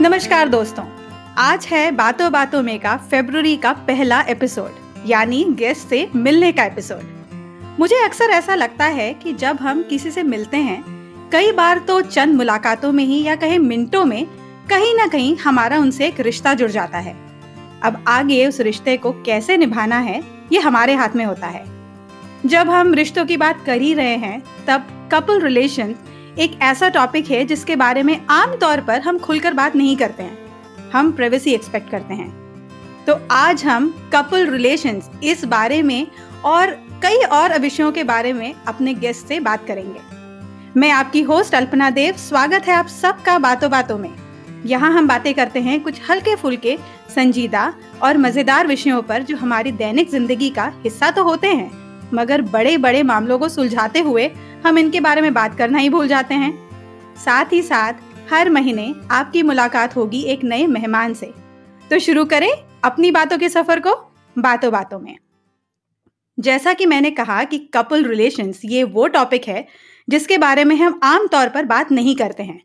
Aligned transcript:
नमस्कार 0.00 0.48
दोस्तों। 0.48 0.84
आज 1.38 1.66
है 1.66 1.90
बातों 1.90 2.30
बातों 2.32 2.62
में 2.62 2.78
का 2.80 2.96
फेब्रुवरी 2.96 3.56
का 3.56 3.72
पहला 3.72 4.20
एपिसोड 4.20 4.70
यानी 5.06 5.44
गेस्ट 5.50 5.88
से 5.88 6.08
मिलने 6.16 6.52
का 6.52 6.64
एपिसोड 6.64 7.76
मुझे 7.80 7.96
अक्सर 8.04 8.24
ऐसा 8.24 8.54
लगता 8.54 8.84
है 8.84 9.12
कि 9.14 9.32
जब 9.32 9.56
हम 9.56 9.82
किसी 9.82 10.10
से 10.10 10.22
मिलते 10.22 10.56
हैं, 10.56 10.82
कई 11.32 11.52
बार 11.52 11.78
तो 11.78 12.00
चंद 12.00 12.34
मुलाकातों 12.34 12.92
में 12.92 13.04
ही 13.04 13.22
या 13.22 13.36
कहीं 13.36 13.58
मिनटों 13.58 14.04
में 14.04 14.26
कहीं 14.70 14.94
ना 14.94 15.06
कहीं 15.06 15.36
हमारा 15.36 15.78
उनसे 15.78 16.06
एक 16.06 16.20
रिश्ता 16.20 16.54
जुड़ 16.54 16.70
जाता 16.70 16.98
है। 16.98 17.16
अब 17.82 18.04
आगे 18.08 18.46
उस 18.46 18.60
रिश्ते 18.60 18.96
को 18.96 19.12
कैसे 19.12 19.56
निभाना 19.56 19.98
है, 19.98 20.22
ये 20.52 20.60
हमारे 20.60 20.94
हाथ 20.94 21.16
में 21.16 21.24
होता 21.24 21.46
है। 21.46 21.64
जब 22.46 22.70
हम 22.70 22.94
रिश्तों 22.94 23.26
की 23.26 23.36
बात 23.36 23.64
कर 23.66 23.80
ही 23.80 23.94
रहे 23.94 24.16
हैं, 24.16 24.42
तब 24.66 25.10
कपल 25.12 25.40
रिलेशन 25.40 25.94
एक 26.38 26.58
ऐसा 26.62 26.88
टॉपिक 26.88 27.30
है 27.30 27.44
जिसके 27.44 27.76
बारे 27.76 28.02
में 28.02 28.20
आमतौर 28.30 28.80
पर 28.80 29.00
हम 29.00 29.18
खुलकर 29.18 29.54
बात 29.54 29.76
नहीं 29.76 29.96
करते 29.96 30.22
हैं। 30.22 30.90
हम 30.92 31.10
प्राइवेसी 31.12 31.54
एक्सपेक्ट 31.54 31.90
करते 31.90 32.14
हैं। 32.14 33.04
तो 33.06 33.18
आज 33.30 33.64
हम 33.64 33.88
कपल 34.12 34.46
रिलेशंस 34.46 35.10
इस 35.22 35.44
बारे 35.44 35.82
में 35.82 36.06
और 36.44 36.70
कई 37.02 37.22
और 37.24 37.58
विषयों 37.58 37.90
के 37.92 38.04
बारे 38.04 38.32
में 38.32 38.54
अपने 38.68 38.94
गेस्ट 38.94 39.26
से 39.26 39.40
बात 39.40 39.66
करेंगे। 39.66 40.00
मैं 40.76 40.90
आपकी 40.90 41.22
होस्ट 41.22 41.54
अल्पना 41.54 41.90
देव, 41.90 42.16
स्वागत 42.18 42.66
है 42.66 42.74
आप 42.74 42.86
सबका 42.88 43.38
बातों 43.38 43.70
बातों 43.70 43.98
में। 43.98 44.10
यहाँ 44.66 44.92
हम 44.92 45.08
बातें 45.08 45.32
करते 45.34 45.60
हैं 45.60 45.80
कुछ 45.82 46.00
हल्के 46.10 46.34
फुल्के, 46.36 46.78
संजीदा 47.14 47.72
और 48.02 48.18
मज़ेदार 48.18 48.66
विषयों 48.66 49.02
पर 49.02 49.22
जो 49.22 49.36
हमारी 49.36 49.72
दैनिक 49.72 50.10
ज़िंदगी 50.10 50.50
का 50.50 50.72
हिस्सा 50.84 51.10
तो 51.10 51.24
होते 51.24 51.48
हैं, 51.48 51.70
मगर 52.14 52.42
बड़े 52.42 52.76
बड़े 52.78 53.02
मामलों 53.02 53.38
को 53.38 53.48
सुलझाते 53.48 54.00
हुए 54.00 54.30
हम 54.66 54.78
इनके 54.78 55.00
बारे 55.00 55.20
में 55.20 55.34
बात 55.34 55.58
करना 55.58 55.78
ही 55.78 55.88
भूल 55.88 56.08
जाते 56.08 56.34
हैं। 56.34 56.52
साथ 57.16 57.52
ही 57.52 57.62
साथ, 57.62 57.92
हर 58.30 58.50
महीने 58.50 58.94
आपकी 59.10 59.42
मुलाकात 59.42 59.96
होगी 59.96 60.22
एक 60.22 60.44
नए 60.44 60.66
मेहमान 60.66 61.14
से। 61.14 61.32
तो 61.90 61.98
शुरू 61.98 62.24
करें 62.24 62.50
अपनी 62.84 63.10
बातों 63.10 63.38
के 63.38 63.48
सफ़र 63.48 63.80
को 63.80 63.94
बातों 64.38 64.72
बातों 64.72 65.00
में। 65.00 65.16
जैसा 66.40 66.72
कि 66.72 66.86
मैंने 66.86 67.10
कहा 67.10 67.44
कि 67.44 67.58
कपल 67.58 68.04
रिलेशंस 68.04 68.60
ये 68.64 68.84
वो 68.84 69.06
टॉपिक 69.06 69.48
है 69.48 69.66
जिसके 70.08 70.38
बारे 70.38 70.64
में 70.64 70.76
हम 70.76 71.00
आम 71.02 71.26
तौर 71.26 71.48
पर 71.48 71.64
बात 71.64 71.92
नहीं 71.92 72.16
करते 72.16 72.42
हैं। 72.42 72.62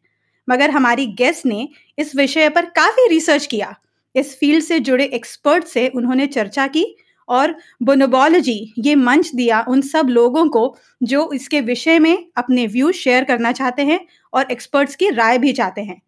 मगर 0.50 0.70
हमारी 0.70 1.06
गेस्ट 1.06 1.46
ने 1.46 1.70
इस 1.98 2.16
विषय 2.16 2.50
पर 2.50 2.66
काफ़ी 2.66 3.08
रिसर्च 3.10 3.46
किया। 3.46 3.76
इस 4.16 4.40
फ़ील्ड 4.40 4.64
से 4.64 4.80
जुड़े 4.80 5.06
एक्सपर्ट 5.06 5.64
से 5.64 5.88
उन्होंने 5.88 6.28
चर्चा 6.28 6.68
की 6.68 6.98
और 7.30 7.56
बोनोबॉलोजी, 7.84 8.74
ये 8.80 8.96
मंच 8.96 9.32
दिया 9.36 9.64
उन 9.70 9.82
सब 9.84 10.08
लोगों 10.10 10.48
को 10.50 10.76
जो 11.04 11.30
इसके 11.34 11.62
विषय 11.64 12.00
में 12.00 12.26
अपने 12.38 12.66
व्यू 12.68 12.92
शेयर 12.94 13.24
करना 13.24 13.52
चाहते 13.52 13.86
हैं 13.86 14.00
और 14.34 14.52
एक्सपर्ट्स 14.52 14.96
की 14.96 15.10
राय 15.12 15.38
भी 15.38 15.54
चाहते 15.54 15.82
हैं। 15.82 16.02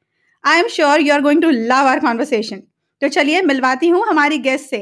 I 0.43 0.59
am 0.59 0.67
sure 0.67 1.01
you 1.01 1.13
are 1.13 1.21
going 1.21 1.41
to 1.41 1.49
love 1.49 1.87
our 1.87 1.99
conversation 1.99 2.61
तो 3.01 3.07
चलिए 3.09 3.41
मिलवाती 3.43 3.87
हूँ 3.89 4.05
हमारी 4.07 4.37
गेस्ट 4.39 4.69
से। 4.69 4.77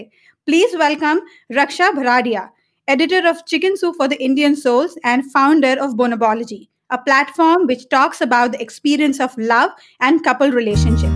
Please 0.47 0.75
welcome 0.77 1.21
Raksha 1.51 1.91
Bharadia 1.91 2.49
editor 2.87 3.27
of 3.27 3.41
chicken 3.47 3.75
soup 3.75 3.91
for 3.91 4.07
the 4.07 4.13
Indian 4.13 4.55
souls 4.55 4.95
and 5.05 5.23
founder 5.33 5.79
of 5.79 5.91
Bonobology 5.93 6.67
a 6.91 6.95
platform 7.05 7.65
which 7.67 7.87
talks 7.91 8.23
about 8.23 8.51
the 8.51 8.61
experience 8.61 9.21
of 9.21 9.39
love 9.41 9.75
and 10.01 10.23
couple 10.25 10.51
relationship 10.51 11.14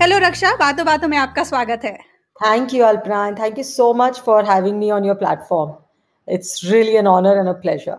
hello 0.00 0.18
Raksha 0.18 0.50
बातों 0.56 0.84
बातों 0.86 1.08
में 1.08 1.16
आपका 1.18 1.42
स्वागत 1.44 1.80
है 1.84 1.92
thank 2.40 2.72
you 2.74 2.84
Alpana 2.84 3.18
thank 3.38 3.58
you 3.58 3.64
so 3.64 3.92
much 3.94 4.20
for 4.26 4.44
having 4.44 4.78
me 4.78 4.90
on 4.90 5.04
your 5.04 5.14
platform 5.14 5.72
it's 6.28 6.60
really 6.64 6.94
an 6.96 7.06
honour 7.06 7.38
and 7.38 7.48
a 7.48 7.52
pleasure 7.60 7.96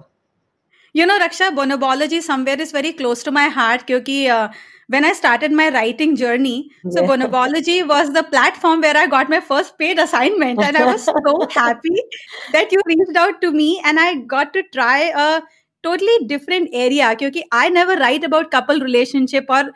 you 0.96 1.06
know 1.06 1.18
Raksha 1.24 1.50
Bonobology 1.52 2.22
somewhere 2.22 2.62
is 2.62 2.76
very 2.76 2.92
close 2.94 3.24
to 3.26 3.32
my 3.32 3.50
heart 3.50 3.86
क्योंकि 3.88 4.16
when 4.30 5.06
I 5.06 5.14
started 5.14 5.54
my 5.54 5.70
writing 5.70 6.16
journey 6.17 6.56
so 6.88 7.06
Bonobology 7.08 7.82
was 7.92 8.10
the 8.10 8.23
platform 8.32 8.82
where 8.82 8.98
I 8.98 9.08
got 9.08 9.30
my 9.30 9.40
first 9.50 9.73
paid 9.80 10.00
assignment 10.00 10.64
and 10.64 10.78
I 10.78 10.84
was 10.84 11.00
so 11.02 11.38
happy 11.60 11.95
that 12.52 12.73
you 12.73 12.82
reached 12.88 13.17
out 13.17 13.42
to 13.42 13.52
me 13.54 13.72
and 13.86 14.00
I 14.00 14.16
got 14.34 14.54
to 14.54 14.61
try 14.72 15.10
a 15.10 15.30
totally 15.84 16.17
different 16.26 16.70
area 16.80 17.14
क्योंकि 17.14 17.44
I 17.54 17.70
never 17.72 18.00
write 18.00 18.26
about 18.26 18.52
couple 18.52 18.82
relationship 18.82 19.52
और 19.52 19.73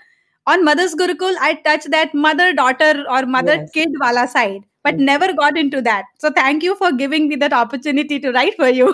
on 0.47 0.63
Mother's 0.63 0.95
Gurukul, 0.95 1.35
I 1.41 1.53
touch 1.56 1.85
that 1.85 2.13
mother 2.13 2.53
daughter 2.53 3.03
or 3.09 3.25
mother 3.25 3.56
Yes. 3.57 3.72
kid 3.73 3.89
wala 4.00 4.28
side, 4.28 4.63
but 4.83 4.95
Mm. 4.95 5.06
never 5.11 5.33
got 5.33 5.57
into 5.57 5.81
that. 5.81 6.06
So 6.19 6.31
thank 6.31 6.63
you 6.63 6.75
for 6.75 6.91
giving 6.91 7.28
me 7.29 7.38
that 7.44 7.53
opportunity 7.53 8.19
to 8.25 8.31
write 8.31 8.55
for 8.55 8.69
you. 8.69 8.89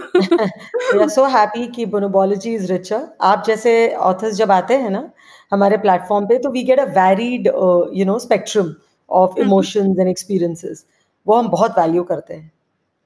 We 0.94 1.01
are 1.03 1.09
so 1.09 1.25
happy 1.25 1.67
कि 1.75 1.85
bonobology 1.91 2.53
is 2.59 2.69
richer. 2.72 3.01
आप 3.22 3.44
जैसे 3.47 3.73
authors 4.11 4.34
जब 4.41 4.51
आते 4.51 4.78
हैं 4.85 4.90
ना 4.90 5.03
हमारे 5.51 5.78
platform 5.85 6.25
पे 6.28 6.38
तो 6.45 6.50
we 6.56 6.63
get 6.69 6.79
a 6.79 6.88
varied 6.97 7.47
uh, 7.47 7.84
you 8.00 8.06
know 8.09 8.17
spectrum 8.28 8.72
of 9.09 9.38
Mhm. 9.38 9.45
emotions 9.45 10.03
and 10.03 10.13
experiences. 10.16 10.84
वो 11.28 11.35
हम 11.35 11.47
बहुत 11.50 11.79
वैल्यू 11.79 12.03
करते 12.03 12.34
हैं 12.34 12.51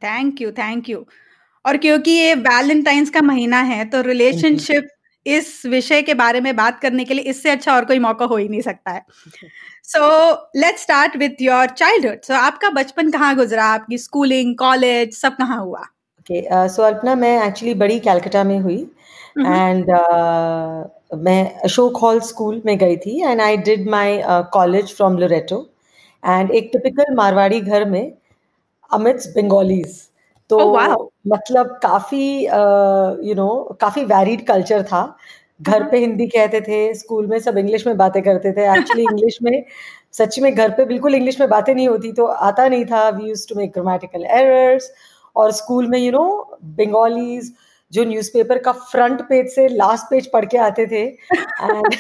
थैंक 0.04 0.42
यू 0.42 0.52
थैंक 0.52 0.90
यू 0.90 1.06
और 1.66 1.78
क्योंकि 1.86 2.12
ये 2.12 2.34
वैलेंटाइंस 2.36 3.10
का 3.10 3.22
महीना 3.22 3.62
है 3.72 3.84
तो 3.90 4.02
रिलेशनशिप 4.02 4.88
इस 5.26 5.66
विषय 5.66 6.02
के 6.02 6.14
बारे 6.14 6.40
में 6.42 6.56
बात 6.56 6.80
करने 6.80 7.04
के 7.06 7.14
लिए 7.14 7.24
इससे 7.26 7.50
अच्छा 7.50 7.76
और 7.76 7.86
कोई 7.86 8.00
मौका 8.00 8.26
हो 8.26 8.38
ही 8.38 8.48
नहीं 8.48 8.62
सकता 8.62 8.92
है। 8.92 9.06
So 9.84 10.32
let's 10.56 10.82
start 10.82 11.16
with 11.18 11.42
your 11.42 11.70
childhood 11.70 12.22
so 12.22 12.34
आपका 12.34 12.70
बचपन 12.70 13.12
कहाँ 13.12 13.36
गुजरा? 13.36 13.66
आपकी 13.66 13.98
स्कूलिंग 13.98 14.56
कॉलेज 14.58 15.14
सब 15.18 15.36
कहाँ 15.38 15.60
हुआ? 15.64 15.82
ओके 16.20 16.68
सो 16.70 16.84
अल्पना 16.84 17.16
मैं 17.16 17.36
एक्चुअली 17.48 17.74
बड़ी 17.76 18.00
कैलकाटा 18.00 18.44
में 18.44 18.60
हुई 18.60 18.82
एंड 19.38 19.92
मैं 21.24 21.60
अशोक 21.64 21.98
हॉल 21.98 22.20
स्कूल 22.22 22.62
में 22.66 22.78
गई 22.78 22.98
थी 22.98 23.22
and 23.24 23.42
I 23.42 23.58
did 23.58 23.90
my 23.90 24.22
college 24.54 24.96
from 24.96 25.18
Loreto 25.18 25.66
and 26.24 26.52
एक 26.52 26.70
टिपिकल 26.74 27.14
मारवाड़ी 27.16 27.62
घर 27.62 27.86
में 27.90 28.14
अमिट्स 28.92 29.28
बंगालीज 29.36 30.02
तो 30.50 30.58
Oh, 30.60 30.66
wow. 30.72 30.96
मतलब 31.26 31.80
काफ़ी 31.84 32.26
यू 33.30 33.36
नो 33.36 33.78
काफ़ी 33.82 34.04
वैरिड 34.06 34.46
कल्चर 34.48 34.84
था। 34.84 35.02
घर 35.62 35.82
हाँ। 35.82 35.90
पे 35.92 35.98
हिंदी 36.00 36.28
कहते 36.28 36.62
थे 36.62 36.94
स्कूल 36.94 37.28
में 37.28 37.38
सब 37.40 37.58
इंग्लिश 37.58 37.86
में 37.88 37.98
बातें 37.98 38.22
करते 38.24 38.52
थे। 38.54 38.66
एक्चुअली 38.74 39.04
इंग्लिश 39.12 39.38
में 39.44 39.64
सच 40.14 40.40
में 40.40 40.54
घर 40.56 40.72
पे 40.72 40.86
बिल्कुल 40.86 41.16
इंग्लिश 41.16 41.40
में 41.40 41.50
बातें 41.50 41.74
नहीं 41.76 41.88
होती 41.88 42.12
तो 42.14 42.26
आता 42.26 42.68
नहीं 42.68 42.86
था। 42.86 43.08
We 43.10 43.30
use 43.30 43.48
to 43.50 43.56
make 43.56 43.72
grammatical 43.74 44.26
errors 44.26 44.92
और 45.36 45.52
स्कूल 45.52 45.88
में 45.88 46.00
यू 46.00 46.12
नो 46.12 46.26
बंगालीज 46.78 47.54
जो 47.92 48.04
न्यूज़पेपर 48.06 48.58
का 48.60 48.72
फ्रंट 48.72 49.22
पेज 49.30 49.50
से 49.56 49.68
लास्ट 49.68 50.06
पेज 50.10 50.28
पढ़ 50.32 50.46
के 50.46 50.58
आते 50.60 50.86
थे। 50.88 51.04
एंड 51.04 51.96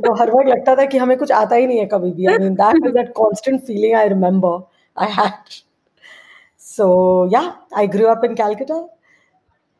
वो 0.00 0.14
हर 0.20 0.30
वक्त 0.30 0.48
लगता 0.48 0.74
था 0.76 0.84
कि 0.84 0.98
हमें 0.98 1.16
कुछ 1.18 1.32
आता 1.32 1.56
ही 1.56 1.66
नहीं 1.66 1.78
है 1.78 1.86
कभी 1.86 2.10
भी। 2.12 2.26
I 2.26 2.38
mean 2.38 2.54
that 2.54 2.82
was 2.84 2.92
that 2.94 3.08
constant 3.18 3.60
feeling 3.66 3.94
I 3.94 4.08
remember 4.08 4.58
I 4.96 5.12
had 5.12 5.60
so 6.76 6.86
yeah 7.36 7.50
i 7.82 7.86
grew 7.96 8.08
up 8.14 8.24
in 8.28 8.34
calcutta 8.42 8.78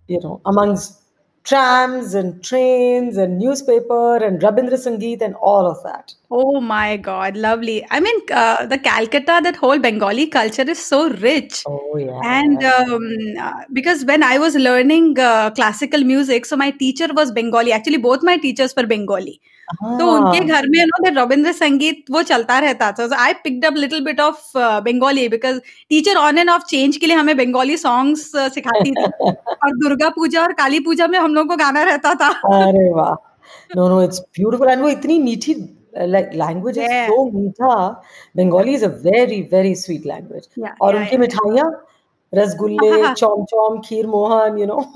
you 0.08 0.20
know 0.20 0.40
amongst 0.46 1.00
trams 1.44 2.14
and 2.14 2.42
trains 2.42 3.16
and 3.16 3.38
newspaper 3.38 4.16
and 4.26 4.40
rabindra 4.46 4.78
sangeet 4.84 5.20
and 5.26 5.34
all 5.52 5.66
of 5.72 5.82
that 5.88 6.14
Oh 6.36 6.60
my 6.60 6.96
God, 6.96 7.36
lovely. 7.36 7.86
I 7.96 8.00
mean, 8.00 8.16
uh, 8.32 8.66
the 8.66 8.76
Calcutta, 8.76 9.40
that 9.44 9.54
whole 9.54 9.78
Bengali 9.78 10.26
culture 10.26 10.68
is 10.68 10.84
so 10.84 11.10
rich. 11.10 11.62
oh 11.64 11.96
yeah 11.96 12.18
And 12.30 12.64
um, 12.64 13.04
uh, 13.40 13.60
because 13.72 14.04
when 14.04 14.24
I 14.24 14.38
was 14.38 14.56
learning 14.56 15.16
uh, 15.26 15.52
classical 15.52 16.02
music, 16.02 16.44
so 16.46 16.56
my 16.56 16.72
teacher 16.72 17.06
was 17.20 17.30
Bengali. 17.30 17.70
Actually, 17.70 17.98
both 17.98 18.24
my 18.24 18.36
teachers 18.36 18.74
were 18.76 18.86
Bengali. 18.94 19.40
तो 19.72 20.10
उनके 20.10 20.38
हाँ। 20.38 20.46
घर 20.46 20.68
में 20.68 20.86
ना 20.86 21.22
रविंद्र 21.22 21.52
संगीत 21.52 22.04
वो 22.10 22.22
चलता 22.22 22.58
रहता 22.58 22.92
था। 22.92 23.16
I 23.16 23.32
picked 23.32 23.64
up 23.64 23.74
little 23.74 24.04
bit 24.04 24.20
of 24.20 24.52
Bengali 24.56 25.28
because 25.28 25.60
teacher 25.88 26.16
on 26.16 26.38
and 26.38 26.50
off 26.50 26.62
change 26.62 26.96
के 26.96 27.06
लिए 27.06 27.16
हमें 27.16 27.36
बंगाली 27.36 27.76
सॉन्ग्स 27.76 28.36
uh, 28.36 28.50
सिखाती 28.50 28.90
थी। 28.90 29.04
और 29.30 29.76
दुर्गा 29.76 30.08
पूजा 30.08 30.42
और 30.42 30.52
काली 30.52 30.80
पूजा 30.80 31.06
में 31.06 31.18
हम 31.18 31.34
लोग 31.34 31.48
को 31.48 31.56
गाना 31.56 31.82
रहता 31.82 32.14
था। 32.14 32.28
अरे 32.28 32.92
वाह। 32.92 33.30
No 33.76 33.88
no 33.88 34.02
it's 34.02 34.20
beautiful 34.20 34.68
and 34.68 34.82
वो 34.82 34.88
इतनी 34.88 35.18
मीठी 35.18 35.54
uh, 35.54 36.34
लैंग्वेज 36.34 36.78
है 36.78 37.06
सो 37.06 37.30
मीठा। 37.30 38.02
Bengali 38.36 38.74
is 38.74 38.84
a 38.84 38.88
very 38.88 39.48
very 39.52 39.74
sweet 39.74 40.06
language 40.06 40.48
और 40.80 40.96
उनकी 40.96 41.16
मिठाइयाँ 41.16 41.86
रसगुल्ले 42.32 43.14
चौम 43.14 43.44
चौम 43.44 43.80
खीर 43.80 44.06
मोहन 44.06 44.58
यू 44.58 44.66
नो 44.66 44.84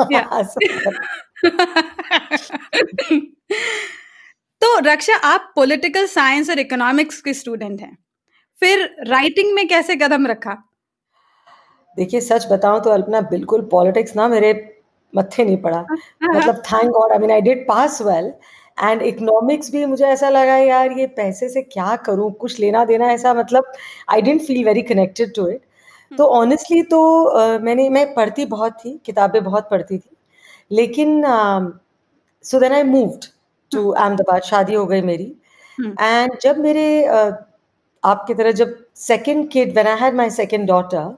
तो 4.63 4.79
रक्षा 4.85 5.17
आप 5.25 5.53
पॉलिटिकल 5.57 6.07
साइंस 6.07 6.51
और 6.51 6.59
इकोनॉमिक्स 6.59 7.21
के 7.23 7.35
स्टूडेंट 7.35 7.81
हैं। 7.81 7.97
फिर 8.63 8.89
राइटिंग 9.09 9.55
में 9.55 9.67
कैसे 9.69 9.97
कदम 9.97 10.27
रखा? 10.27 10.57
देखिए 11.97 12.21
सच 12.21 12.47
बताऊँ 12.51 12.81
तो 12.85 12.91
अल्पना 12.91 13.21
बिल्कुल 13.31 13.61
पॉलिटिक्स 13.71 14.17
ना 14.17 14.27
मेरे 14.29 14.53
मत्थे 15.13 15.45
नहीं 15.45 15.57
पड़ा। 15.63 15.81
मतलब 16.25 16.63
thank 16.67 16.91
God 16.93 17.13
I 17.13 17.19
mean 17.19 17.31
I 17.31 17.41
did 17.41 17.67
pass 17.69 18.01
well 18.03 18.33
and 18.79 19.03
economics 19.03 19.71
भी 19.73 19.85
मुझे 19.87 20.05
ऐसा 20.07 20.29
लगा 20.31 20.57
यार 20.57 20.99
ये 20.99 21.07
पैसे 21.17 21.49
से 21.49 21.63
क्या 21.63 21.97
करूँ? 22.07 22.31
कुछ 22.33 22.59
लेना 22.61 22.85
देना 22.85 23.13
ऐसा 23.13 23.35
मतलब 23.35 23.73
I 24.11 24.23
didn't 24.23 24.43
feel 24.43 24.65
very 24.65 24.83
connected 24.83 25.35
to 25.37 25.49
it 25.49 25.61
तो 26.13 26.27
ऑनेस्टली 26.27 26.83
तो 26.83 27.01
uh, 27.31 27.61
मैंने 27.63 27.89
मैं 27.89 28.15
पढ़ती 28.15 28.45
बहुत 28.47 28.79
थी 28.85 29.01
किताबें 29.07 29.43
बहुत 29.45 29.69
पढ़ती 29.71 29.99
थी 29.99 30.17
लेकिन 30.71 31.23
so 32.45 32.61
then 32.61 32.73
I 32.73 32.83
moved 32.85 33.25
to 33.73 33.89
Ahmedabad 33.91 34.43
शादी 34.43 34.75
हो 34.75 34.87
गई 34.87 35.01
मेरी 35.03 35.35
एंड 35.79 36.39
जब 36.43 36.59
मेरे 36.59 36.87
uh, 37.03 37.33
आपकी 38.05 38.35
तरह 38.35 38.53
जब 38.53 38.77
second 38.97 39.49
kid 39.51 39.73
when 39.73 39.87
I 39.87 39.97
had 40.01 40.15
my 40.15 40.31
second 40.31 40.67
daughter 40.67 41.17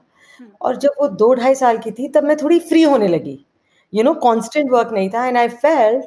और 0.61 0.77
जब 0.77 0.91
वो 1.01 1.07
दो 1.07 1.33
ढाई 1.33 1.55
साल 1.55 1.77
की 1.77 1.91
थी 1.91 2.07
तब 2.07 2.23
मैं 2.23 2.37
थोड़ी 2.37 2.59
फ्री 2.59 2.83
होने 2.83 3.07
लगी 3.07 3.45
यू 3.93 4.03
नो 4.03 4.13
कांस्टेंट 4.13 4.71
वर्क 4.71 4.91
नहीं 4.93 5.09
था 5.09 5.25
and 5.25 5.37
I 5.37 5.47
felt 5.47 6.05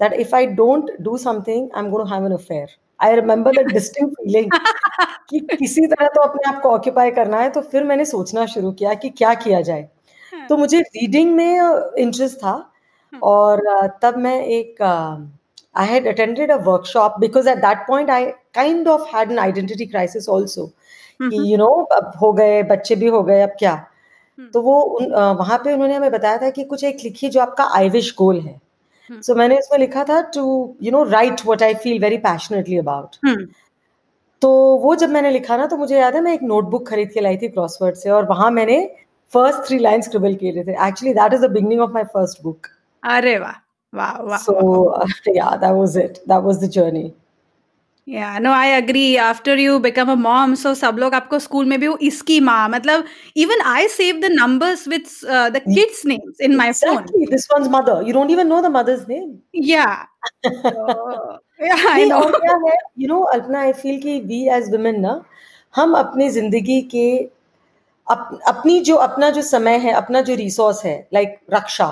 that 0.00 0.12
if 0.12 0.34
I 0.36 0.46
don't 0.46 0.90
do 1.00 1.16
something 1.16 1.68
I 1.74 1.82
am 1.84 1.90
going 1.90 2.08
to 2.08 2.14
have 2.14 2.26
an 2.26 2.32
affair 2.32 2.76
I 3.00 3.14
remember 3.14 3.56
that 3.56 3.66
distinct 3.66 4.14
feeling 4.14 4.50
कि 5.30 5.56
किसी 5.56 5.86
तरह 5.86 6.08
तो 6.08 6.20
अपने 6.20 6.48
आप 6.48 6.62
को 6.62 6.70
ऑक्यूपाई 6.70 7.10
करना 7.10 7.40
है 7.40 7.50
तो 7.50 7.60
फिर 7.60 7.84
मैंने 7.84 8.04
सोचना 8.04 8.46
शुरू 8.46 8.72
किया 8.72 8.94
कि 8.94 9.10
क्या 9.10 9.34
किया 9.34 9.60
जाए। 9.60 9.88
हाँ। 10.32 10.46
तो 10.46 10.56
मुझे 10.56 10.80
रीडिंग 10.80 11.34
में 11.34 11.60
इंटरेस्ट 11.98 12.36
था 12.36 12.50
हाँ। 12.50 13.20
और 13.22 13.88
तब 14.02 14.16
मैं 14.16 14.40
एक 14.44 14.82
I 15.76 15.86
had 15.86 16.06
attended 16.08 16.50
a 16.52 16.56
workshop 16.64 17.18
because 17.20 17.48
at 17.48 17.58
that 17.58 17.86
point 17.88 18.10
I 18.10 18.26
kind 18.54 18.88
of 18.88 19.16
had 19.16 19.32
an 19.32 19.38
identity 19.38 19.86
crisis 19.86 20.28
also 20.30 20.66
कि 21.22 21.52
यू 21.52 21.56
नो 21.58 21.68
अब 21.92 22.12
हो 22.22 22.32
गए 22.32 22.62
बच्चे 22.64 22.94
भी 22.96 23.06
हो 23.06 23.22
गए 23.22 23.40
अब 23.42 23.56
क्या? 23.58 23.74
तो 24.54 24.60
वो 24.62 24.80
उन 24.80 25.12
वहाँ 25.38 25.58
पे 25.58 25.72
उन्होंने 25.72 25.94
हमें 25.94 26.10
बताया 26.10 26.38
था 26.38 26.50
कि 26.50 26.64
कुछ 26.64 26.84
एक 26.84 26.98
लिखिए 27.04 27.30
जो 27.30 27.40
आपका 27.40 27.64
आईविश 27.76 28.14
गोल 28.18 28.40
है। 28.40 28.60
सो 29.10 29.32
so, 29.32 29.38
मैंने 29.38 29.58
इसमें 29.58 29.78
लिखा 29.78 30.04
था 30.04 30.20
to 30.34 30.42
you 30.82 30.92
know 30.92 31.02
write 31.04 31.44
what 31.46 31.62
I 31.62 31.74
feel 31.74 31.98
very 32.00 32.18
passionately 32.18 32.78
about 32.78 33.16
तो 34.42 34.50
वो 34.76 34.94
जब 34.96 35.10
मैंने 35.10 35.30
लिखा 35.30 35.56
ना 35.56 35.66
तो 35.66 35.76
मुझे 35.76 35.98
याद 35.98 36.14
है 36.14 36.20
मैं 36.20 36.32
एक 36.34 36.42
नोटबुक 36.42 36.88
खरीद 36.88 37.10
के 37.12 37.20
लाई 37.20 37.36
थी 37.36 37.48
क्रॉसवर्ड 37.48 37.96
से 37.96 38.10
और 38.10 38.26
वहाँ 38.28 38.50
मैंने 38.50 38.78
फ़र्स्ट 39.32 39.66
थ्री 39.68 39.78
लाइन 39.78 40.02
स्क्रिबल 40.02 40.34
किए 40.34 40.64
थे। 40.64 40.72
Actually 40.88 41.14
that 41.14 41.32
is 41.34 41.46
the 41.46 41.50
beginning 41.50 41.80
of 41.80 41.90
my 41.90 42.04
first 42.04 42.42
book 42.42 42.66
अरे 43.02 43.38
वाह! 43.38 43.52
वाह 43.96 44.22
वाह 44.22 44.38
so 44.38 45.36
yeah 45.36 45.50
that 45.56 45.72
was 45.72 45.96
it 45.98 46.18
that 46.24 46.42
was 46.44 46.64
the 46.64 46.68
journey 46.70 47.10
yeah 48.08 48.38
no 48.38 48.52
I 48.52 48.72
agree 48.72 49.04
after 49.20 49.58
you 49.58 49.78
become 49.78 50.10
a 50.12 50.14
mom 50.16 50.54
so 50.54 50.74
सब 50.74 50.96
लोग 50.98 51.14
आपको 51.14 51.38
school 51.38 51.64
में 51.66 51.78
भी 51.80 51.88
वो 51.88 51.96
इसकी 52.02 52.38
माँ 52.40 52.68
मतलब 52.68 53.04
even 53.36 53.62
I 53.66 53.88
save 53.88 54.20
the 54.20 54.30
numbers 54.32 54.86
with 54.88 55.06
the 55.52 55.62
kids 55.64 56.04
names 56.06 56.40
in 56.40 56.54
my 56.56 56.72
phone 56.74 57.06
this 57.30 57.48
one's 57.52 57.68
mother 57.70 58.06
you 58.06 58.12
don't 58.14 58.30
even 58.30 58.46
know 58.46 58.60
the 58.62 58.66
mother's 58.72 59.08
name 59.08 59.32
yeah 59.64 59.84
I 61.90 62.04
know 62.04 62.20
क्या 62.30 62.56
है? 62.66 62.76
You 62.98 63.08
know 63.08 63.20
Alpana 63.32 63.60
I 63.60 63.72
feel 63.72 64.00
कि 64.00 64.18
we 64.20 64.46
as 64.56 64.70
women 64.72 65.00
ना 65.00 65.20
हम 65.74 65.94
अपनी 65.94 66.28
ज़िंदगी 66.30 66.80
के 66.92 67.08
up, 68.06 68.38
अपनी 68.48 68.78
जो 68.80 68.96
अपना 69.04 69.30
जो 69.30 69.42
समय 69.42 69.76
है 69.78 69.92
अपना 69.92 70.20
जो 70.20 70.34
रिसोर्स 70.34 70.84
है 70.84 70.96
like 71.14 71.28
like, 71.28 71.54
Raksha 71.54 71.86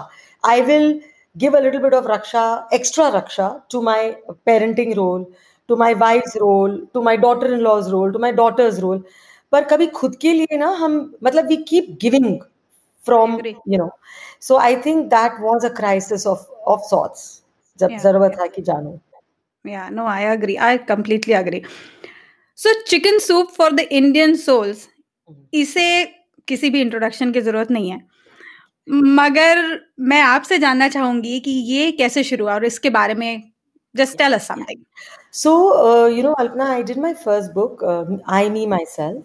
I 0.45 0.61
will 0.63 1.01
little 1.37 1.79
bit 1.83 1.95
of 1.95 2.07
Raksha 2.09 2.45
extra 2.75 3.09
Raksha 3.17 3.49
to 3.73 3.83
my 3.83 4.11
parenting 4.47 4.93
role 4.95 5.25
to 5.69 5.77
my 5.77 5.95
wife 5.95 6.37
role 6.37 6.77
to 6.95 7.03
my 7.03 7.17
daughter 7.17 7.53
in 7.53 7.61
law's 7.61 7.89
role 7.91 8.13
to 8.13 8.19
my 8.19 8.33
daughter's 8.33 8.79
role 8.81 9.05
पर 9.53 9.65
कभी 9.65 9.87
खुद 10.01 10.17
के 10.17 10.33
लिए 10.33 10.57
ना 10.59 10.69
हम 10.83 10.99
मतलब 11.25 11.47
we 11.47 11.57
keep 11.69 11.97
giving 12.03 12.39
from 13.05 13.41
you 13.47 13.79
know 13.79 13.91
so 14.41 14.57
I 14.57 14.77
think 14.87 15.05
that 15.15 15.41
was 15.41 15.67
a 15.67 15.75
crisis 15.77 16.27
of 16.27 16.47
of 16.75 16.89
sorts 16.91 17.43
जब 17.79 17.97
ज़रूरत 18.03 18.37
है 18.41 18.49
कि 18.49 18.63
जानो। 18.63 18.99
Yeah 19.65 19.85
no 19.91 20.03
i 20.13 20.23
agree. 20.31 20.55
I 20.59 20.77
completely 20.89 21.35
agree. 21.37 21.59
So 22.59 22.73
chicken 22.89 23.21
soup 23.27 23.53
for 23.59 23.69
the 23.77 23.85
indian 23.99 24.35
souls 24.41 24.83
इसे 25.55 25.85
किसी 26.49 26.71
भी 26.71 26.81
इंट्रोडक्शन 26.81 27.33
की 27.33 27.41
ज़रूरत 27.41 27.71
नहीं 27.71 27.91
है। 27.91 27.99
मगर 28.89 29.59
मैं 30.01 30.21
आपसे 30.23 30.59
जानना 30.59 30.89
चाहूँगी 30.89 31.39
कि 31.41 31.51
ये 31.51 31.91
कैसे 31.93 32.25
शुरू 32.25 32.45
हुआ 32.45 32.55
और 32.55 32.65
इसके 32.65 32.91
बारे 32.91 33.15
में 33.15 33.43
just 33.97 34.19
tell 34.19 34.33
us 34.33 34.49
something 34.49 34.83
So, 35.33 35.53
uh, 35.85 36.07
you 36.07 36.23
know, 36.23 36.35
Alpna, 36.37 36.67
I 36.73 36.83
did 36.83 36.97
my 36.97 37.13
first 37.13 37.53
book, 37.55 37.81
uh, 37.83 38.05
I 38.27 38.49
Me 38.49 38.67
Myself, 38.67 39.23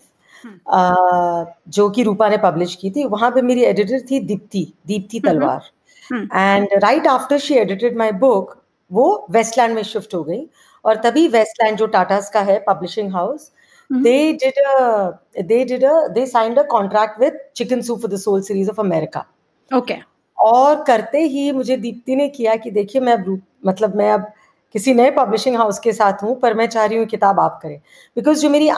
uh, 0.68 1.46
जो 1.68 1.90
कि 1.90 2.04
रूपा 2.04 2.30
ने 2.30 2.38
पब्लिश 2.38 2.76
की 2.76 2.92
थी 2.92 3.04
वहाँ 3.06 3.30
पे 3.32 3.42
मेरी 3.42 3.64
एडिटर 3.64 4.00
थी 4.12 4.20
Deepti 4.20 4.74
Deepti 4.88 5.20
Talwar. 5.20 5.62
And 6.14 6.68
right 6.84 7.08
after 7.08 7.38
she 7.40 7.56
edited 7.56 7.98
my 7.98 8.12
book 8.12 8.56
वो 8.92 9.28
वेस्टलैंड 9.32 9.76
में 9.76 9.84
शिफ्ट 9.84 10.16
हो 10.16 10.24
गई 10.24 10.42
और 10.86 10.96
तभी 11.04 11.28
वेस्टलैंड 11.28 11.78
जो 11.78 11.88
टाटास 11.98 12.30
का 12.34 12.42
है 12.42 12.60
publishing 12.68 13.14
house 13.14 13.52
they 13.90 14.34
did 14.34 14.54
a 14.72 15.14
they 15.52 15.66
did 15.66 15.84
a 15.84 15.94
they 16.16 16.26
signed 16.26 16.60
a 16.60 16.64
contract 16.74 17.20
with 17.20 17.38
chicken 17.56 17.82
soup 17.84 18.02
for 18.02 18.08
the 18.08 18.20
soul 18.20 18.42
series 18.42 18.70
america 19.72 19.78
okay 19.78 20.02
और 20.38 20.84
करते 20.84 21.18
ही 21.18 21.52
मुझे 21.52 21.78
दीप्ति 21.78 22.16
ने 22.16 22.30
किया 22.30 22.56
कि 22.56 22.72
देखिए 22.72 23.02
मैं 23.02 23.38
मतलब 23.66 23.96
मैं 23.96 24.12
अब 24.12 24.32
किसी 24.72 24.94
नए 24.94 25.12
पब्लिशिंग 25.12 25.56
हाउस 25.56 25.80
के 25.80 25.94
साथ 25.94 26.14
हूँ 26.24 26.40
पर 26.40 26.54
मैं 26.54 26.68
चाह 26.68 26.86
रही 26.86 26.98
हूँ 26.98 27.06
किताब 27.06 27.40
आप 27.40 27.60
करें। 27.64 27.82
बिकॉज़ 28.16 28.42
जो 28.42 28.50
मेरी 28.50 28.70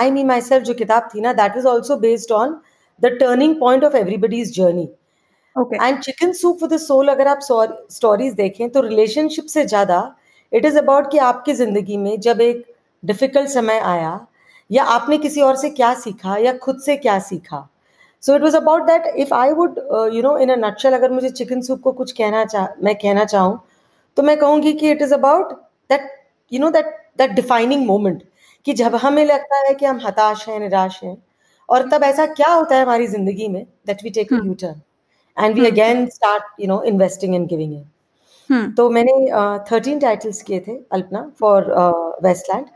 आई 0.00 0.10
मी 0.10 0.24
माई 0.24 0.40
सेल्फ 0.40 0.64
जो 0.64 0.74
किताब 0.74 1.08
थी 1.14 1.20
ना 1.20 1.32
that 1.32 1.56
is 1.56 1.66
also 1.66 1.96
based 1.96 2.32
on 2.32 2.60
the 3.00 3.06
turning 3.06 3.60
point 3.60 3.84
of 3.84 3.96
everybody's 3.96 4.54
journey 4.56 4.88
and 5.82 6.00
chicken 6.00 6.32
soup 6.32 6.60
for 6.60 6.68
the 6.68 6.76
soul 6.76 7.08
अगर 7.08 7.28
आप 7.28 7.38
स्टोरीज 7.90 8.32
देखें 8.32 8.70
तो 8.70 8.80
रिलेशनशिप 8.80 9.44
से 9.44 9.64
ज़्यादा 9.64 10.16
इट 10.52 10.64
इज़ 10.64 10.78
अबाउट 10.78 11.10
कि 11.12 11.18
आपकी 11.18 11.52
ज़िंदगी 11.52 11.96
में 11.96 12.20
जब 12.20 12.40
एक 12.40 12.74
डिफ़िकल्ट 13.04 13.48
समय 13.48 13.78
आया 13.78 14.26
या 14.70 14.84
आपने 14.84 15.18
किसी 15.18 15.40
और 15.40 15.56
से 15.56 15.70
क्या 15.70 15.94
सीखा 15.94 16.36
या 16.36 16.52
खुद 16.52 16.80
से 16.80 16.96
क्या 16.96 17.18
सीखा 17.18 17.68
so 18.24 18.34
it 18.36 18.42
was 18.42 18.56
about 18.56 18.82
that 18.86 19.06
if 19.16 19.34
I 19.34 19.52
would 19.52 19.78
you 20.14 20.22
know 20.22 20.36
in 20.38 20.50
a 20.50 20.56
nutshell 20.58 20.92
अगर 20.92 21.10
मुझे 21.12 21.30
चिकन 21.30 21.60
सूप 21.62 21.80
को 21.80 21.92
कुछ 21.92 22.12
कहना 22.12 22.44
चाह 22.46 22.66
मैं 22.82 22.94
कहना 22.96 23.24
चाहूँ 23.26 23.58
तो 24.16 24.22
मैं 24.22 24.36
कहूँगी 24.38 24.72
कि 24.72 24.90
it 24.90 25.02
is 25.02 25.14
about 25.14 25.52
that 25.90 26.10
you 26.52 26.60
know 26.60 26.70
that 26.70 26.86
that 27.18 27.30
defining 27.32 27.86
moment 27.86 28.22
कि 28.66 28.72
जब 28.74 28.94
हमें 28.96 29.24
लगता 29.24 29.56
है 29.66 29.74
कि 29.74 29.86
हम 29.86 30.00
हताश 30.04 30.48
हैं 30.48 30.58
निराश 30.60 31.00
हैं 31.04 31.16
और 31.68 31.88
तब 31.90 32.02
ऐसा 32.04 32.26
क्या 32.34 32.52
होता 32.52 32.76
है 32.76 32.82
हमारी 32.82 33.06
ज़िंदगी 33.06 33.48
में 33.48 33.64
that 33.86 34.02
we 34.04 34.10
take 34.10 34.32
U-turn 34.54 34.80
and 35.36 35.54
we 35.54 35.66
again 35.66 36.06
start 36.08 36.60
you 36.60 36.66
know 36.68 36.82
investing 36.84 37.34
in 37.34 37.46
giving 37.46 37.74
it 37.74 38.74
तो 38.76 38.88
मैंने 38.90 39.12
थर्टीन 39.70 39.98
टाइटल्स 39.98 40.42
किए 40.42 40.60
थे 40.68 40.78
अल्पना 40.92 41.30
फॉर 41.40 41.70
वेस्टलैंड 42.24 42.66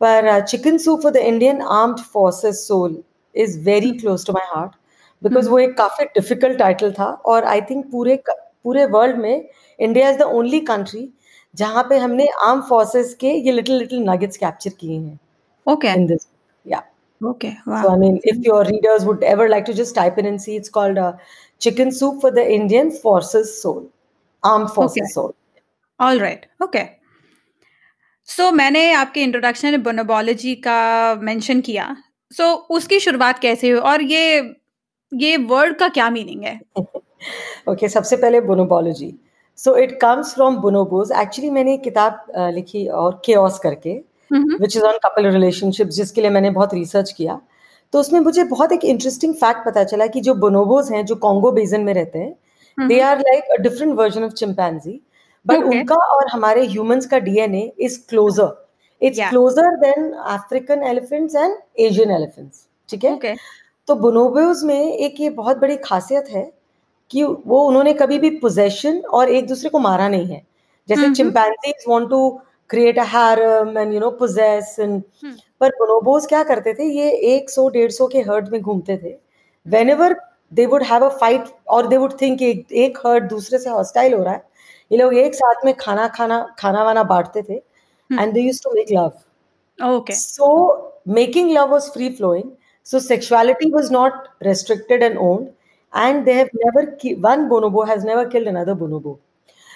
पर 0.00 0.40
chicken 0.42 0.78
soup 0.78 1.02
for 1.02 1.12
the 1.12 1.24
Indian 1.26 1.62
armed 1.76 2.00
forces 2.12 2.66
soul 2.68 3.02
is 3.34 3.58
very 3.64 3.90
close 3.98 4.26
to 4.26 4.32
my 4.32 4.46
heart 4.50 4.76
because 5.22 5.48
वो 5.50 5.58
एक 5.58 5.76
काफ़ी 5.78 6.04
difficult 6.04 6.58
title 6.58 6.92
था 6.98 7.06
और 7.32 7.44
आई 7.44 7.60
थिंक 7.70 7.84
पूरे 7.92 8.22
पूरे 8.28 8.84
वर्ल्ड 8.96 9.16
में 9.18 9.48
India 9.78 10.10
is 10.10 10.18
the 10.18 10.22
only 10.22 10.60
country 10.70 11.08
जहाँ 11.54 11.82
पे 11.90 11.98
हमने 11.98 12.26
आर्म 12.46 12.60
फोर्सेस 12.68 13.14
के 13.20 13.32
ये 13.46 13.52
लिटिल 13.52 13.78
लिटिल 13.78 14.04
नगेट्स 14.10 14.36
कैप्चर 14.36 14.70
किए 14.80 14.98
हैं 14.98 15.18
okay 15.66 15.88
in 15.88 16.06
this 16.06 16.26
yeah 16.66 16.82
Okay, 17.20 17.48
wow. 17.66 17.78
So 17.82 17.88
I 17.90 17.96
mean, 17.96 18.20
if 18.22 18.36
your 18.46 18.64
readers 18.64 19.04
would 19.04 19.22
ever 19.24 19.48
like 19.48 19.64
to 19.68 19.72
just 19.74 19.94
type 19.94 20.18
in 20.18 20.26
and 20.26 20.40
see, 20.42 20.52
it's 20.56 20.68
called 20.68 20.98
uh, 20.98 21.12
"Chicken 21.60 21.88
Soup 21.90 22.20
for 22.24 22.30
the 22.30 22.44
Indian 22.56 22.92
Forces 22.98 23.48
Soul," 23.62 23.80
Armed 24.42 24.70
Forces 24.76 25.02
Okay. 25.02 25.12
Soul. 25.14 25.32
All 26.00 26.18
right 26.20 26.46
okay 26.62 26.84
so 28.28 28.50
मैंने 28.52 28.92
आपके 28.92 29.22
introduction 29.22 29.70
में 29.70 29.82
बोनोबोलॉजी 29.82 30.54
का 30.66 30.78
mention 31.22 31.60
किया। 31.60 31.86
सो 32.32 32.42
so, 32.44 32.58
उसकी 32.78 33.00
शुरुआत 33.00 33.38
कैसे 33.38 33.70
हुई? 33.70 33.80
और 33.80 34.02
ये 34.02 34.40
ये 35.12 35.36
वर्ड 35.36 35.76
का 35.76 35.88
क्या 35.88 36.08
मीनिंग 36.10 36.42
है? 36.44 36.60
ओके 36.78 37.00
okay, 37.70 37.88
सबसे 37.88 38.16
पहले 38.16 38.40
Bonobology 38.40 39.14
so 39.58 39.76
it 39.76 39.98
comes 40.00 40.34
from 40.34 40.56
bonobos 40.56 41.12
actually 41.12 41.50
मैंने 41.50 41.74
एक 41.74 41.82
किताब 41.82 42.26
लिखी 42.54 42.86
और 42.86 43.20
केओस 43.24 43.58
करके 43.58 43.94
which 44.30 44.76
is 44.76 44.84
on 44.84 44.98
couple 45.04 45.26
relationships 45.26 45.94
जिसके 45.96 46.20
लिए 46.20 46.30
मैंने 46.30 46.50
बहुत 46.50 46.74
रिसर्च 46.74 47.12
किया। 47.12 47.40
तो 47.92 48.00
उसमें 48.00 48.20
मुझे 48.20 48.44
बहुत 48.44 48.72
एक 48.72 48.84
इंटरेस्टिंग 48.84 49.34
फैक्ट 49.34 49.64
पता 49.66 49.84
चला 49.84 50.06
कि 50.06 50.20
जो 50.20 50.34
बोनोबोज 50.34 50.92
हैं 50.92 51.04
जो 51.06 51.14
कॉन्गो 51.16 51.52
बेजन 51.52 51.80
में 51.80 51.92
रहते 51.94 52.18
हैं 52.18 52.88
they 52.88 53.00
are 53.00 53.18
like 53.20 53.52
a 53.52 53.62
different 53.62 53.94
version 53.94 54.24
of 54.24 54.32
chimpanzee 54.32 55.00
but. 55.46 55.62
उनका 55.64 55.94
और 56.06 56.28
हमारे 56.28 56.66
ह्यूमंस 56.66 57.06
का 57.06 57.18
DNA 57.18 57.72
is 57.78 57.98
closer 58.08 59.06
it's 59.06 59.28
closer 59.30 59.76
than 59.76 60.10
African 60.12 60.82
elephants 60.84 61.34
and 61.36 61.56
Asian 61.78 62.10
elephants 62.10 62.66
ठीक 62.88 63.04
है? 63.04 63.16
तो 63.88 63.94
बोनोबोज 63.94 64.62
में 64.64 64.92
एक 64.92 65.20
ये 65.20 65.30
बहुत 65.30 65.56
बड़ी 65.58 65.76
खासियत 65.84 66.28
है 66.30 66.50
कि 67.10 67.22
वो 67.22 67.60
उन्होंने 67.66 67.92
कभी 67.94 68.18
भी 68.18 68.30
पोजेशन 68.38 68.98
और 69.10 69.28
एक 69.30 69.46
दूसरे 69.48 69.70
को 69.70 69.78
मारा 69.78 70.08
नहीं 70.08 70.26
है 70.26 70.42
जैसे। 70.88 71.14
Chimpanzees 71.14 71.84
want 71.88 72.08
to 72.10 72.28
create 72.70 72.98
a 72.98 73.04
harem 73.12 73.78
and 73.78 73.92
you 73.94 74.00
know 74.00 74.10
possess 74.18 74.76
and. 74.80 75.02
पर 75.60 75.70
बोनोबोज 75.78 76.26
क्या 76.26 76.42
करते 76.44 76.74
थे 76.74 76.84
ये 76.84 77.10
100 77.30 77.68
150 77.70 78.08
के 78.12 78.20
हर्ड 78.20 78.48
में 78.48 78.60
घूमते 78.60 78.96
थे 79.02 79.16
whenever 79.66 80.16
they 80.52 80.66
would 80.66 80.82
have 80.82 81.04
a 81.04 81.08
fight 81.18 81.44
और 81.68 81.86
दे 81.88 81.96
वुड 81.96 82.20
थिंक 82.20 82.42
एक, 82.42 82.66
एक 82.72 82.98
हर्ड 83.06 83.28
दूसरे 83.28 83.58
से 83.58 83.70
हॉस्टाइल 83.70 84.14
हो 84.14 84.22
रहा 84.22 84.34
है 84.34 84.42
ये 84.90 84.98
लोग 84.98 85.14
एक 85.16 85.34
साथ 85.34 85.64
में 85.64 85.74
खाना 85.76 86.06
खाना 86.08 86.46
खाना 86.58 86.84
वाना 86.84 87.02
बांटते 87.04 87.42
थे। 87.42 87.54
And 88.10 88.32
they 88.32 88.40
used 88.40 88.64
to 88.64 88.74
make 88.74 88.92
love 88.92 89.12
okay 89.78 90.14
so 90.14 90.46
making 91.16 91.50
love 91.56 91.70
was 91.70 91.84
free 91.90 92.08
flowing 92.14 92.46
So 92.88 92.98
sexuality 92.98 93.70
was 93.70 93.90
not 93.90 94.28
restricted 94.40 95.02
and 95.02 95.18
owned, 95.18 95.48
and 95.92 96.26
they 96.26 96.34
have 96.34 96.50
never 96.60 96.84
one 97.24 97.48
bonobo 97.48 97.86
has 97.86 98.04
never 98.04 98.26
killed 98.26 98.46
another 98.46 98.74
bonobo. 98.74 99.18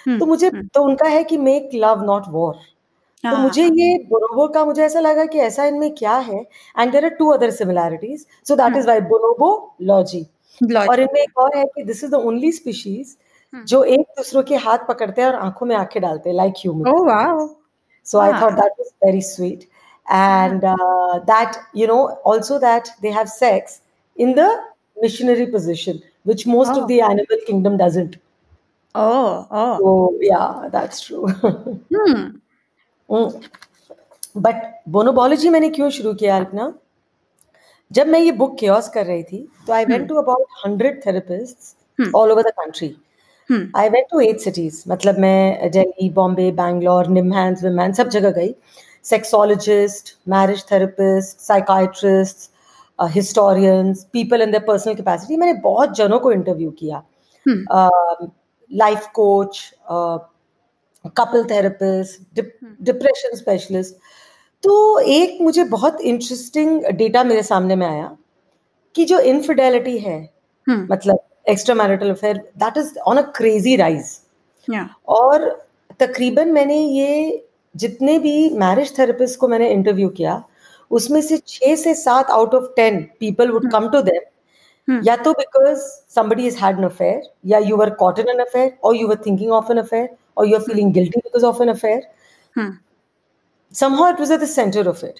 हम्म, 0.05 0.19
तो 0.19 0.25
मुझे 0.25 0.47
हम्म, 0.47 0.67
तो 0.73 0.83
उनका 0.83 1.07
है 1.09 1.23
कि 1.23 1.37
make 1.37 1.69
love 1.73 2.03
not 2.05 2.23
war 2.29 2.53
तो 2.53 3.27
हाँ, 3.27 3.43
मुझे 3.43 3.63
हाँ, 3.63 3.71
ये 3.75 3.97
बोनोबो 4.09 4.47
का 4.53 4.63
मुझे 4.65 4.83
ऐसा 4.83 4.99
लगा 4.99 5.25
कि 5.25 5.39
ऐसा 5.39 5.65
इनमें 5.65 5.93
क्या 5.95 6.15
है? 6.29 6.39
And 6.79 6.91
there 6.91 7.05
are 7.05 7.11
two 7.19 7.27
other 7.33 7.51
similarities 7.51 8.25
so 8.47 8.55
that 8.55 8.75
is 8.77 8.87
why 8.87 9.01
bonobology 9.81 10.25
और 10.89 10.99
इनमें 10.99 11.21
एक 11.21 11.37
और 11.39 11.57
है 11.57 11.65
कि 11.75 11.83
this 11.83 12.03
is 12.03 12.11
the 12.11 12.15
only 12.31 12.51
species. 12.51 13.15
जो 13.53 13.83
एक 13.83 14.01
दूसरों 14.17 14.43
के 14.43 14.55
हाथ 14.55 14.87
पकड़ते 14.87 15.21
हैं 15.21 15.27
और 15.29 15.35
आँखों 15.35 15.65
में 15.65 15.75
आँखें 15.75 16.01
डालते 16.01 16.29
हैं 16.29 16.35
like 16.37 16.53
human 16.57 16.91
Oh 16.91 17.03
wow. 17.09 17.49
so 18.05 18.19
i 18.19 18.29
Wow. 18.29 18.39
thought 18.39 18.55
that 18.57 18.79
was 18.79 18.91
very 19.05 19.21
sweet. 19.21 19.67
and 20.06 20.64
uh, 20.64 21.18
that 21.26 21.58
you 21.74 21.86
know 21.86 22.00
also 22.24 22.58
that 22.58 22.90
they 23.02 23.10
have 23.10 23.28
sex 23.28 23.80
in 24.16 24.34
the 24.34 24.48
missionary 24.96 25.46
position 25.46 26.00
which 26.24 26.46
most 26.46 26.70
Oh. 26.70 26.80
of 26.82 26.88
the 26.88 27.00
animal 27.02 27.38
kingdom 27.46 27.76
doesn't 27.76 28.16
Oh, 28.94 29.46
oh. 29.50 29.74
so 29.80 29.92
yeah 30.20 30.68
that's 30.76 31.00
true 31.06 31.26
Hmm. 31.96 32.28
But 34.36 34.56
Bonobology 34.94 35.48
मैंने 35.50 35.68
क्यों 35.76 35.88
शुरू 35.90 36.12
किया 36.14 36.36
अल्पना 36.36 36.72
जब 37.90 38.06
मैं 38.14 38.18
ये 38.20 38.32
book 38.40 38.56
cares 38.60 38.88
कर 38.94 39.06
रही 39.06 39.22
थी 39.30 39.38
तो 39.66 39.72
I 39.72 39.84
went 39.84 40.08
to 40.08 40.14
about 40.22 40.46
hundred 40.64 41.00
therapist 41.06 41.74
Hmm. 42.00 42.14
All 42.16 42.30
over 42.32 42.42
the 42.48 42.52
country 42.58 42.88
Hmm. 43.50 43.64
I 43.76 43.88
went 43.88 44.06
to 44.10 44.20
eight 44.20 44.40
cities 44.40 44.82
मतलब 44.88 45.18
मैं 45.20 45.70
दिल्ली 45.76 46.08
बॉम्बे 46.20 46.50
बैंगलोर 46.60 47.06
निमहैंस 47.18 47.62
विमहैंस 47.64 47.96
सब 47.96 48.08
जगह 48.16 48.30
गई 48.40 48.54
Sexologist 49.03 50.15
marriage 50.29 50.63
therapist 50.71 51.39
psychiatrist 51.39 52.49
historians 52.99 54.03
people 54.13 54.41
in 54.41 54.51
their 54.51 54.65
personal 54.67 54.95
capacity 54.95 55.37
मैंने 55.37 55.53
बहुत 55.61 55.95
जनों 55.97 56.19
को 56.19 56.31
इंटरव्यू 56.31 56.71
किया. 56.79 57.03
Life 58.71 59.07
coach 59.15 59.59
couple 61.17 61.43
therapist. 61.43 62.41
Depression 62.81 63.35
specialist 63.35 63.95
तो 64.63 64.99
एक 64.99 65.41
मुझे 65.41 65.63
बहुत 65.69 66.01
इंटरेस्टिंग 66.01 66.83
डेटा 66.97 67.23
मेरे 67.23 67.43
सामने 67.43 67.75
में 67.75 67.87
आया 67.87 68.15
कि 68.95 69.05
जो 69.05 69.19
इनफिडेलिटी 69.19 69.97
है 69.99 70.21
Hmm. 70.67 70.91
मतलब 70.91 71.19
extra 71.49 71.73
marital 71.75 72.09
affair 72.09 72.37
that 72.57 72.77
is 72.77 72.97
on 72.99 73.17
a 73.17 73.21
crazy 73.35 73.75
rise 73.75 74.11
Yeah. 74.67 74.85
और 75.07 75.49
तकरीबन 75.99 76.51
मैंने 76.51 76.77
ये 76.79 77.47
जितने 77.75 78.17
भी 78.19 78.49
मैरिज 78.55 78.97
थेरेपिस्ट 78.99 79.39
को 79.39 79.47
मैंने 79.47 79.69
इंटरव्यू 79.69 80.09
किया 80.09 80.43
उसमें 80.91 81.21
से 81.21 81.37
छह 81.47 81.75
से 81.75 81.93
सात 81.95 82.29
out 82.31 82.55
of 82.55 82.63
ten 82.75 83.01
people 83.19 83.51
would 83.51 83.71
come 83.71 83.89
to 83.89 84.01
them 84.01 84.99
या 85.05 85.15
तो 85.15 85.31
because 85.31 85.79
somebody 86.15 86.47
is 86.47 86.57
had 86.57 86.77
an 86.77 86.85
affair 86.85 87.21
या 87.45 87.59
you 87.59 87.77
are 87.77 87.89
caught 87.95 88.19
an 88.19 88.39
affair 88.39 88.71
और 88.83 88.95
you 88.95 89.07
are 89.07 89.21
thinking 89.25 89.51
of 89.51 89.71
an 89.71 89.77
affair 89.77 90.09
और 90.37 90.47
you 90.47 90.55
are 90.55 90.61
feeling 90.61 90.93
guilty 90.93 91.19
because 91.19 91.45
of 91.45 91.61
an 91.63 91.69
affair 91.69 92.73
somehow 93.73 94.09
it 94.09 94.19
was 94.19 94.87
of 94.87 95.05
it 95.05 95.19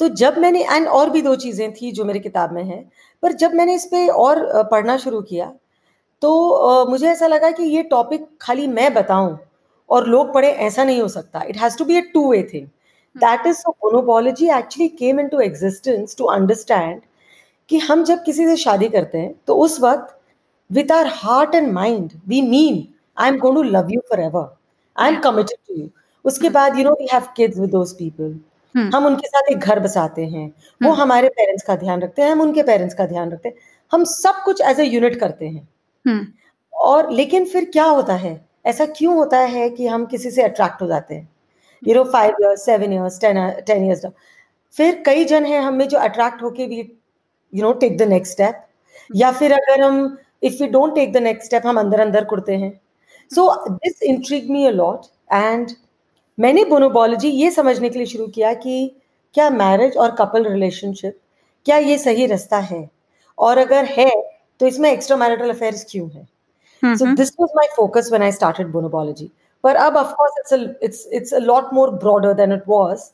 तो 0.00 0.08
जब 0.14 0.38
मैंने 0.38 0.62
and 0.64 0.86
और 0.88 1.10
भी 1.10 1.22
दो 1.22 1.34
चीज़ें 1.36 1.72
थी 1.72 1.90
जो 1.92 2.04
मेरी 2.04 2.20
किताब 2.20 2.52
में 2.52 2.62
है 2.64 2.84
पर 3.22 3.32
जब 3.32 3.54
मैंने 3.54 3.74
इस 3.74 3.84
पर 3.84 4.08
और 4.14 4.40
पढ़ना 4.70 4.96
शुरू 4.96 5.20
किया 5.20 5.52
तो 6.22 6.86
मुझे 6.90 7.06
ऐसा 7.08 7.26
लगा 7.26 7.50
कि 7.50 7.62
ये 7.62 7.82
टॉपिक 7.82 8.26
खाली 8.40 8.66
मैं 8.66 8.92
बताऊँ 8.94 9.38
और 9.90 10.06
लोग 10.06 10.32
पढ़े 10.34 10.50
ऐसा 10.50 10.84
नहीं 10.84 11.00
हो 11.00 11.08
सकता। 11.08 11.42
It 11.48 11.56
has 11.56 11.78
to 11.78 11.84
be 11.84 11.96
a 11.96 12.00
two 12.14 12.30
way 12.30 12.42
thing 12.52 12.66
that 13.16 13.46
is 13.46 13.62
मोनोपोलॉजी 13.68 14.48
actually 14.48 14.88
came 14.88 15.20
into 15.28 15.40
existence 15.40 16.16
to 16.18 16.24
understand 16.24 17.00
कि 17.68 17.78
हम 17.78 18.04
जब 18.04 18.22
किसी 18.24 18.46
से 18.46 18.56
शादी 18.56 18.88
करते 18.88 19.18
हैं 19.18 19.34
तो 19.46 19.54
उस 19.54 19.80
वक्त 19.80 20.18
with 20.70 20.92
our 20.92 21.06
heart 21.06 21.54
and 21.54 21.72
mind 21.72 22.12
we 22.28 22.42
mean 22.42 22.86
I 23.18 23.28
am 23.28 23.38
going 23.38 23.56
to 23.56 23.62
love 23.62 23.90
you 23.90 24.00
forever 24.20 24.56
I 24.96 25.08
am 25.08 25.20
committed 25.20 25.58
to 25.68 25.80
you 25.82 25.88
उसके 26.24 26.48
बाद 26.48 26.78
you 26.78 26.84
know 26.84 26.92
we 26.92 27.08
have 27.12 27.22
kids 27.36 27.58
with 27.58 27.70
those 27.70 27.92
people 27.92 28.38
Hmm. 28.74 28.94
हम 28.94 29.06
उनके 29.06 29.28
साथ 29.28 29.42
एक 29.50 29.58
घर 29.58 29.80
बसाते 29.80 30.24
हैं। 30.24 30.52
वो 30.82 30.90
Hmm. 30.90 31.00
हमारे 31.00 31.28
पेरेंट्स 31.28 31.62
का 31.64 31.76
ध्यान 31.76 32.00
रखते 32.02 32.22
हैं 32.22 32.30
हम 32.30 32.40
उनके 32.40 32.62
पेरेंट्स 32.62 32.94
का 32.94 33.06
ध्यान 33.06 33.30
रखते 33.30 33.48
हैं। 33.48 33.56
हम 33.92 34.04
सब 34.04 34.42
कुछ 34.44 34.60
एज 34.60 34.80
ए 34.80 34.84
यूनिट 34.84 35.20
करते 35.20 35.46
हैं। 35.46 35.68
Hmm. 36.08 36.26
और 36.72 37.10
लेकिन 37.10 37.44
फिर 37.44 37.64
क्या 37.64 37.84
होता 37.84 38.14
है? 38.14 38.45
ऐसा 38.66 38.86
क्यों 38.96 39.14
होता 39.16 39.38
है 39.38 39.68
कि 39.70 39.86
हम 39.86 40.04
किसी 40.06 40.30
से 40.30 40.42
अट्रैक्ट 40.42 40.82
हो 40.82 40.86
जाते 40.86 41.14
हैं? 41.14 41.28
You 41.82 41.94
know 41.94 42.04
five 42.12 42.36
years 42.42 42.64
seven 42.66 42.92
years 42.92 43.20
ten 43.20 43.50
ten 43.66 43.84
years 43.86 44.06
फिर 44.74 45.02
कई 45.06 45.24
जन 45.24 45.44
हैं 45.46 45.60
हमें 45.60 45.86
जो 45.88 45.98
अट्रैक्ट 45.98 46.42
होके 46.42 46.66
we 46.66 46.78
you 47.52 47.62
know 47.62 47.72
take 47.74 47.96
the 47.98 48.02
next 48.08 48.32
step 48.32 48.62
या 49.10 49.30
फिर 49.32 49.52
अगर 49.52 49.82
हम 49.82 50.16
if 50.42 50.62
you 50.62 50.68
don't 50.70 50.94
take 50.94 51.12
the 51.12 51.16
next 51.22 51.46
step 51.46 51.66
हम 51.66 51.78
अंदर 51.80 52.00
अंदर 52.00 52.24
कुड़ते 52.24 52.56
हैं. 52.56 52.72
So 53.30 53.68
this 53.70 54.02
intrigue 54.04 54.50
me 54.50 54.66
a 54.66 54.70
lot 54.70 55.06
and 55.32 55.70
मैंने 56.38 56.64
बोनोबोलॉजी 56.64 57.28
ये 57.30 57.50
समझने 57.50 57.88
के 57.90 57.98
लिए 57.98 58.06
शुरू 58.06 58.26
किया 58.28 58.52
कि 58.54 58.96
क्या 59.34 59.48
मैरिज 59.50 59.96
और 59.96 60.14
कपल 60.16 60.44
रिलेशनशिप 60.44 61.18
क्या 61.66 61.76
ये 61.78 61.98
सही 61.98 62.26
रास्ता 62.26 62.58
है? 62.58 62.88
और 63.38 63.58
अगर 63.58 63.84
है 63.90 64.10
तो 64.60 64.66
इसमें 64.66 64.90
एक्स्ट्रा 64.90 65.16
मैरिटल 65.16 65.50
अफेयर्स 65.50 65.84
क्यों 65.90 66.08
है? 66.10 66.26
Hmm. 66.82 66.94
So 66.94 67.14
this 67.14 67.34
was 67.38 67.50
my 67.54 67.66
focus 67.76 68.10
when 68.10 68.22
I 68.22 68.30
started 68.30 68.72
bonobology. 68.72 69.30
But 69.64 69.76
ab, 69.76 69.96
of 69.96 70.16
course, 70.16 70.32
it's 70.40 70.52
a 70.52 70.76
it's 70.80 71.06
it's 71.10 71.32
a 71.32 71.40
lot 71.40 71.72
more 71.72 71.90
broader 71.92 72.34
than 72.34 72.52
it 72.52 72.66
was. 72.66 73.12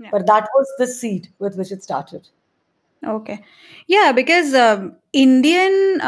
Yeah. 0.00 0.08
But 0.10 0.26
that 0.26 0.48
was 0.54 0.72
the 0.78 0.86
seed 0.86 1.28
with 1.38 1.56
which 1.56 1.72
it 1.72 1.82
started. 1.82 2.28
Okay 3.02 3.32
yeah 3.90 4.10
because 4.12 4.54
Indian 5.14 5.98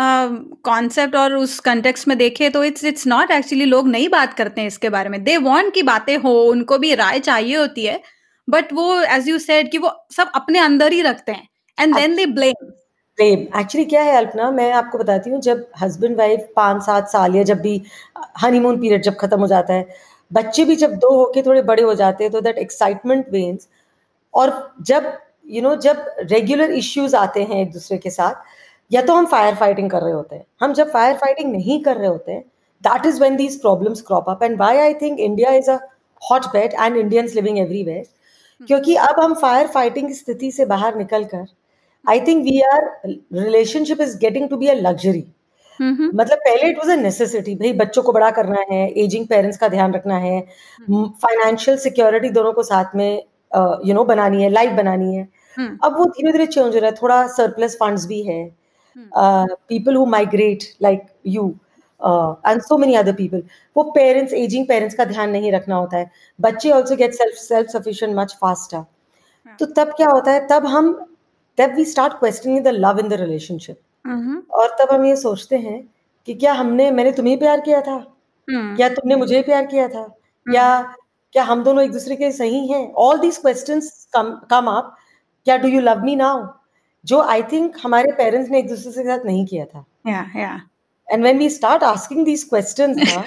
concept 0.64 1.16
और 1.16 1.34
उस 1.34 1.58
context 1.60 2.08
में 2.08 2.16
देखें 2.18 2.50
तो 2.52 2.62
it's 2.64 2.84
it's 2.84 3.06
not 3.06 3.30
actually 3.30 3.64
लोग 3.64 3.88
नहीं 3.88 4.08
बात 4.08 4.34
करते 4.34 4.60
हैं 4.60 4.68
इसके 4.68 4.88
बारे 4.96 5.08
में 5.08 5.22
दे 5.24 5.36
वांट 5.46 5.72
की 5.74 5.82
बातें 5.90 6.16
हो 6.18 6.34
उनको 6.50 6.78
भी 6.78 6.94
राय 6.94 7.18
चाहिए 7.20 7.56
होती 7.56 7.84
है 7.84 8.00
बट 8.48 8.72
वो 8.72 9.00
एज 9.02 9.28
यू 9.28 9.38
सेड 9.38 9.70
कि 9.70 9.78
वो 9.78 9.92
सब 10.16 10.30
अपने 10.34 10.58
अंदर 10.58 10.92
ही 10.92 11.00
रखते 11.02 11.32
हैं 11.32 11.48
एंड 11.78 11.94
देन 11.96 12.16
दे 12.16 12.26
ब्लेम 12.38 12.70
प्रेम 13.18 13.40
एक्चुअली 13.60 13.84
क्या 13.84 14.02
है 14.02 14.16
अल्पना 14.16 14.50
मैं 14.50 14.70
आपको 14.72 14.98
बताती 14.98 15.30
हूँ 15.30 15.40
जब 15.40 15.66
हस्बैंड 15.82 16.16
वाइफ 16.18 16.48
पाँच 16.56 16.82
सात 16.82 17.08
साल 17.08 17.36
या 17.36 17.42
जब 17.42 17.60
भी 17.60 17.80
हनीमून 18.42 18.80
पीरियड 18.80 19.02
जब 19.02 19.14
खत्म 19.16 19.40
हो 19.40 19.46
जाता 19.46 19.74
है 19.74 19.86
बच्चे 20.30 20.64
भी 20.64 20.76
जब 20.76 20.94
दो 20.94 21.14
होके 21.16 21.42
थोड़े 21.42 21.62
बड़े 21.62 21.82
हो 21.82 21.94
जाते 21.94 22.24
हैं 22.24 22.32
तो 22.32 22.40
दैट 22.40 22.58
एक्साइटमेंट 22.58 23.28
वेन्स 23.32 23.68
और 24.34 24.52
जब 24.82 25.04
यू 25.46 25.54
you 25.54 25.62
नो 25.62 25.70
know, 25.70 25.80
जब 25.82 26.04
रेगुलर 26.20 26.70
इश्यूज़ 26.72 27.16
आते 27.16 27.42
हैं 27.42 27.60
एक 27.62 27.72
दूसरे 27.72 27.98
के 27.98 28.10
साथ 28.10 28.42
या 28.90 29.02
तो 29.02 29.14
हम 29.14 29.26
फायर 29.26 29.54
फाइटिंग 29.54 29.90
कर 29.90 30.02
रहे 30.02 30.12
होते 30.12 30.36
हैं। 30.36 30.44
हम 30.60 30.72
जब 30.72 30.90
फायर 30.90 31.16
फाइटिंग 31.16 31.52
नहीं 31.52 31.82
कर 31.82 31.96
रहे 31.96 32.08
होते 32.08 32.32
हैं 32.32 32.42
that 32.84 33.06
is 33.06 33.18
when 33.20 33.36
these 33.36 33.60
problems 33.60 34.00
crop 34.00 34.30
up 34.30 34.42
and 34.42 34.56
why 34.56 34.78
I 34.78 34.94
think 34.94 35.20
India 35.20 35.52
is 35.52 35.70
a 35.70 35.78
hot 36.22 36.46
bed 36.52 36.74
and 36.80 36.96
Indians 36.96 37.34
living 37.34 37.58
everywhere 37.58 38.66
क्योंकि 38.66 38.94
अब 38.96 39.20
हम 39.20 39.34
फायर 39.34 39.66
फाइटिंग 39.66 40.08
की 40.08 40.14
स्थिति 40.14 40.50
से 40.52 40.64
बाहर 40.66 40.96
निकल 40.96 41.24
कर 41.24 41.46
I 42.04 42.20
think 42.20 42.42
we 42.44 42.60
are 42.62 42.82
relationship 43.06 44.00
is 44.00 44.16
getting 44.18 44.48
to 44.48 44.56
be 44.56 44.68
a 44.68 44.74
luxury 44.76 45.24
मतलब 45.80 46.38
पहले 46.38 46.68
इट 46.70 46.78
वाज 46.78 46.90
अ 46.90 46.96
नेसेसिटी 46.96 47.54
भाई 47.56 47.72
बच्चों 47.74 48.02
को 48.02 48.12
बड़ा 48.12 48.30
करना 48.30 48.64
है 48.70 48.82
एजिंग 49.02 49.26
पेरेंट्स 49.28 49.58
का 49.58 49.68
ध्यान 49.68 49.94
रखना 49.94 50.18
है 50.18 50.40
फाइनेंशियल 50.90 51.76
सिक्योरिटी 51.78 52.28
दोनों 52.30 52.52
को 52.52 52.62
साथ 52.64 52.94
में 52.96 53.10
you 53.10 53.60
uh, 53.60 53.78
know 53.78 53.84
you 53.84 53.94
know, 53.94 54.06
बनानी 54.08 54.42
है 54.42 54.48
लाइफ 54.50 54.72
बनानी 54.72 55.14
है। 55.14 55.28
अब 55.56 55.96
वो 55.98 56.04
धीरे 56.06 56.32
धीरे 56.32 56.46
चेंज 56.46 56.74
हो 56.74 56.80
रहा 56.80 56.86
है 56.86 56.96
थोड़ा 56.96 57.26
सरप्लस 57.28 57.76
फंड्स 57.80 58.06
भी 58.06 58.22
है। 58.22 58.44
People 59.16 59.96
who 59.96 60.04
migrate 60.06 60.62
like 60.82 61.06
you 61.26 61.48
and 62.00 62.60
so 62.62 62.78
many 62.78 62.94
other 62.94 63.12
people 63.12 63.42
वो 63.76 63.82
पेरेंट्स 63.90 64.32
एजिंग 64.34 64.66
पेरेंट्स 64.68 64.94
का 64.94 65.04
ध्यान 65.04 65.30
नहीं 65.30 65.52
रखना 65.52 65.76
होता 65.76 65.96
है। 65.96 66.10
बच्चे 66.38 66.70
also 66.70 66.96
get 66.96 67.14
self 67.14 67.34
self 67.38 67.70
sufficient 67.70 68.14
much 68.16 68.36
faster 68.40 68.84
तो 69.58 69.66
तब 69.76 69.92
क्या 69.96 70.08
होता 70.08 70.32
है 70.32 70.46
तब 70.48 70.66
हम 70.66 70.92
तब 71.58 71.74
we 71.74 71.84
start 71.84 72.12
questioning 72.12 72.64
the 72.64 72.68
love 72.68 72.98
in 72.98 73.08
the 73.08 73.12
relationship 73.12 73.76
और 74.50 74.76
तब 74.80 74.94
हम 74.94 75.04
ये 75.04 75.16
सोचते 75.16 75.56
हैं 75.56 75.94
कि 76.26 76.34
क्या 76.34 76.52
हमने 76.52 76.90
मैंने 76.90 77.12
तुम्हें 77.12 77.38
प्यार 77.38 77.60
किया 77.60 77.80
था? 77.80 77.96
क्या 78.48 78.88
तुमने 78.88 79.16
मुझे 79.16 79.42
प्यार 79.42 79.66
किया 79.66 79.88
था? 79.88 80.06
Mm. 80.06 80.54
या 80.54 80.94
क्या 81.32 81.42
हम 81.44 81.62
दोनों 81.64 81.84
एक 81.84 81.92
दूसरे 81.92 82.16
के 82.16 82.32
सही 82.32 82.66
हैं? 82.68 82.92
All 82.92 83.18
these 83.18 83.36
questions 83.36 84.08
come 84.16 84.66
up 84.66 84.96
क्या 85.44 85.56
do 85.56 85.68
you 85.68 85.80
love 85.80 86.02
me 86.04 86.16
now 86.16 86.46
जो 87.04 87.20
आई 87.20 87.42
थिंक 87.42 87.76
हमारे 87.82 88.12
पेरेंट्स 88.12 88.50
ने 88.50 88.58
एक 88.58 88.68
दूसरे 88.68 88.92
के 88.92 89.08
साथ 89.08 89.24
नहीं 89.24 89.46
किया 89.46 89.64
था। 89.64 89.84
And 91.12 91.24
when 91.24 91.38
we 91.38 91.50
start 91.50 91.82
asking 91.82 92.24
these 92.24 92.44
questions 92.44 92.96
ना 92.96 93.22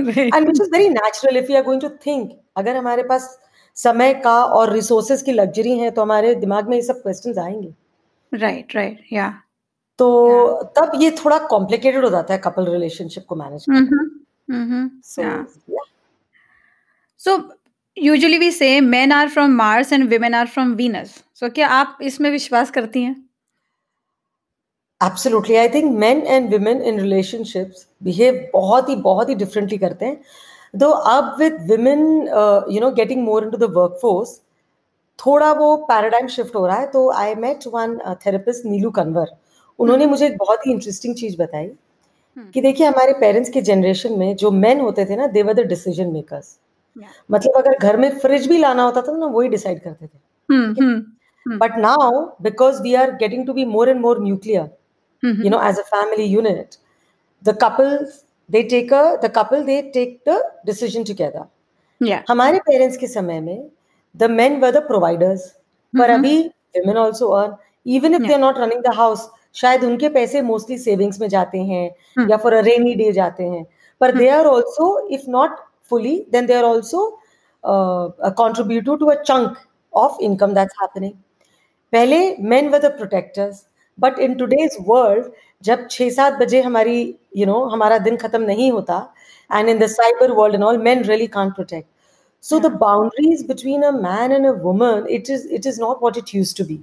and 0.00 0.44
which 0.44 0.60
is 0.60 0.70
very 0.70 0.88
natural 0.88 1.36
if 1.36 1.50
you 1.52 1.56
are 1.56 1.64
going 1.64 1.82
to 1.82 1.88
think 2.06 2.30
अगर 2.56 2.76
हमारे 2.76 3.02
पास 3.02 3.40
समय 3.76 4.14
का 4.14 4.34
और 4.44 4.72
रिसोर्सेज 4.72 5.22
की 5.22 5.32
लग्जरी 5.32 5.78
है 5.78 5.90
तो 5.90 6.02
हमारे 6.02 6.34
दिमाग 6.34 6.68
में 6.68 6.76
ये 6.76 6.82
सब 6.82 7.02
क्वेश्चंस 7.02 7.38
आएँगे। 7.38 8.38
राइट 8.38 8.74
राइट 8.76 9.04
या 9.12 9.28
तो 9.98 10.62
तब 10.76 10.92
ये 11.02 11.10
थोड़ा 11.24 11.38
कॉम्प्लिकेटेड 11.46 12.04
हो 12.04 12.10
जाता 12.10 12.34
है 12.34 12.40
कपल 12.44 12.66
रिलेशनशिप 12.66 13.24
को 13.28 13.36
manage 13.36 13.64
so 17.20 17.36
so 17.36 17.42
usually 17.96 18.38
we 18.38 18.50
say 18.50 18.80
men 18.80 19.12
are 19.12 19.28
from 19.28 19.50
Mars 19.50 19.92
and 19.92 20.08
women 20.12 20.34
are 20.34 20.46
from 20.46 20.72
Venus 20.74 21.22
so 21.34 21.48
क्या 21.50 21.68
आप 21.68 21.98
इसमें 22.02 22.30
विश्वास 22.30 22.70
करती 22.70 23.02
हैं? 23.02 23.14
Absolutely 25.00 25.56
I 25.56 25.68
think 25.68 25.90
men 25.98 26.22
and 26.22 26.54
women 26.54 26.82
in 26.82 27.00
relationships 27.00 27.86
behave 28.02 28.48
बहुत 28.52 28.88
ही 28.88 28.96
बहुत 28.96 29.28
ही 29.28 29.34
डिफरेंटली 29.34 29.78
करते 29.78 30.06
हैं। 30.06 30.20
दो 30.74 30.88
अब 30.88 31.36
with 31.38 31.60
women 31.70 32.06
you 32.72 32.80
know 32.80 32.90
getting 32.90 33.22
more 33.24 33.44
into 33.44 33.56
the 33.56 33.70
workforce 33.76 34.40
थोड़ा 35.18 35.52
वो 35.52 35.76
पैराडाइम 35.76 36.26
शिफ्ट 36.26 36.56
हो 36.56 36.66
रहा 36.66 36.76
है 36.76 36.86
तो 36.86 37.10
I 37.12 37.34
met 37.34 37.66
one 37.66 37.98
therapist 38.26 38.66
Neelu 38.66 38.90
Kanwar 38.90 39.36
उन्होंने 39.78 40.06
मुझे 40.06 40.26
एक 40.26 40.36
बहुत 40.38 40.66
ही 40.66 40.72
इंटरेस्टिंग 40.72 41.14
चीज़ 41.14 41.36
बताई 41.42 41.70
कि 42.54 42.60
देखिए 42.60 42.86
हमारे 42.86 43.12
पेरेंट्स 43.12 43.50
के 43.50 43.60
जनरेशन 43.62 44.18
में 44.18 44.36
जो 44.36 44.50
मेन 44.50 44.80
होते 44.80 45.04
थे 45.04 45.16
ना 45.16 45.26
they 45.26 45.42
were 45.42 45.54
the 45.54 45.66
decision 45.66 46.12
makers 46.12 46.56
मतलब 47.30 47.56
अगर 47.56 47.78
घर 47.78 47.96
में 47.96 48.18
फ्रिज 48.18 48.46
भी 48.46 48.58
लाना 48.58 48.82
होता 48.82 49.02
था 49.02 49.16
ना 49.16 49.26
वही 49.26 49.48
डिसाइड 49.48 49.80
करते 49.82 50.06
थे। 50.06 51.56
But 51.58 51.76
now 51.78 52.20
because 52.42 52.82
we 52.82 52.94
are 52.94 53.10
getting 53.16 53.46
to 53.46 53.52
be 53.52 53.64
more 53.64 53.88
and 53.88 54.00
more 54.00 54.22
nuclear 54.22 54.70
you 55.44 55.50
know 55.50 55.62
as 55.68 55.78
a 55.78 55.86
family 55.94 56.26
unit 56.36 56.78
the 57.42 57.54
couples 57.64 58.20
they 58.48 58.62
take 58.64 58.90
a 58.92 59.18
the 59.22 59.28
couple 59.28 59.64
they 59.64 59.90
take 59.90 60.24
the 60.24 60.38
decision 60.66 61.04
together 61.04 61.44
yeah 62.00 62.22
हमारे 62.30 62.58
parents 62.66 62.96
के 62.96 63.06
समय 63.06 63.40
में 63.40 63.70
the 64.14 64.28
men 64.28 64.60
were 64.60 64.72
the 64.72 64.84
providers 64.90 65.46
पर 65.94 66.10
अभी 66.10 66.36
women 66.74 66.96
also 66.96 67.32
earn 67.36 67.56
even 67.86 68.14
if 68.14 68.26
they 68.26 68.34
are 68.34 68.44
not 68.46 68.58
running 68.58 68.82
the 68.88 68.96
house 69.02 69.28
शायद 69.56 69.84
उनके 69.84 70.08
पैसे 70.08 70.40
mostly 70.42 70.76
savings 70.78 71.20
में 71.20 71.28
जाते 71.28 71.58
हैं 71.64 71.84
या 72.30 72.36
फॉर 72.36 72.54
अ 72.54 72.60
रेनी 72.66 72.94
डे 72.94 73.10
जाते 73.12 73.42
हैं 73.42 73.64
पर 74.00 74.16
they 74.16 74.28
are 74.28 74.46
also 74.46 74.86
if 75.16 75.30
not 75.30 75.58
fully 75.90 76.26
then 76.30 76.46
they 76.46 76.54
are 76.54 76.64
also 76.64 77.00
uh, 77.64 78.08
a 78.20 78.32
contributor 78.32 78.96
to 78.98 79.10
a 79.10 79.16
chunk 79.24 79.58
of 79.92 80.16
income 80.28 80.54
that's 80.58 80.82
happening 80.82 81.14
पहले 81.92 82.20
men 82.52 82.70
were 82.74 82.82
the 82.84 82.92
protectors 83.00 83.62
but 83.98 84.18
in 84.18 84.34
today's 84.34 84.76
world 84.86 85.26
जब 85.62 85.86
छः 85.90 86.10
सात 86.10 86.38
बजे 86.40 86.60
हमारी 86.62 87.00
you 87.00 87.44
you 87.44 87.46
know 87.46 87.58
know, 87.58 87.72
हमारा 87.72 87.98
दिन 87.98 88.16
खत्म 88.16 88.42
नहीं 88.42 88.70
होता 88.72 88.96
and 89.52 89.68
in 89.68 89.78
the 89.78 89.86
cyber 89.86 90.30
world 90.32 90.54
and 90.54 90.64
all 90.64 90.78
men 90.78 91.04
really 91.04 91.26
can 91.36 91.50
protect 91.50 91.88
so 92.44 92.58
the 92.60 92.68
boundaries 92.80 93.42
between 93.42 93.84
a 93.88 93.90
man 93.90 94.32
and 94.38 94.46
a 94.48 94.52
woman 94.64 95.06
it 95.18 95.28
is 95.34 95.44
it 95.58 95.68
is 95.68 95.78
not 95.82 96.02
what 96.06 96.16
it 96.22 96.32
used 96.38 96.58
to 96.58 96.64
be 96.70 96.74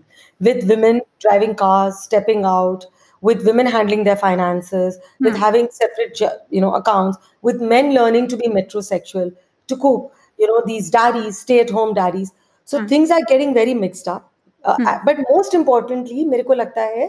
with 0.47 0.63
women 0.71 1.01
driving 1.25 1.53
cars 1.59 1.99
stepping 2.05 2.47
out 2.51 2.87
with 3.21 3.45
women 3.49 3.67
handling 3.75 4.03
their 4.07 4.15
finances 4.15 4.97
hmm. 4.97 5.25
with 5.25 5.37
having 5.37 5.67
separate 5.69 6.23
you 6.49 6.61
know 6.65 6.73
accounts 6.73 7.19
with 7.49 7.61
men 7.73 7.93
learning 7.93 8.27
to 8.27 8.39
be 8.41 8.49
metrosexual 8.55 9.29
to 9.69 9.77
cook 9.77 10.11
you 10.39 10.47
know 10.47 10.63
these 10.65 10.89
daddies 10.89 11.43
stay 11.45 11.59
at 11.59 11.69
home 11.69 11.93
daddies 11.93 12.33
so 12.67 12.79
hmm. 12.79 12.87
things 12.87 13.11
are 13.11 13.23
getting 13.33 13.53
very 13.61 13.75
mixed 13.85 14.11
up 14.15 14.27
uh, 14.65 14.77
but 15.05 15.19
most 15.19 15.55
importantly 15.55 16.25
मेरे 16.25 16.43
को 16.43 16.53
लगता 16.53 16.81
है 16.95 17.07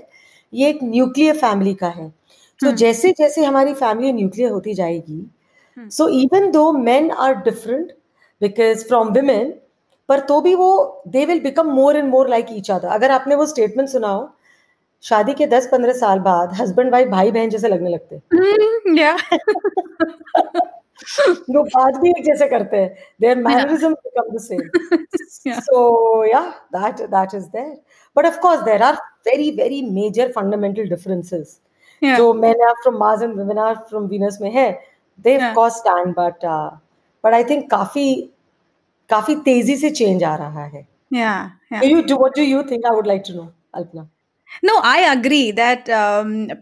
ये 0.52 0.68
एक 0.68 0.78
nuclear 0.82 1.36
family 1.36 1.74
का 1.74 1.88
है। 1.88 2.08
तो 2.60 2.66
so, 2.66 2.74
जैसे 2.74 3.10
जैसे 3.18 3.44
हमारी 3.44 3.74
फैमिली 3.74 4.12
न्यूक्लियर 4.12 4.50
होती 4.50 4.74
जाएगी 4.74 5.90
so 5.90 6.08
even 6.08 6.50
though 6.50 6.72
men 6.72 7.10
are 7.10 7.34
different 7.34 7.92
because 8.40 8.84
from 8.88 9.12
women 9.12 9.52
पर 10.08 10.20
तो 10.20 10.40
भी 10.40 10.54
वो 10.54 11.02
they 11.08 11.24
will 11.26 11.40
become 11.40 11.70
more 11.70 11.96
and 11.96 12.08
more 12.10 12.28
like 12.28 12.46
each 12.50 12.70
other 12.70 12.88
अगर 12.88 13.10
आपने 13.10 13.34
वो 13.34 13.46
स्टेटमेंट 13.46 13.88
सुना 13.88 14.08
हो 14.08 14.30
शादी 15.04 15.34
के 15.34 15.46
दस 15.46 15.68
पंद्रह 15.72 15.92
साल 15.92 16.18
बाद 16.18 16.52
हस्बैंड 16.60 16.92
वाइफ 16.92 17.08
भाई 17.08 17.30
बहन 17.30 17.50
जैसे 17.50 17.68
लगने 17.68 17.90
लगते 17.90 18.16
वो 21.50 21.62
बात 21.76 21.96
भी 21.96 22.10
एक 22.10 22.24
जैसे 22.24 22.46
करते 22.48 22.76
हैं। 22.76 22.94
Their 23.20 23.36
mannerism 23.38 23.92
become 23.94 24.36
the 24.36 24.40
same 24.40 25.60
so 25.60 26.24
yeah 26.24 26.40
that 26.76 27.00
that 27.10 27.34
is 27.34 27.46
there 27.46 27.76
but 28.15 28.25
of 28.25 28.39
course 28.41 28.61
there 28.61 28.83
are 28.83 28.95
very 29.27 29.49
very 29.51 29.81
major 29.91 30.31
fundamental 30.31 30.89
differences 30.89 31.59
जो 32.01 32.33
मैंने 32.35 32.63
आप 32.63 32.75
from 32.83 32.97
Mars 32.97 33.21
and 33.21 33.37
women 33.39 33.57
are 33.59 33.75
from 33.89 34.07
Venus 34.07 34.37
में 34.41 34.51
है 34.51 34.71
they 35.19 35.37
of 35.37 35.53
course 35.55 35.77
stand 35.77 36.13
but 36.17 36.45
but 37.23 37.33
I 37.33 37.43
think 37.43 37.69
काफी 37.71 38.07
काफी 39.09 39.35
तेजी 39.45 39.75
से 39.77 39.89
change 39.91 40.23
आ 40.23 40.35
रहा 40.35 40.65
है 40.65 40.87
या 41.13 41.33
you 41.83 42.01
do 42.01 42.15
what 42.15 42.35
do 42.37 42.43
you 42.43 42.63
think 42.71 42.85
I 42.85 42.95
would 42.95 43.07
like 43.07 43.23
to 43.27 43.33
know 43.33 43.51
Alpana 43.75 44.09
No 44.64 44.76
I 44.86 45.02
agree 45.04 45.50
that 45.52 45.84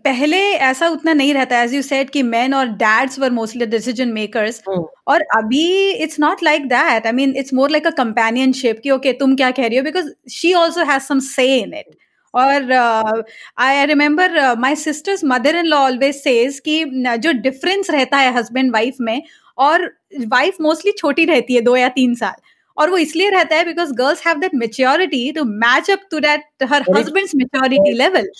पहले 0.04 0.38
ऐसा 0.68 0.88
उतना 0.88 1.12
नहीं 1.12 1.32
रहता। 1.34 1.62
एज 1.62 1.74
यू 1.74 1.82
सेड 1.82 2.10
कि 2.10 2.22
मैन 2.24 2.54
और 2.54 2.66
dads 2.82 3.18
were 3.18 3.30
mostly 3.30 3.66
decision 3.66 4.12
makers 4.12 4.62
और 4.68 5.22
अभी 5.36 5.90
it's 5.92 6.20
not 6.20 6.42
like 6.42 6.66
that 6.68 7.06
I 7.06 7.12
mean 7.12 7.34
it's 7.36 7.54
more 7.54 7.70
like 7.70 7.86
a 7.86 7.90
companionship 7.96 8.80
कि 8.82 8.90
ओके 8.90 9.12
तुम 9.14 9.36
क्या 9.36 9.50
कह 9.50 9.66
रही 9.66 9.76
हो? 9.78 9.84
Because 9.84 10.10
she 10.32 10.52
also 10.54 10.84
has 10.90 11.02
some 11.02 11.18
say 11.26 11.54
in 11.56 11.74
it 11.74 11.96
और 12.34 13.24
I 13.58 13.84
remember 13.86 14.54
my 14.58 14.76
sister's 14.76 15.24
mother 15.24 15.56
in 15.56 15.66
law 15.66 15.78
always 15.84 16.14
says 16.16 16.60
कि 16.64 16.84
जो 17.18 17.32
डिफरेंस 17.42 17.90
रहता 17.90 18.18
है 18.18 18.34
हस्बैंड 18.36 18.72
वाइफ 18.72 18.96
में 19.00 19.22
और 19.58 19.90
वाइफ 20.28 20.56
मोस्टली 20.60 20.92
छोटी 20.98 21.24
रहती 21.24 21.54
है 21.54 21.60
दो 21.60 21.76
या 21.76 21.88
तीन 21.90 22.14
साल। 22.14 22.34
और 22.76 22.90
वो 22.90 22.96
इसलिए 22.98 23.30
रहता 23.30 23.56
है 23.56 23.64
because 23.64 23.92
girls 23.94 24.26
have 24.26 24.38
that 24.40 24.54
maturity 24.56 25.30
to 25.32 25.44
match 25.44 25.90
up 25.90 26.06
to 26.10 26.20
that 26.20 26.62
her 26.72 26.84
husband's 26.96 27.34
maturity 27.36 27.92
level 27.94 28.30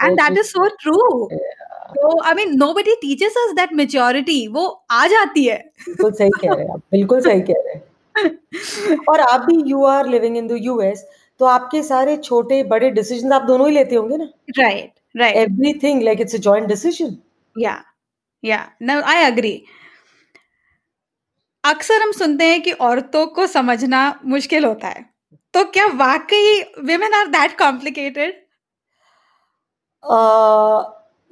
and 0.00 0.20
that 0.20 0.38
is 0.38 0.46
so 0.46 0.68
true 0.82 1.28
तो 1.96 2.20
I 2.22 2.34
mean 2.34 2.56
nobody 2.58 2.94
teaches 3.00 3.34
us 3.38 3.52
that 3.56 3.72
maturity 3.72 4.46
वो 4.48 4.66
आ 4.90 5.06
जाती 5.06 5.44
है. 5.44 5.56
बिल्कुल 5.80 6.12
सही 6.12 6.30
कह 6.30 6.54
रहे 6.54 6.64
हैं 6.64 6.72
आप. 6.72 6.80
बिल्कुल 6.92 7.20
सही 7.20 7.40
कह 7.50 7.62
रहे 7.64 7.74
हैं. 7.74 7.82
और 9.10 9.20
आप 9.20 9.40
भी 9.40 9.62
you 9.70 9.84
are 9.86 10.08
living 10.08 10.36
in 10.36 10.46
the 10.48 10.58
US 10.62 11.04
तो 11.40 11.44
आपके 11.46 11.82
सारे 11.82 12.16
छोटे 12.16 12.62
बड़े 12.64 12.90
डिसीज़न 12.90 13.32
आप 13.32 13.42
दोनों 13.42 13.68
ही 13.68 13.74
लेते 13.74 13.96
होंगे 13.96 14.16
ना? 14.16 14.28
Right 14.58 14.90
right 15.16 15.36
everything 15.36 16.02
like 16.02 16.20
it's 16.20 16.34
a 16.34 16.38
joint 16.40 16.66
decision 16.68 17.16
yeah 17.56 17.80
yeah 18.44 18.58
no 18.82 19.00
I 19.02 19.24
agree 19.24 19.52
अक्सर 21.64 22.02
हम 22.02 22.10
सुनते 22.12 22.44
हैं 22.44 22.60
कि 22.62 22.72
औरतों 22.72 23.26
को 23.26 23.46
समझना 23.46 24.00
मुश्किल 24.26 24.64
होता 24.64 24.88
है। 24.88 25.04
तो 25.54 25.64
क्या 25.66 25.86
वाकई 25.96 26.62
women 26.88 27.14
are 27.14 27.26
that 27.28 27.56
complicated 27.58 28.32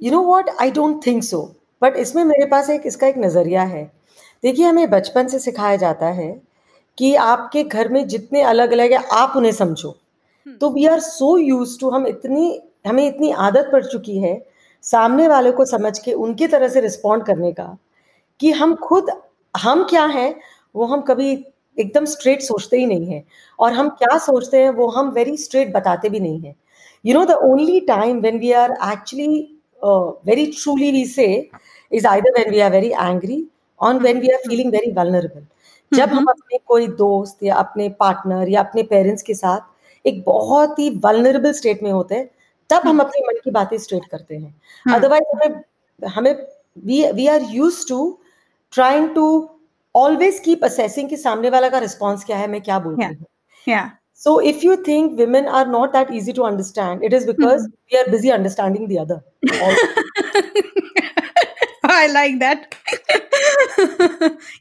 you 0.01 0.11
know 0.11 0.21
what 0.21 0.49
I 0.61 0.71
don't 0.71 1.05
think 1.05 1.23
so 1.23 1.41
but 1.81 1.97
इसमें 1.97 2.23
मेरे 2.25 2.45
पास 2.45 2.69
एक 2.69 2.81
इसका 2.85 3.07
एक 3.07 3.17
नज़रिया 3.17 3.63
है। 3.63 3.83
देखिए 4.43 4.65
हमें 4.65 4.89
बचपन 4.89 5.27
से 5.27 5.39
सिखाया 5.39 5.75
जाता 5.77 6.07
है 6.11 6.31
कि 6.97 7.13
आपके 7.15 7.63
घर 7.63 7.89
में 7.89 8.07
जितने 8.07 8.41
अलग 8.43 8.71
अलग 8.71 8.91
है 8.91 9.03
आप 9.13 9.33
उन्हें 9.37 9.51
समझो। 9.51 9.95
तो 10.61 10.69
we 10.69 10.85
are 10.85 10.99
so 10.99 11.37
use 11.37 11.79
to 11.79 11.89
हम 11.89 12.07
इतनी 12.07 12.59
हमें 12.87 13.05
इतनी 13.07 13.31
आदत 13.41 13.69
पड़ 13.71 13.83
चुकी 13.85 14.17
है 14.17 14.35
सामने 14.83 15.27
वाले 15.27 15.51
को 15.51 15.65
समझ 15.65 15.97
के 15.99 16.13
उनकी 16.13 16.47
तरह 16.47 16.67
से 16.67 16.81
रिस्पॉन्ड 16.81 17.25
करने 17.25 17.51
का 17.51 17.75
कि 18.39 18.51
हम 18.51 18.75
खुद 18.75 19.11
हम 19.55 19.83
क्या 19.83 20.05
हैं 20.07 20.33
वो 20.75 20.85
हम 20.85 21.01
कभी 21.01 21.31
एकदम 21.77 22.05
स्ट्रेट 22.05 22.41
सोचते 22.41 22.77
ही 22.77 22.85
नहीं 22.85 23.05
हैं। 23.07 23.23
और 23.59 23.73
हम 23.73 23.89
क्या 23.91 24.17
सोचते 24.19 24.61
हैं 24.61 24.69
वो 24.71 24.87
हम 24.89 25.09
वेरी 25.11 25.35
स्ट्रेट 25.37 25.73
बताते 25.73 26.09
भी 26.09 26.19
नहीं 26.19 26.39
हैं। 26.41 26.55
You 27.05 27.13
know 27.13 27.23
the 27.25 27.31
only 27.43 27.79
time 27.87 28.19
when 28.21 28.39
we 28.39 28.51
are 28.53 28.71
actually 28.91 29.27
very 30.27 30.45
truly 30.47 30.91
we 30.91 31.05
say 31.07 31.25
is 31.91 32.07
either 32.07 32.31
when 32.31 32.51
we 32.51 32.59
are 32.59 32.71
very 32.71 32.89
angry 32.91 33.43
on 33.79 33.99
when 33.99 34.19
we 34.19 34.27
are 34.27 34.39
feeling 34.47 34.71
very 34.71 34.91
vulnerable 34.91 35.45
जब 35.91 36.09
हम 36.09 36.25
अपने 36.25 36.57
कोई 36.67 36.87
दोस्त 36.99 37.43
या 37.43 37.55
अपने 37.55 37.89
पार्टनर 37.99 38.49
या 38.49 38.59
अपने 38.59 38.83
पेरेंट्स 38.83 39.21
के 39.21 39.33
साथ 39.33 40.07
एक 40.07 40.23
बहुत 40.25 40.79
ही 40.79 40.89
वल्नरेबल 41.03 41.51
स्टेट 41.53 41.83
में 41.83 41.91
होते 41.91 42.15
हैं 42.15 42.29
तब 42.69 42.87
हम 42.87 42.99
अपने 42.99 43.21
मन 43.27 43.39
की 43.43 43.51
बातें 43.51 43.77
स्ट्रेट 43.77 44.05
करते 44.05 44.35
हैं। 44.35 44.95
अदरवाइज़ 44.95 45.35
हमें 45.35 45.61
हमें 46.01 46.33
we 46.85 47.03
we 47.11 47.27
are 47.27 47.41
use 47.51 47.87
to 47.89 47.99
trying 48.73 49.09
to 49.15 49.25
always 49.95 50.39
keep 50.39 50.65
assessing 50.65 51.09
कि 51.09 51.17
सामने 51.17 51.49
वाला 51.49 51.69
का 51.69 51.79
रिस्पॉन्स 51.79 52.23
क्या 52.23 52.37
है 52.37 52.47
मैं 52.47 52.61
क्या 52.61 52.79
बोल 52.79 52.95
रही 52.95 53.07
हूँ? 53.07 53.89
So 54.19 54.39
if 54.41 54.65
you 54.65 54.75
think 54.75 55.19
women 55.19 55.47
are 55.47 55.67
not 55.67 55.91
that 55.93 56.11
easy 56.11 56.31
to 56.31 56.43
understand 56.43 57.03
it 57.03 57.13
is 57.13 57.27
because 57.27 57.67
we 57.67 57.97
are 57.97 58.09
busy 58.09 58.29
understanding 58.29 58.87
the 58.87 58.95
other 58.95 59.21
I 61.91 62.07
like 62.07 62.39
that 62.39 62.75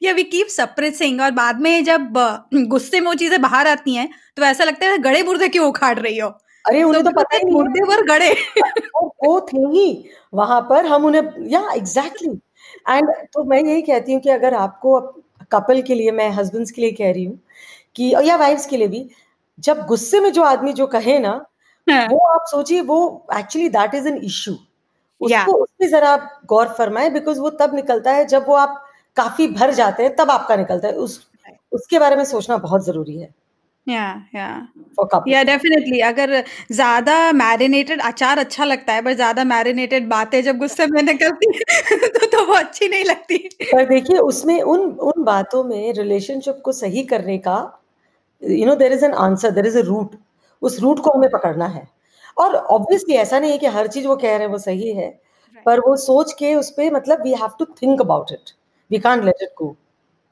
yeah 0.02 0.12
we 0.12 0.22
keep 0.22 0.46
suppressing 0.46 1.20
और 1.20 1.30
बाद 1.30 1.60
में 1.60 1.84
जब 1.84 2.12
गुस्से 2.54 3.00
में 3.00 3.06
वो 3.06 3.14
चीज़ें 3.14 3.40
बाहर 3.42 3.66
आती 3.66 3.94
हैं 3.94 4.08
तो 4.36 4.42
ऐसा 4.42 4.64
लगता 4.64 4.86
है 4.86 4.98
गड़े 4.98 5.22
बुर्दे 5.22 5.48
क्यों 5.48 5.66
उखाड़ 5.68 5.98
रही 5.98 6.18
हो? 6.18 6.28
अरे 6.64 6.80
तो 6.82 6.88
उन्हें 6.88 7.04
तो 7.04 7.10
पता 7.10 7.36
ही 7.36 7.50
मुर्दे 7.50 7.84
पर 7.86 8.02
गड़े। 8.06 8.32
वो 9.24 9.40
थे 9.40 9.58
ही 9.58 10.04
वहाँ 10.34 10.60
पर 10.70 10.86
हम 10.86 11.04
उन्हें 11.04 11.22
या 11.22 11.60
एग्जैक्टली 11.74 12.28
exactly. 12.28 12.51
एंड 12.88 13.10
तो 13.34 13.44
मैं 13.44 13.62
यही 13.64 13.82
कहती 13.82 14.12
हूँ 14.12 14.20
कि 14.20 14.30
अगर 14.30 14.54
आपको 14.54 15.00
कपल 15.52 15.82
के 15.82 15.94
लिए 15.94 16.10
मैं 16.12 16.28
हस्बैंड्स 16.30 16.70
के 16.70 16.82
लिए 16.82 16.92
कह 16.92 17.12
रही 17.12 17.24
हूँ 17.24 17.38
कि 17.96 18.12
और 18.12 18.24
या 18.24 18.36
वाइफ्स 18.36 18.66
के 18.66 18.76
लिए 18.76 18.88
भी 18.88 19.08
जब 19.58 19.86
गुस्से 19.86 20.20
में 20.20 20.32
जो 20.32 20.42
आदमी 20.42 20.72
जो 20.72 20.86
कहे 20.86 21.18
ना 21.18 21.30
हाँ. 21.86 22.06
वो 22.06 22.18
आप 22.26 22.44
सोचिए 22.48 22.80
वो 22.82 23.26
actually 23.38 23.68
that 23.68 23.94
is 23.94 24.08
an 24.08 24.16
issue 24.24 24.54
उसको 25.20 25.52
उस 25.52 25.68
पर 25.80 25.88
जरा 25.88 26.10
आप 26.10 26.40
गौर 26.46 26.68
फरमाए 26.68 27.10
बिकॉज़ 27.10 27.40
वो 27.40 27.50
तब 27.50 27.74
निकलता 27.74 28.12
है 28.12 28.24
जब 28.26 28.44
वो 28.48 28.54
आप 28.56 28.82
काफ़ी 29.16 29.46
भर 29.48 29.72
जाते 29.74 30.02
हैं 30.02 30.14
तब 30.16 30.30
आपका 30.30 30.56
निकलता 30.56 30.88
है। 30.88 30.94
उस 30.94 31.20
उसके 31.72 31.98
बारे 31.98 32.16
में 32.16 32.24
सोचना 32.24 32.56
बहुत 32.58 32.84
ज़रूरी 32.84 33.16
है। 33.18 33.28
या 33.86 34.02
या 34.34 34.46
फॉर 34.98 35.28
या 35.28 35.42
डेफिनेटली 35.42 36.00
अगर 36.02 36.32
ज़्यादा 36.72 37.14
मैरिनेटेड 37.34 38.00
अचार 38.02 38.38
अच्छा 38.38 38.64
लगता 38.64 38.92
है 38.92 39.02
पर 39.02 39.12
ज़्यादा 39.14 39.44
मैरिनेटेड 39.44 40.08
बातें 40.08 40.40
जब 40.42 40.58
गुस्से 40.58 40.86
में 40.86 41.02
निकलती 41.02 41.46
है 41.56 42.08
तो 42.10 42.26
तो 42.28 42.44
वो 42.46 42.54
अच्छी 42.54 42.88
नहीं 42.88 43.04
लगती। 43.04 43.38
पर 43.64 43.84
देखिए 43.86 44.18
उसमें 44.20 44.60
उन 44.64 44.80
उन 45.04 45.22
बातों 45.24 45.62
में 45.64 45.92
रिलेशनशिप 45.94 46.60
को 46.64 46.72
सही 46.74 47.02
करने 47.06 47.38
का 47.40 47.56
you 48.42 48.66
know 48.66 48.74
there 48.76 48.92
is 48.92 49.04
an 49.04 49.14
answer 49.20 49.50
there 49.52 49.66
is 49.66 49.78
a 49.78 49.82
root 49.84 50.16
उस 50.62 50.80
रूट 50.80 51.00
को 51.00 51.10
हमें 51.10 51.30
पकड़ना 51.30 51.66
है। 51.68 51.86
और 52.36 52.54
ऑब्वियसली 52.56 53.14
ऐसा 53.16 53.38
नहीं 53.40 53.52
है 53.52 53.58
कि 53.58 53.66
हर 53.68 53.86
चीज़ 53.88 54.06
वो 54.08 54.16
कह 54.16 54.28
रहे 54.30 54.40
हैं 54.40 54.48
वो 54.48 54.58
सही 54.60 54.92
है। 54.94 55.10
पर 55.66 55.80
वो 55.80 55.96
सोच 55.98 56.32
के 56.38 56.54
उस 56.56 56.70
पे 56.76 56.90
मतलब 56.90 57.22
we 57.24 57.34
have 57.34 57.50
to 57.58 57.64
think 57.82 58.00
about 58.00 58.32
it 58.32 58.50
we 58.90 58.98
can't 59.00 59.24
let 59.24 59.42
it 59.42 59.50
go 59.58 59.76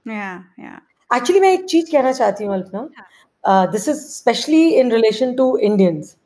yeah 0.06 0.32
yeah 0.60 0.80
actually 1.10 1.40
मैं 1.40 1.52
एक 1.52 1.64
चीज़ 1.66 1.92
कहना 1.92 2.12
चाहती 2.14 2.44
हूँ 2.44 2.54
Alpana. 2.54 2.88
This 3.44 3.88
is 3.88 3.98
specially 4.06 4.68
in 4.70 4.92
relation 4.92 5.34
to 5.34 5.56
Indians 5.58 6.16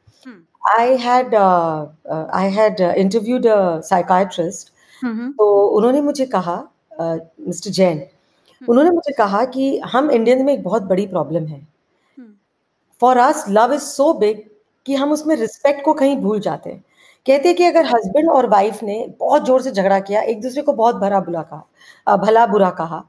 I 0.71 0.97
had 0.99 1.35
I 1.35 2.51
had 2.53 2.81
interviewed 2.81 3.47
a 3.47 3.81
psychiatrist 3.85 4.73
तो 5.03 5.47
उन्होंने 5.69 6.01
मुझे 6.01 6.27
कहा 6.27 6.57
मिस्टर 7.01 7.71
जैन 7.73 8.03
उन्होंने 8.63 8.91
मुझे 8.91 9.13
कहा 9.13 9.45
कि 9.47 9.79
हम 9.87 10.11
इंडियंस 10.11 10.43
में 10.43 10.53
एक 10.53 10.63
बहुत 10.65 10.83
बड़ी 10.83 11.07
प्रॉब्लम 11.07 11.47
है। 11.47 11.61
For 13.01 13.17
us 13.19 13.45
love 13.49 13.73
is 13.75 13.83
so 13.83 14.13
big 14.15 14.41
कि 14.87 14.95
हम 14.95 15.13
उसमें 15.13 15.35
रिस्पेक्ट 15.37 15.85
को 15.85 15.93
कहीं 15.95 16.17
भूल 16.17 16.41
जाते 16.41 16.71
हैं। 16.71 16.83
कहते 17.27 17.49
हैं 17.49 17.57
कि 17.57 17.65
अगर 17.65 17.87
हस्बैंड 17.87 18.31
और 18.31 18.47
वाइफ 18.49 18.83
ने 18.83 18.97
बहुत 19.21 19.45
ज़ोर 19.47 19.63
से 19.63 19.71
झगड़ा 19.73 19.99
किया 20.01 20.23
एक 20.23 20.41
दूसरे 20.43 20.63
को 20.63 20.73
बहुत 20.73 20.97
भरा 20.97 21.21
बुरा 21.21 21.43
कहा 21.43 22.17
भला 22.17 22.47
बुरा 22.47 22.71
कहा 22.73 23.03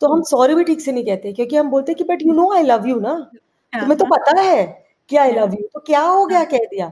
तो 0.00 0.08
हम 0.12 0.22
सॉरी 0.22 0.54
भी 0.54 0.64
ठीक 0.64 0.80
से 0.80 0.92
नहीं 0.92 1.04
कहते 1.04 1.32
क्योंकि 1.32 1.56
हम 1.56 1.70
बोलते 1.70 1.94
कि 1.94 2.04
but 2.04 2.22
you 2.22 2.32
know 2.32 2.50
I 2.52 2.62
love 2.62 2.86
you 2.88 2.98
ना? 3.00 3.14
तुम्हें 3.72 3.96
तो 3.98 4.04
पता 4.06 4.40
है 4.40 4.64
कि 5.10 5.16
आई 5.16 5.32
लव 5.32 5.54
यू 5.54 5.66
तो 5.74 5.80
क्या 5.80 6.00
हो 6.02 6.26
गया 6.26 6.44
कह 6.44 6.64
दिया। 6.70 6.90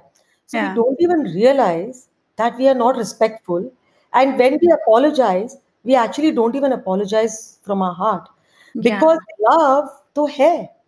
So 0.50 0.58
we 0.58 0.74
don't 0.74 0.96
even 1.00 1.26
realise 1.26 1.96
that 2.38 2.56
we 2.56 2.66
are 2.66 2.76
not 2.76 2.98
respectful 2.98 3.70
and 4.12 4.36
when 4.36 4.54
we 4.54 4.72
apologise 4.72 5.56
we 5.86 5.94
actually 6.04 6.32
don't 6.32 6.56
even 6.56 6.72
apologise 6.72 7.38
from 7.64 7.82
our 7.82 8.04
heart 8.04 8.78
because 8.78 9.18
love 9.40 9.96
तो 10.14 10.28
है। 10.32 10.80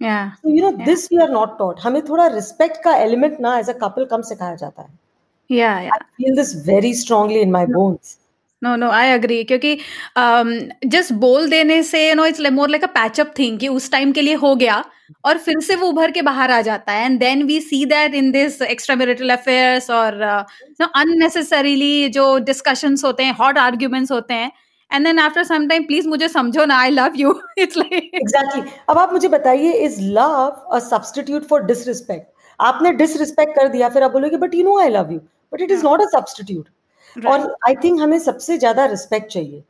You 0.00 0.60
know 0.62 0.70
yeah. 0.70 0.86
this 0.86 1.02
we 1.10 1.18
are 1.24 1.30
not 1.32 1.60
हमें 1.82 2.00
थोड़ा 2.08 2.26
respect 2.26 2.82
का 2.84 2.94
element 2.96 3.38
ना 3.40 3.58
as 3.58 3.68
a 3.70 3.72
couple 3.72 4.04
कम 4.04 4.22
सिखाया 4.22 4.54
जाता 4.54 4.82
है। 4.82 4.88
या 5.50 5.70
या 5.80 5.90
I 5.90 5.98
feel 6.18 6.34
this 6.38 6.50
very 6.66 6.90
strongly 6.92 7.40
in 7.44 7.52
my 7.54 7.62
bones. 7.66 8.10
No 8.62 8.74
no 8.76 8.90
I 8.90 9.10
agree 9.12 9.42
क्योंकि 9.44 9.76
जस्ट 10.88 11.12
बोल 11.22 11.48
देने 11.50 11.82
से 11.82 12.08
you 12.08 12.14
know 12.14 12.24
it's 12.26 12.40
more 12.52 12.68
like 12.68 12.84
a 12.84 12.92
patchup 12.94 13.32
thing 13.38 13.58
कि 13.58 13.68
उस 13.68 13.90
टाइम 13.92 14.12
के 14.12 14.22
लिए 14.22 14.34
हो 14.34 14.54
गया 14.56 14.84
और 15.24 15.38
फिर 15.38 15.60
से 15.60 15.74
वो 15.76 15.88
उभर 15.88 16.10
के 16.10 16.22
बाहर 16.22 16.50
आ 16.50 16.60
जाता 16.60 16.92
है। 16.92 17.04
And 17.04 17.18
then 17.20 17.42
we 17.46 17.60
see 17.60 17.84
that 17.86 18.14
in 18.14 18.30
this 18.32 18.60
extra 18.62 18.96
marital 18.96 19.30
affairs 19.30 19.90
और 19.90 20.18
नो 20.80 20.86
अननेसेसरीली 21.00 22.08
जो 22.08 22.26
डिस्कशंस 22.44 23.04
होते 23.04 23.24
हैं 23.24 23.34
हॉट 23.40 23.58
आर्ग्यूमेंट्स 23.58 24.12
होते 24.12 24.34
हैं। 24.34 24.50
And 24.90 25.06
then 25.06 25.18
after 25.18 25.44
some 25.44 25.66
time 25.68 25.84
please 25.84 26.08
मुझे 26.08 26.28
समझो 26.28 26.64
ना 26.64 26.78
I 26.80 26.90
love 26.90 27.12
you 27.16 27.34
it's 27.58 27.76
like 27.76 28.10
exactly 28.14 28.62
अब 28.90 28.98
आप 28.98 29.12
मुझे 29.12 29.28
बताइए 29.28 29.72
is 29.84 30.00
love 30.02 30.62
a 30.72 30.78
substitute 30.80 31.48
for 31.48 31.64
disrespect 31.64 32.26
आपने 32.60 32.92
डिसरिस्पेक्ट 32.92 33.54
कर 33.56 33.68
दिया 33.68 33.88
फिर 33.88 34.02
आप 34.02 34.12
बोलोगे 34.12 34.36
but 34.36 34.54
you 34.54 34.64
know 34.64 34.78
I 34.80 34.88
love 34.88 35.12
you 35.12 35.18
but 35.52 35.60
it 35.60 35.70
is 35.70 35.84
not 35.84 36.00
a 36.00 36.06
substitute 36.08 36.68
और 37.26 37.56
आई 37.68 37.74
थिंक 37.84 38.00
हमें 38.00 38.18
सबसे 38.18 38.58
ज़्यादा 38.58 38.84
रिस्पेक्ट 38.86 39.32
चाहिए। 39.32 39.62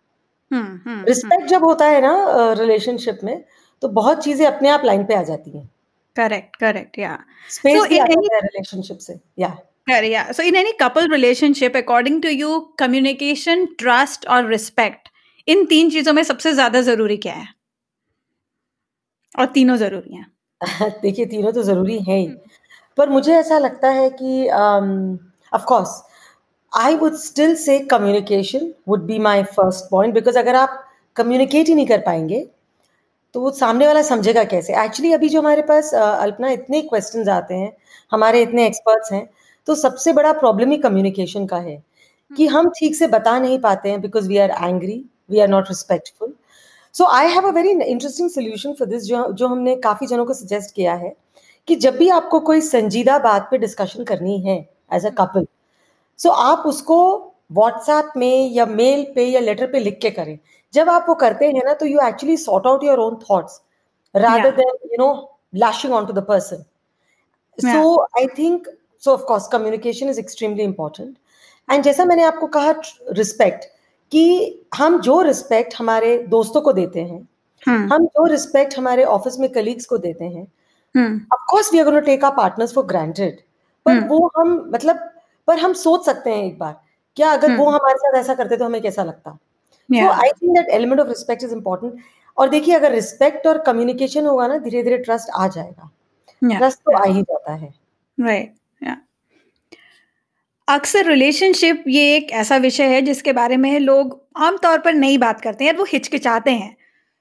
रिस्पेक्ट 1.09 1.47
जब 1.47 1.65
होता 1.65 1.87
है 1.87 2.01
ना 2.01 2.15
रिलेशनशिप 2.53 3.19
में 3.25 3.45
तो 3.83 3.89
बहुत 3.89 4.25
चीज़ें 4.25 4.47
अपने 4.47 4.69
आप 4.69 4.85
लाइन 4.85 5.05
पे 5.05 5.15
आ 5.15 5.23
जाती 5.23 5.59
हैं। 5.59 5.69
करेक्ट 6.17 6.57
करेक्ट 6.57 6.99
या 6.99 7.19
स्पेस 7.51 7.87
रिलेशनशिप 7.91 8.99
से 8.99 9.21
या 9.39 9.57
Correct, 9.91 10.07
yeah. 10.07 10.31
So, 10.33 10.43
in 10.43 10.57
any 10.57 10.73
couple 10.79 11.09
relationship, 11.09 11.75
according 11.75 12.21
to 12.23 12.31
you, 12.35 12.53
communication, 12.79 13.67
trust, 13.79 14.27
और 14.27 14.47
respect, 14.53 15.09
इन 15.49 15.65
तीन 15.67 15.91
चीज़ों 15.91 16.13
में 16.13 16.23
सबसे 16.23 16.53
ज़्यादा 16.53 16.81
ज़रूरी 16.81 17.17
क्या 17.17 17.35
है? 17.35 17.47
और 19.39 19.47
तीनों 19.47 19.77
ज़रूरी 19.77 20.15
हैं। 20.15 20.27
देखिए 21.03 21.27
तीनों 21.27 21.53
तो 21.53 21.63
ज़रूरी 21.63 21.99
हैं 21.99 22.19
ही। 22.19 22.27
पर 22.99 23.09
मुझे 23.09 23.35
ऐसा 23.35 23.59
लगता 23.59 23.91
है 23.91 24.11
कि 24.11 24.49
of 25.53 25.65
course 25.65 26.03
I 26.75 26.95
would 26.95 27.15
still 27.15 27.55
say 27.55 27.79
communication 27.79 28.73
would 28.89 29.03
be 29.03 29.19
my 29.19 29.43
first 29.43 29.91
point 29.91 30.15
because 30.15 30.39
अगर 30.39 30.55
आप 30.55 30.85
कम्युनिकेट 31.17 31.69
ही 31.69 31.75
नहीं 31.75 31.87
कर 31.87 32.01
पाएँगे 32.01 32.47
तो 33.35 33.41
वो 33.41 33.51
सामने 33.51 33.87
वाला 33.87 34.03
समझेगा 34.03 34.45
कैसे? 34.45 34.73
एक्चुअली 34.85 35.13
अभी 35.13 35.29
जो 35.29 35.41
हमारे 35.41 35.63
पास 35.63 35.95
अल्पना 35.95 36.51
इतने 36.51 36.83
क्वेश्चन 36.83 37.29
आते 37.29 37.55
हैं 37.55 37.73
हमारे 38.13 38.43
इतने 38.43 38.67
एक्सपर्ट्स 38.67 39.13
हैं 39.13 39.29
तो 39.67 39.75
सबसे 39.75 40.13
बड़ा 40.13 40.33
प्रॉब्लम 40.33 40.71
ही 40.71 40.77
कम्युनिकेशन 40.79 41.47
का 41.47 41.57
है 41.57 41.83
कि 42.31 42.47
हम 42.47 42.71
ठीक 42.71 42.97
से 42.97 43.07
बता 43.07 43.39
नहीं 43.39 43.59
पाते 43.59 43.91
हैं 43.91 44.01
because 44.01 44.29
we 44.29 44.39
are 44.39 44.51
angry 44.51 45.05
we 45.31 45.41
are 45.41 45.49
not 45.49 45.69
respectful 45.69 46.35
so 46.95 47.05
I 47.05 47.27
have 47.27 47.49
a 47.49 47.51
very 47.51 47.71
interesting 47.71 48.31
solution 48.31 48.73
for 48.73 48.89
this 48.89 49.03
जो 49.03 49.33
जो 49.33 49.49
हमने 49.49 49.77
काफ़ी 49.77 50.07
जनों 50.07 50.27
को 50.27 50.35
सजेस्ट 50.35 50.75
किया 50.75 50.95
है 50.95 51.15
कि 51.69 51.77
जब 51.77 51.97
भी 51.97 52.09
आपको 52.09 52.41
कोई 52.41 52.61
संजीदा 52.61 53.19
बात 53.19 53.49
पे 53.51 53.59
डिस्कशन 53.59 54.05
करनी 54.05 54.41
है 54.41 54.57
एज 54.93 55.07
अ 55.07 55.11
कपल 55.11 55.47
सो 56.19 56.31
आप 56.31 56.63
उसको 56.67 56.99
व्हाट्सएप 57.53 58.13
में 58.17 58.51
या 58.51 58.67
मेल 58.67 59.07
पे 59.15 59.25
या 59.25 59.41
लेटर 59.41 59.67
पे 59.67 59.79
लिख 59.79 59.99
के 60.03 60.11
करें। 60.11 60.39
जब 60.75 60.89
आप 60.89 61.05
वो 61.09 61.15
करते 61.15 61.47
हैं 61.47 61.65
ना 61.65 61.75
तो 61.75 61.87
you 61.87 62.01
actually 62.07 62.37
sort 62.37 62.67
out 62.67 62.85
your 62.85 62.99
own 62.99 63.19
thoughts 63.31 63.61
rather 64.15 64.51
Yeah. 64.51 64.57
than 64.57 64.91
you 64.91 64.99
know 64.99 65.31
lashing 65.53 65.93
onto 65.93 66.13
the 66.13 66.23
person. 66.23 66.65
So 67.59 68.07
i 68.17 68.27
think 68.27 68.67
so 69.03 69.15
of 69.15 69.27
course 69.27 69.47
communication 69.49 70.09
is 70.09 70.19
extremely 70.19 70.65
important. 70.65 71.17
And 71.69 71.85
जैसा 71.85 72.05
मैंने 72.05 72.25
आपको 72.25 72.47
कहा 72.47 72.75
रिस्पेक्ट 73.13 73.65
कि 74.13 74.25
हम 74.75 75.01
जो 75.01 75.21
रिस्पेक्ट 75.23 75.75
हमारे 75.79 76.17
दोस्तों 76.29 76.61
को 76.61 76.73
देते 76.73 77.01
हैं 77.01 77.21
हम्म। 77.63 77.93
हम 77.93 78.07
जो 78.07 78.27
रिस्पेक्ट 78.27 78.79
हमारे 78.79 79.05
ऑफ़िस 79.05 79.39
में 79.39 79.49
कलीग्स 79.53 79.87
को 79.87 79.99
देते 79.99 80.25
हैं 80.25 80.45
of 81.35 81.45
course 81.51 81.73
we 81.73 81.79
are 81.79 81.85
gonna 81.85 82.01
take 82.09 82.25
our 82.25 82.37
partners 82.37 82.75
for 82.75 82.85
granted 82.87 83.41
पर 83.87 83.93
हम्म। 83.93 84.07
वो 84.09 84.31
हम 84.37 84.55
मतलब 84.75 85.11
पर 85.49 85.59
हम 85.59 85.73
सोच 85.73 86.05
सकते 86.07 86.31
हैं 86.31 86.45
एक 86.45 86.59
बार 86.59 86.81
क्या 87.17 87.31
अगर 87.31 87.57
वो 87.57 87.65
हम्म। 87.65 87.75
हमारे 87.77 87.99
साथ 87.99 88.19
ऐसा 88.21 88.35
करते 88.35 88.57
तो 88.57 88.65
हमें 88.65 88.81
कैसा 88.83 89.05
लगता? 89.05 89.31
तो 89.31 90.11
I 90.13 90.29
think 90.33 90.57
that 90.57 90.69
element 90.75 91.01
of 91.01 91.09
respect 91.09 91.43
is 91.45 91.53
important 91.53 92.01
और 92.37 92.49
देखिए 92.49 92.75
अगर 92.75 92.93
रिस्पेक्ट 92.93 93.47
और 93.47 93.59
कम्युनिकेशन 93.63 94.27
होगा 94.27 94.47
ना 94.47 94.59
धीरे 94.59 94.83
धीरे 94.83 94.99
ट्रस्ट 94.99 95.31
आ 95.35 95.49
जाएगा। 95.49 95.91
ट्रस्ट 96.59 96.79
तो 96.79 96.97
आ 96.97 97.05
ही 97.05 97.23
जाता 97.23 97.53
है। 97.53 97.73
राइट 98.19 98.55
अक्सर 100.69 101.07
रिलेशनशिप 101.07 101.85
ये 101.89 102.17
एक 102.17 102.31
ऐसा 102.33 102.57
विषय 102.57 102.85
है 102.85 103.01
जिसके 103.03 103.33
बारे 103.33 103.57
में 103.57 103.79
लोग 103.81 104.21
आमतौर 104.37 104.79
पर 104.79 104.95
नहीं 104.95 105.19
बात 105.19 105.41
करते 105.41 105.65
हैं 105.65 105.77
वो 105.77 105.85
हिचकिचाते 105.85 106.51
हैं। 106.51 106.77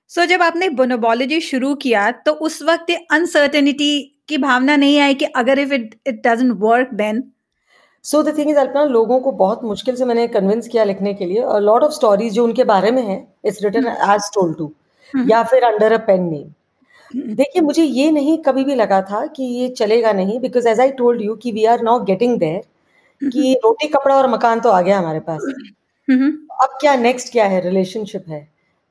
सो 0.10 0.22
so, 0.22 0.28
जब 0.28 0.42
आपने 0.42 0.70
बोनोबोलॉजी 0.70 1.40
शुरू 1.42 1.74
किया 1.76 2.10
तो 2.12 2.32
उस 2.32 2.62
वक्त 2.64 2.90
ये 2.90 2.96
अनसर्टेनिटी 3.12 3.92
की 4.30 4.38
भावना 4.38 4.76
नहीं 4.76 5.00
आई 5.00 5.14
कि 5.14 5.26
अगर 5.26 5.60
if 5.60 5.74
it 5.74 5.96
it 6.08 6.22
doesn't 6.28 6.58
work 6.60 6.94
then 6.94 7.24
so 8.06 8.22
the 8.24 8.38
thing 8.38 8.50
is 8.50 8.58
Alpana 8.58 8.84
लोगों 8.86 9.20
को 9.20 9.32
बहुत 9.34 9.64
मुश्किल 9.64 9.96
से 9.96 10.06
मैंने 10.06 10.28
कन्विंस 10.30 10.68
किया 10.68 10.84
लिखने 10.84 11.14
के 11.14 11.26
लिए। 11.26 11.60
लॉट 11.62 11.84
ऑफ़ 11.84 11.92
स्टोरीज 11.92 12.34
जो 12.34 12.44
उनके 12.44 12.64
बारे 12.64 12.92
में 12.92 13.02
है 13.04 13.18
it's 13.46 13.64
written 13.64 13.88
as 13.88 14.30
told 14.34 14.58
to 14.58 14.72
या 15.14 15.44
फिर 15.44 15.64
अंडर 15.64 15.92
अ 15.92 15.98
पेन 16.08 16.24
नेम 16.24 16.54
देखिए 17.36 17.62
मुझे 17.62 17.84
ये 17.84 18.12
नहीं 18.12 18.38
कभी 18.44 18.64
भी 18.64 18.76
लगा 18.76 19.02
था 19.02 19.26
कि 19.28 19.44
ये 19.44 19.68
चलेगा 19.72 20.12
नहीं 20.14 20.40
because 20.40 20.68
as 20.68 20.80
I 20.80 20.92
told 20.94 21.22
you 21.22 21.36
कि 21.36 21.52
we 21.52 21.66
are 21.66 21.82
now 21.82 22.04
getting 22.04 22.38
there 22.40 23.30
कि 23.30 23.54
रोटी 23.64 23.88
कपड़ा 23.88 24.16
और 24.16 24.30
मकान 24.30 24.60
तो 24.60 24.70
आ 24.70 24.82
गया 24.82 24.98
हमारे 24.98 25.20
पास। 25.20 25.42
अब 26.64 26.78
क्या 26.82 26.96
नेक्स्ट 26.96 27.32
क्या 27.32 27.46
है? 27.46 27.60
रिलेशनशिप 27.62 28.26
है। 28.30 28.40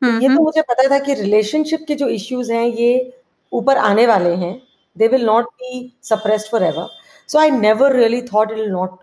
तो 0.03 0.09
ये 0.21 0.29
तो 0.29 0.43
मुझे 0.43 0.63
पता 0.63 0.89
था 0.91 0.99
कि 0.99 1.15
रिलेशनशिप 1.15 1.85
के 1.89 1.95
जो 1.95 2.09
इश्यूज़ 2.11 2.53
हैं 2.53 2.67
ये 2.67 3.13
ऊपर 3.53 3.79
आने 3.79 4.07
वाले 4.07 4.35
हैं। 4.37 4.55
They 4.97 5.09
will 5.09 5.25
not 5.27 5.47
be 5.57 5.93
suppressed 6.03 6.51
for 6.51 6.63
ever 6.63 6.87
so 7.29 7.39
I 7.39 7.51
never 7.51 7.97
really 7.97 8.23
thought 8.25 8.51
it 8.51 8.59
will 8.59 8.71
not 8.71 8.99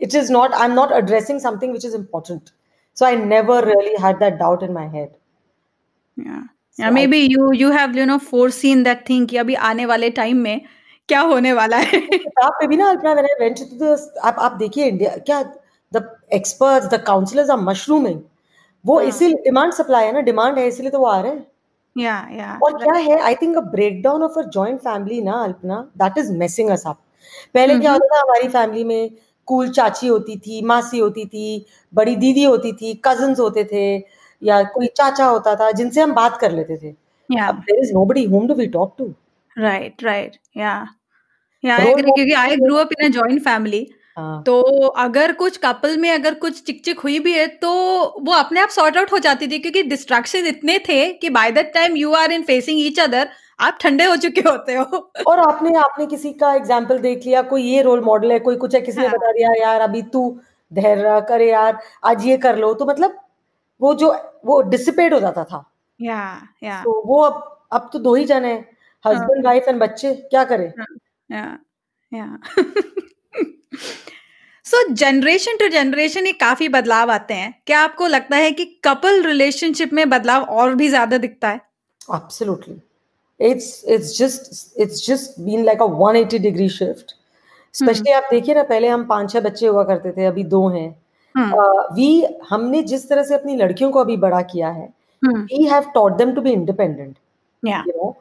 it 0.00 0.14
is 0.14 0.30
not 0.30 0.54
i'm 0.54 0.74
not 0.74 0.96
addressing 0.96 1.38
something 1.38 1.72
which 1.72 1.84
is 1.84 1.94
important 1.94 2.52
so 2.96 3.06
i 3.06 3.14
never 3.14 3.60
really 3.62 3.96
had 4.00 4.18
that 4.20 4.38
doubt 4.38 4.62
in 4.62 4.72
my 4.72 4.88
head 4.88 5.10
yeah 6.16 6.42
So 6.78 6.82
yeah 6.82 6.90
maybe 6.90 7.18
you 7.30 7.46
you 7.52 7.70
have 7.70 7.96
you 7.96 8.04
know 8.08 8.18
foreseen 8.26 8.82
that 8.84 9.00
thing 9.06 9.26
कि 9.26 9.36
अभी 9.38 9.54
आने 9.70 9.84
वाले 9.86 10.08
time 10.18 10.36
में 10.42 10.60
क्या 11.08 11.20
होने 11.30 11.52
वाला 11.52 11.76
है 11.76 12.00
किताब 12.00 12.52
पे 12.60 12.66
भी 12.66 12.76
ना 12.76 12.88
Alpana 12.90 13.14
when 13.14 13.26
I 13.30 13.34
went 13.40 13.60
to 13.62 13.80
the 13.80 13.90
आप 14.24 14.36
आप 14.46 14.52
देखिए 14.58 14.86
इंडिया 14.88 15.16
क्या 15.26 15.42
the 15.92 16.02
experts 16.38 16.88
the 16.88 17.00
counselors 17.10 17.50
are 17.50 17.58
mushrooming 17.64 18.18
वो 18.84 18.98
हाँ। 18.98 19.08
इसीलिए 19.08 19.42
डिमांड 19.44 19.72
सप्लाई 19.72 20.06
है 20.06 20.12
ना 20.12 20.20
डिमांड 20.28 20.58
है 20.58 20.66
इसलिए 20.68 20.90
तो 20.90 20.98
वो 20.98 21.06
आ 21.06 21.20
रहे 21.20 21.32
हैं 21.32 21.46
yeah 21.96 22.20
yeah 22.38 22.58
और 22.62 22.78
क्या 22.84 22.94
है 23.00 23.20
I 23.20 23.34
think 23.42 23.56
a 23.56 23.60
breakdown 23.76 24.22
of 24.22 24.38
a 24.38 24.42
joint 24.54 24.80
family 24.80 25.20
ना 25.22 25.42
Alpana 25.44 25.80
that 26.02 26.18
is 26.18 26.32
messing 26.38 26.70
us 26.70 26.86
up 26.86 26.98
पहले 27.54 27.78
क्या 27.78 27.92
होता 27.92 28.14
था 28.14 28.20
हमारी 28.20 28.48
फैमिली 28.48 28.84
में 28.84 29.10
कूल 29.52 29.68
चाची 29.78 30.06
होती 30.08 30.36
थी 30.46 30.60
मासी 30.72 30.98
होती 30.98 31.24
थी 31.26 31.46
बड़ी 31.92 32.16
दीदी 32.24 32.44
होती 32.44 32.72
थी 32.82 32.92
कजन्स 33.04 33.40
होते 33.40 33.64
थे 33.72 33.84
या 34.42 34.62
कोई 34.74 34.86
चाचा 34.96 35.24
होता 35.26 35.54
था 35.56 35.70
जिनसे 35.78 36.00
हम 36.00 36.12
बात 36.14 36.38
कर 36.40 36.52
लेते 36.52 36.76
थे 36.82 36.94
Yeah. 37.30 37.48
अब 37.48 37.60
there 37.66 37.82
is 37.82 37.90
nobody 37.96 38.22
whom 38.30 38.46
do 38.48 38.54
we 38.56 38.64
talk 38.72 38.90
to 39.00 39.04
Right, 39.56 40.02
right. 40.06 40.32
Yeah. 40.60 40.88
Yeah, 41.64 41.78
I 41.78 41.84
Role 41.84 42.02
क्योंकि 42.04 42.34
I 42.34 42.46
model- 42.46 42.64
grew 42.64 42.78
up 42.80 42.94
in 42.96 43.04
a 43.06 43.10
joint 43.16 43.46
हाँ 44.16 44.42
तो 44.46 44.60
अगर 45.02 45.32
कुछ 45.32 45.56
कपल 45.56 45.96
में 45.96 46.10
अगर 46.10 46.34
कुछ 46.40 46.62
चिक 46.62 46.84
चिक 46.84 46.98
हुई 47.00 47.18
भी 47.26 47.32
है 47.32 47.46
तो 47.62 47.70
वो 48.26 48.32
अपने 48.32 48.60
आप 48.60 48.68
सॉर्ट 48.68 48.96
आउट 48.96 49.12
हो 49.12 49.18
जाती 49.26 49.46
थी 49.50 49.58
क्योंकि 49.58 49.82
डिस्ट्रैक्शन 49.82 50.46
इतने 50.46 50.78
थे 50.88 50.98
कि 51.12 51.30
by 51.36 51.50
the 51.52 51.64
time 51.74 51.96
you 51.96 52.12
are 52.14 52.32
in 52.32 52.42
facing 52.42 52.80
each 52.80 53.00
other 53.00 53.28
आप 53.58 53.78
ठंडे 53.80 54.04
हो 54.04 54.16
चुके 54.18 54.40
होते 54.40 54.74
हो। 54.74 54.84
और 55.26 55.38
आपने 55.40 55.74
आपने 55.78 56.06
किसी 56.06 56.32
का 56.34 56.52
एग्ज़ाम्पल 56.54 56.98
देख 57.00 57.26
लिया 57.26 57.42
कोई 57.44 57.62
ये 57.64 57.82
रोल 57.82 58.00
मॉडल 58.04 58.32
है 58.32 58.38
कोई 58.40 58.56
कुछ 58.56 58.74
है 58.74 58.80
किसी 58.80 59.00
ने 59.00 59.06
हाँ। 59.06 59.16
बता 59.16 59.32
दिया 59.32 59.52
यार 59.60 59.80
अभी 59.80 60.02
तू 60.12 60.28
धैर्य 60.72 61.20
करे 61.28 61.50
यार 61.50 61.78
आज 62.04 62.26
ये 62.26 62.36
कर 62.38 62.58
लो। 62.58 62.72
तो 62.74 62.86
मतलब 62.86 63.18
वो 63.80 63.94
जो 63.94 64.12
वो 64.46 64.60
डिसिपेट 64.64 65.12
हो 65.12 65.20
जाता 65.20 65.44
था। 65.44 65.64
या 66.00 66.20
या। 66.62 66.82
तो 66.84 67.02
वो 67.06 67.20
अब 67.22 67.48
अब 67.72 67.88
तो 67.92 67.98
दो 68.00 68.14
ही 68.14 68.24
जने 68.24 68.52
हैं 68.52 68.68
हस्बैंड 69.04 69.44
वाइफ 69.46 69.68
एंड 69.68 69.80
बच्चे 69.80 70.14
क्या 70.14 70.44
करें? 70.44 70.72
या 71.30 71.58
या। 72.12 72.38
सो 74.66 74.82
जनरेशन 74.90 75.56
टू 75.56 75.68
जनरेशन 75.70 76.26
ये 76.26 76.32
काफ़ी 76.34 76.68
बदलाव 76.70 77.10
आते 77.10 77.34
हैं। 77.34 77.54
क्या 77.66 77.80
आपको 77.80 78.06
लगता 78.08 78.36
है 78.36 78.50
कि 78.52 78.64
कपल 78.84 79.22
रिलेशनशिप 79.22 79.92
में 79.92 80.08
बदलाव 80.10 80.42
और 80.42 80.74
भी 80.74 80.88
ज़्यादा 80.88 81.18
दिखता 81.18 81.48
है? 81.48 81.60
Absolutely 82.10 82.76
it's 83.42 83.68
it's 83.94 84.10
just 84.16 84.50
it's 84.76 85.04
just 85.06 85.38
been 85.44 85.64
like 85.68 85.80
a 85.80 85.88
180 86.00 86.38
degree 86.38 86.68
shift. 86.68 87.14
Specially 87.74 88.12
आप 88.12 88.28
देखिए 88.30 88.54
ना 88.54 88.62
पहले 88.62 88.88
हम 88.88 89.04
पाँच 89.04 89.32
छह 89.32 89.40
बच्चे 89.40 89.66
हुआ 89.66 89.82
करते 89.84 90.12
थे 90.16 90.24
अभी 90.24 90.44
दो 90.44 90.66
हैं। 90.68 90.88
वी 91.94 92.08
हमने 92.50 92.82
जिस 92.82 93.08
तरह 93.08 93.22
से 93.22 93.34
अपनी 93.34 93.56
लड़कियों 93.56 93.90
को 93.90 93.98
अभी 93.98 94.16
बड़ा 94.16 94.42
किया 94.42 94.68
है 94.68 94.88
we 95.22 95.64
have 95.64 95.84
taught 95.96 96.18
them 96.18 96.34
to 96.36 96.44
be 96.46 96.54
independent 96.56 97.14
या 97.62 97.82
you 97.84 97.94
know? 97.96 98.12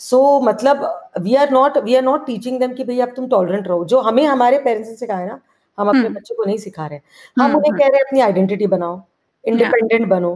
So 0.00 0.42
मतलब 0.42 1.10
we 1.20 1.34
are 1.34 1.50
not 1.50 1.78
we 1.78 1.94
are 1.94 2.02
not 2.02 2.26
teaching 2.26 2.58
them 2.60 2.74
कि 2.74 2.84
भैया 2.84 3.06
अब 3.06 3.12
तुम 3.16 3.28
टॉलरेंट 3.28 3.68
रहो। 3.68 3.84
जो 3.84 4.00
हमें 4.00 4.24
हमारे 4.26 4.58
पेरेंट्स 4.58 4.88
ने 4.88 4.96
सिखाया 4.96 5.26
ना 5.26 5.40
हम 5.78 5.88
अपने 5.88 6.00
हम्म। 6.00 6.14
बच्चों 6.14 6.36
को 6.36 6.44
नहीं 6.44 6.58
सिखा 6.58 6.86
रहे 6.86 6.98
हम 7.38 7.44
हम्म, 7.44 7.56
उन्हें। 7.56 7.72
कह 7.72 7.86
रहे 7.86 7.96
हैं 7.96 8.04
अपनी 8.04 8.20
आइडेंटिटी 8.20 8.66
बनाओ 8.66 9.00
इंडिपेंडेंट 9.44 10.08
बनो। 10.08 10.34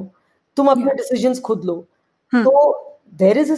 तुम 0.57 0.71
अपने. 0.71 0.95
डिसीजंस 0.95 1.41
खुद 1.41 1.65
लो। 1.65 1.75
तो 2.33 2.53
देर 3.15 3.39
इज़ 3.39 3.53
अ 3.53 3.57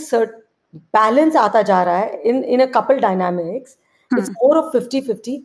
बैलेंस 0.96 1.36
आता 1.36 1.62
जा 1.62 1.82
रहा 1.82 1.96
है 1.96 2.20
in 2.22 2.42
in 2.44 2.60
a 2.60 2.66
couple 2.74 2.98
dynamics 3.00 3.76
it's. 4.10 4.30
More 4.30 4.56
of 4.58 4.76
50 4.76 5.00
50 5.08 5.38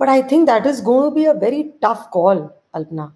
but 0.00 0.08
I 0.08 0.22
think 0.32 0.46
that 0.46 0.66
is 0.66 0.82
going 0.84 1.02
to 1.04 1.10
be 1.10 1.24
a 1.24 1.32
very 1.38 1.62
tough 1.84 2.08
call 2.12 2.48
Alpana 2.74 3.12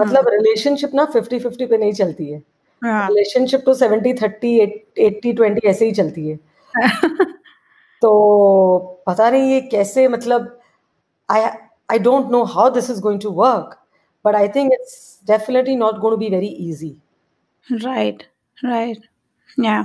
मतलब 0.00 0.28
रिलेशनशिप 0.28 0.94
ना 0.94 1.06
50 1.12 1.40
50 1.46 1.68
पे 1.70 1.76
नहीं 1.78 1.92
चलती 1.92 2.30
है। 2.30 2.42
हाँ। 2.82 3.06
रिलेशनशिप 3.08 3.62
तो 3.66 3.74
70 3.74 4.14
30 4.18 4.58
80 5.00 5.32
20 5.36 5.64
ऐसे 5.64 5.84
ही 5.86 5.92
चलती 5.92 6.28
है। 6.28 6.38
तो 8.02 9.02
पता 9.06 9.30
नहीं 9.30 9.50
ये 9.52 9.60
कैसे 9.70 10.06
मतलब 10.08 10.58
I 11.28 11.42
I 11.90 11.98
don't 11.98 12.30
know 12.30 12.42
how 12.54 12.70
this 12.70 12.90
is 12.90 13.00
going 13.00 13.20
to 13.20 13.30
work 13.32 13.78
but 14.24 14.34
I 14.34 14.48
think 14.48 14.72
it's 14.72 15.20
definitely 15.26 15.76
not 15.76 15.98
going 15.98 16.12
to 16.12 16.16
be 16.16 16.28
very 16.30 16.46
easy 16.70 16.96
right 17.66 18.22
right 18.58 19.06
या 19.58 19.80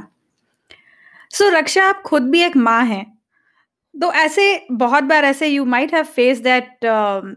सो 1.31 1.49
रक्षा 1.49 1.83
आप 1.85 2.01
खुद 2.05 2.29
भी 2.31 2.41
एक 2.41 2.55
माँ 2.57 2.83
हैं। 2.85 3.05
तो 3.95 4.11
ऐसे 4.13 4.43
बहुत 4.71 5.03
बार 5.03 5.25
ऐसे 5.25 5.47
you 5.47 5.65
might 5.65 5.93
have 5.93 6.03
face 6.15 6.39
that 6.41 6.85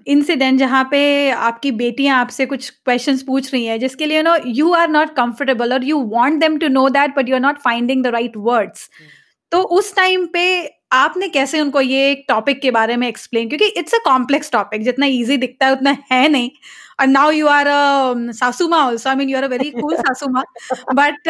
incident 0.09 0.59
जहाँ 0.59 0.83
पे 0.91 1.31
आपकी 1.31 1.71
बेटियाँ 1.73 2.19
आपसे 2.21 2.47
कुछ 2.47 2.69
क्वेश्चंस 2.71 3.23
पूछ 3.23 3.53
रही 3.53 3.65
हैं 3.65 3.79
जिसके 3.81 4.07
लिए 4.07 4.23
no 4.23 4.37
you 4.47 4.73
are 4.75 4.89
not 4.89 5.15
comfortable 5.17 5.73
और 5.73 5.85
you 5.85 6.01
want 6.09 6.41
them 6.41 6.59
to 6.59 6.69
know 6.69 6.89
that 6.89 7.15
but 7.17 7.29
you 7.29 7.35
are 7.35 7.41
not 7.41 7.59
finding 7.59 8.05
the 8.05 8.07
right 8.09 8.37
words 8.39 8.89
तो 9.53 9.63
उस 9.79 9.95
टाइम 9.97 10.27
पे 10.33 10.45
आपने 10.93 11.29
कैसे 11.29 11.61
उनको 11.61 11.81
ये 11.81 12.15
टॉपिक 12.29 12.61
के 12.63 12.71
बारे 12.71 12.97
में 12.97 13.07
एक्सप्लेन 13.09 13.49
क्योंकि 13.49 13.67
इट्स 13.79 13.95
अ 13.95 13.99
कॉम्प्लेक्स 14.05 14.51
टॉपिक 14.53 14.83
जितना 14.85 15.07
इजी 15.07 15.37
दिखता 15.37 15.67
है 15.67 15.73
उतना 15.73 15.97
है 16.13 16.29
नहीं। 16.29 16.51
और 17.01 17.07
नाउ 17.07 17.31
यू 17.31 17.47
आर 17.49 17.67
सासू 18.33 18.69
माँ 18.69 18.85
also 18.87 19.11
I 19.11 19.17
mean 19.17 19.29
you 19.29 19.37
are 19.37 19.45
a 19.45 19.49
very 19.49 19.71
cool 19.71 19.95
सासू 19.97 20.29
माँ 20.33 20.45
बट 20.95 21.29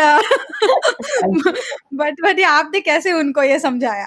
बट 1.94 2.20
बट 2.22 2.40
आपने 2.48 2.80
कैसे 2.80 3.12
उनको 3.12 3.42
ये 3.42 3.58
समझाया? 3.58 4.06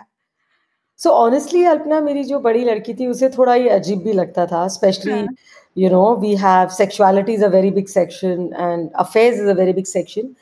सो 1.00 1.10
ऑनेस्टली 1.10 1.63
अल्पना 1.65 2.00
मेरी 2.02 2.24
जो 2.24 2.39
बड़ी 2.39 2.63
लड़की 2.65 2.94
थी 2.94 3.08
उसे 3.08 3.30
थोड़ा 3.30 3.56
ये 3.56 3.70
अजीब 3.70 4.04
भी 4.04 4.13
लगता 4.13 4.46
था 4.46 4.68
स्पेशली 4.68 5.12
हाँ। 5.12 5.28
you 5.76 5.89
know 5.89 6.13
we 6.15 6.36
have 6.36 6.72
sexuality 6.72 7.34
is 7.34 7.41
a 7.41 7.50
very 7.50 7.70
big 7.70 7.89
section 7.89 8.54
and 8.56 8.91
affairs 8.96 9.39
is 9.39 9.50
a 9.50 9.54
very 9.54 9.74
big 9.74 9.88
section. 9.88 10.36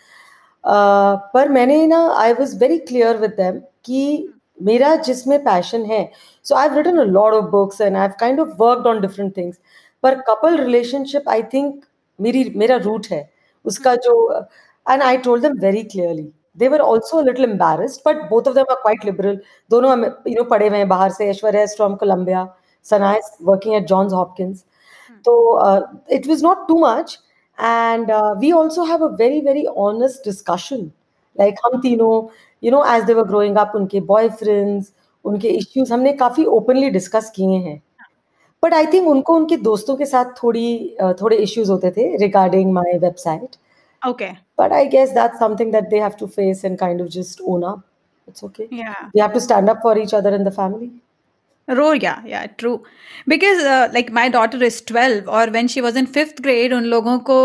Uh, 0.64 1.18
पर 1.34 1.50
मैंने 1.50 1.86
ना 1.88 2.08
I 2.18 2.34
was 2.34 2.58
very 2.60 2.78
clear 2.80 3.18
with 3.18 3.32
them 3.38 3.60
कि 3.86 4.30
मेरा 4.62 4.96
जिसमें 5.06 5.38
पैशन 5.44 5.86
है 5.86 6.02
so 6.46 6.56
I 6.56 6.68
have 6.68 6.78
written 6.78 6.98
a 6.98 7.04
lot 7.06 7.34
of 7.34 7.46
books 7.52 7.82
and 7.82 7.96
I 7.96 8.02
have 8.02 8.12
kind 8.20 8.40
of 8.40 8.50
worked 8.60 8.88
on 8.88 9.02
different 9.02 9.36
things 9.38 9.58
पर 10.04 10.20
couple 10.30 10.58
relationship 10.58 11.30
I 11.30 11.44
think 11.54 11.84
मेरी 12.20 12.44
मेरा 12.56 12.76
रूट 12.86 13.08
है। 13.12 13.30
उसका 13.66 13.96
जो 14.08 14.16
and 14.86 15.04
I 15.04 15.18
told 15.18 15.44
them 15.44 15.60
very 15.60 15.84
clearly 15.84 16.32
they 16.58 16.68
were 16.68 16.80
also 16.82 17.22
little 17.22 17.44
embarrassed 17.44 18.02
but 18.08 18.30
both 18.30 18.48
of 18.48 18.56
them 18.56 18.72
are 18.72 18.82
quite 18.82 19.06
liberal 19.06 19.40
दोनों 19.72 19.98
you 19.98 20.36
know 20.36 20.44
पढ़े 20.50 20.68
हुए 20.68 20.78
हैं 20.78 20.88
बाहर 20.90 21.12
से 21.12 21.30
Aishwarya 21.30 21.64
is 21.64 21.76
from 21.76 21.96
Columbia 22.04 22.48
Sana 22.86 23.14
is 23.16 23.32
working 23.46 23.76
at 23.76 23.88
Johns 23.88 24.14
Hopkins 24.14 24.64
it 26.10 26.26
was 26.30 26.42
not 26.44 26.64
too 26.70 26.78
much 26.80 27.12
and 27.58 28.10
uh, 28.12 28.36
we 28.40 28.48
also 28.54 28.86
have 28.88 29.04
a 29.04 29.08
very 29.20 29.40
very 29.42 29.62
honest 29.84 30.26
discussion. 30.30 30.82
Like 31.36 31.62
हम 31.66 31.80
तीनों 31.82 32.10
you 32.64 32.72
know 32.72 32.84
as 32.96 33.12
were 33.12 33.26
growing 33.30 33.60
up 33.62 33.76
उनके 33.76 34.02
boyfriends 34.10 34.92
उनके 35.26 35.50
issues 35.60 35.94
हमने 35.94 36.14
काफ़ी 36.24 36.46
openly 36.58 36.90
discuss 36.90 37.32
किए 37.36 37.58
हैं। 37.68 37.82
But 38.64 38.74
I 38.74 38.86
think 38.94 39.08
उनको 39.08 39.36
उनके 39.36 39.58
दोस्तों 39.64 39.96
के 39.96 40.06
साथ 40.06 40.34
थोड़ी 40.44 40.96
थोड़े 41.22 41.38
इश्यूज़ 41.38 41.72
होते 41.72 41.92
थे 41.92 42.16
regarding 42.18 42.72
my 42.74 42.98
website 43.00 43.56
okay 44.02 44.30
but 44.60 44.74
I 44.74 44.88
guess 44.90 45.10
that 45.12 45.36
something 45.40 45.72
that 45.72 45.90
they 45.90 46.00
have 46.00 46.12
to 46.20 46.28
face 46.30 46.64
and 46.66 46.78
kind 46.80 47.02
of 47.02 47.10
just 47.12 47.42
own 47.48 47.64
up 47.64 47.84
it's 48.28 48.44
okay 48.44 48.64
we 48.66 49.22
have 49.22 49.30
to 49.30 49.40
stand 49.40 49.70
up 49.70 49.80
for 49.84 50.00
each 50.00 50.16
other 50.16 50.34
in 50.34 50.44
the 50.44 50.52
family 50.54 50.92
row 51.68 51.94
या 51.94 52.14
या 52.28 52.44
true 52.60 52.76
because 53.30 53.62
like 53.94 54.12
my 54.14 54.30
daughter 54.30 54.64
is 54.64 54.82
twelve 54.88 55.30
और 55.32 55.50
when 55.50 55.68
she 55.68 55.82
was 55.82 55.98
in 56.00 56.06
fifth 56.16 56.42
grade 56.42 56.74
उन 56.74 56.84
लोगों 56.94 57.18
को 57.30 57.38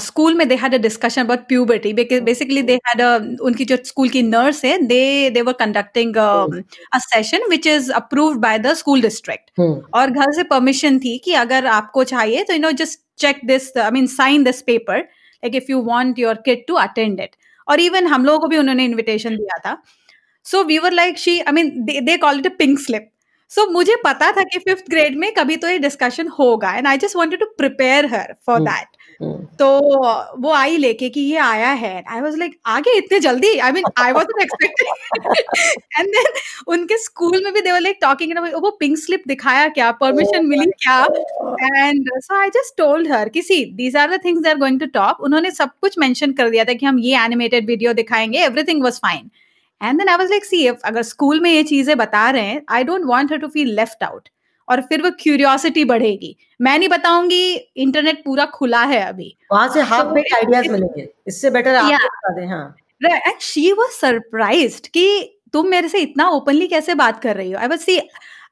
school 0.00 0.34
में 0.34 0.46
they 0.48 0.54
had 0.62 0.74
a 0.74 0.78
discussion 0.78 1.20
about 1.22 1.46
puberty 1.48 1.92
basically 1.92 2.62
they 2.62 2.74
had 2.88 3.02
उनकी 3.42 3.64
जो 3.64 3.76
school 3.84 4.08
की 4.08 4.22
नर्स 4.22 4.64
है 4.64 4.76
they 4.86 5.30
they 5.30 5.42
were 5.42 5.52
conducting 5.60 6.16
a 6.16 6.98
session 6.98 7.48
which 7.50 7.66
is 7.66 7.90
approved 7.92 8.40
by 8.40 8.58
the 8.58 8.74
school 8.74 9.02
district. 9.02 9.60
और 9.94 10.10
घर 10.10 10.32
से 10.32 10.42
परमिशन 10.50 10.98
थी 10.98 11.16
कि 11.24 11.32
अगर 11.36 11.66
आपको 11.68 12.04
चाहिए 12.04 12.44
तो 12.44 12.52
you 12.52 12.60
know 12.60 12.70
just 12.82 13.00
check 13.20 13.40
this 13.46 13.76
I 13.78 13.90
mean 13.90 14.06
sign 14.08 14.44
this 14.44 14.62
paper 14.62 14.98
like 14.98 15.54
if 15.54 15.70
you 15.70 15.80
want 15.82 16.18
your 16.18 16.42
kid 16.44 16.66
to 16.68 16.74
attend 16.76 17.20
it 17.20 17.36
और 17.68 17.80
इवन 17.80 18.06
हम 18.06 18.24
लोगों 18.24 18.38
को 18.40 18.48
भी 18.48 18.56
उन्होंने 18.58 18.84
इन्विटेशन 18.84 19.36
दिया 19.36 19.58
था. 19.58 19.76
So 20.46 20.62
we 20.64 20.78
were 20.78 20.92
like 20.92 21.18
she 21.18 21.38
I 21.40 21.52
mean 21.52 21.70
they 22.04 22.16
call 22.18 22.38
it 22.38 22.46
a 22.46 22.54
pink 22.58 22.78
slip 22.80 23.08
so 23.52 23.66
मुझे 23.70 23.96
पता 24.04 24.30
था 24.32 24.42
कि 24.42 24.58
फिफ्थ 24.58 24.90
ग्रेड 24.90 25.18
में 25.18 25.32
कभी 25.34 25.56
तो 25.56 25.68
ये 25.68 25.78
डिस्कशन 25.78 26.28
होगा 26.38 26.74
and 26.74 26.86
I 26.86 26.98
just 26.98 27.16
wanted 27.16 27.40
to 27.40 27.46
prepare 27.58 28.06
her 28.14 28.34
for. 28.46 28.60
That. 28.60 28.86
तो 29.58 29.66
वो 30.42 30.52
आई 30.52 30.76
लेके 30.76 31.08
कि 31.08 31.20
ये 31.20 31.36
आया 31.38 31.70
है 31.80 32.02
आई 32.10 32.20
वाज 32.20 32.36
लाइक 32.38 32.56
आगे 32.66 32.96
इतने 32.98 33.18
जल्दी? 33.20 33.52
I 33.58 33.72
mean 33.72 33.84
I 33.98 34.12
was 34.12 34.26
expecting 34.42 35.76
and 35.98 36.08
then 36.08 36.40
उनके 36.72 36.98
स्कूल 36.98 37.42
में 37.44 37.52
भी 37.52 37.60
दे 37.60 37.72
वर 37.72 37.80
लाइक 37.80 37.98
टॉकिंग 38.02 38.32
वो 38.54 38.70
पिंक 38.80 38.96
स्लिप 38.98 39.22
दिखाया 39.28 39.68
क्या? 39.68 39.90
परमिशन 40.00 40.46
मिली 40.46 40.70
क्या? 40.84 40.98
And 41.76 42.08
so 42.16 42.40
I 42.40 42.50
just 42.56 42.76
told 42.78 43.12
her 43.12 43.28
कि 43.28 43.42
see 43.42 43.64
these 43.76 43.96
are 43.96 44.16
the 44.16 44.20
things 44.24 44.42
they 44.42 44.48
are 44.50 44.58
going 44.58 44.80
to 44.80 44.86
talk 44.94 45.20
उन्होंने 45.24 45.50
सब 45.50 45.70
कुछ 45.80 45.98
मेंशन 45.98 46.32
कर 46.32 46.50
दिया 46.50 46.64
था 46.64 46.72
कि 46.72 46.86
हम 46.86 46.98
ये 47.00 47.24
एनिमेटेड 47.24 47.66
वीडियो 47.66 47.92
दिखाएँगे 47.92 48.44
everything 48.44 48.82
was 48.84 48.98
fine 49.02 49.30
and 49.82 49.98
then 49.98 50.08
I 50.08 50.16
was 50.16 50.30
like 50.30 50.44
see 50.44 50.66
अगर 50.66 51.02
स्कूल 51.02 51.40
में 51.40 51.50
ये 51.50 51.62
चीज़ें 51.64 51.96
बता 51.98 52.28
रहे 52.30 52.42
हैं 52.42 52.62
I 52.70 52.84
don't 52.84 53.04
want 53.06 53.32
her 53.32 53.38
to 53.38 53.48
feel 53.48 53.74
left 53.76 54.04
out 54.04 54.28
और 54.68 54.80
फिर 54.80 55.02
वो 55.02 55.10
क्यूरियोसिटी 55.20 55.84
बढ़ेगी। 55.84 56.36
मैं 56.60 56.78
नहीं 56.78 56.88
बताऊँगी 56.88 57.54
इंटरनेट 57.54 58.22
पूरा 58.24 58.46
खुला 58.46 58.82
है 58.84 59.00
अभी। 59.02 59.36
वहाँ 59.52 59.68
से 59.68 59.80
हाफ़ 59.82 60.12
बेक 60.14 60.34
आइडियाज़ 60.34 60.68
मिलेंगे। 60.68 61.08
इससे 61.28 61.50
बेटर 61.50 61.74
आप 61.74 61.90
Yeah. 61.90 62.04
बता 62.06 62.34
दें 62.34 62.46
हाँ। 62.46 62.74
एंड 63.04 63.40
शी 63.40 63.72
वाज 63.72 63.90
सरप्राइज्ड 63.90 64.86
कि 64.88 65.38
तुम 65.52 65.68
मेरे 65.68 65.88
से 65.88 65.98
इतना 65.98 66.28
ओपनली 66.30 66.66
कैसे 66.66 66.94
बात 66.94 67.20
कर 67.22 67.36
रही 67.36 67.52
हो? 67.52 67.58
I 67.58 67.66
was 67.68 67.78
see 67.80 67.98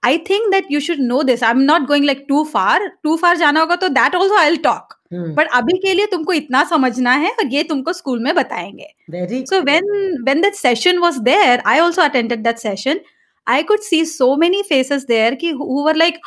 I 0.05 0.19
think 0.31 0.51
that 0.51 0.67
you 0.71 0.81
should 0.81 0.99
know 1.01 1.23
this 1.23 1.45
I 1.45 1.51
am 1.51 1.61
not 1.63 1.87
going 1.87 2.05
like 2.05 2.25
too 2.29 2.45
far 2.53 2.87
too 3.03 3.17
far 3.17 3.37
जाना 3.37 3.61
होगा 3.61 3.77
तो 3.77 3.89
that 3.91 4.15
also 4.15 4.37
I 4.37 4.49
will 4.51 4.63
talk 4.65 4.95
hmm 5.13 5.35
but 5.35 5.49
अभी 5.55 5.79
के 5.79 5.95
लिए 5.95 6.07
तुमको 6.11 6.33
इतना 6.33 6.63
समझना 6.73 7.13
है 7.23 7.31
और 7.33 7.47
ये 7.53 7.63
तुमको 7.71 7.93
स्कूल 7.93 8.23
में 8.25 8.35
बताएँगे 8.35 8.93
very 9.11 9.45
So 9.47 9.63
when 9.71 9.89
when 10.29 10.45
that 10.47 10.61
session 10.61 11.01
was 11.01 11.23
there, 11.31 11.57
I 11.73 11.79
also 11.87 12.05
attended 12.05 12.45
that 12.45 12.61
session. 12.61 13.01
I 13.47 13.63
could 13.63 13.83
see 13.83 14.05
so 14.05 14.31
many 14.37 14.63
faces 14.65 15.07
there 15.07 15.35
ki, 15.37 15.51
who 15.53 15.67
who 15.71 15.93
like 15.95 16.21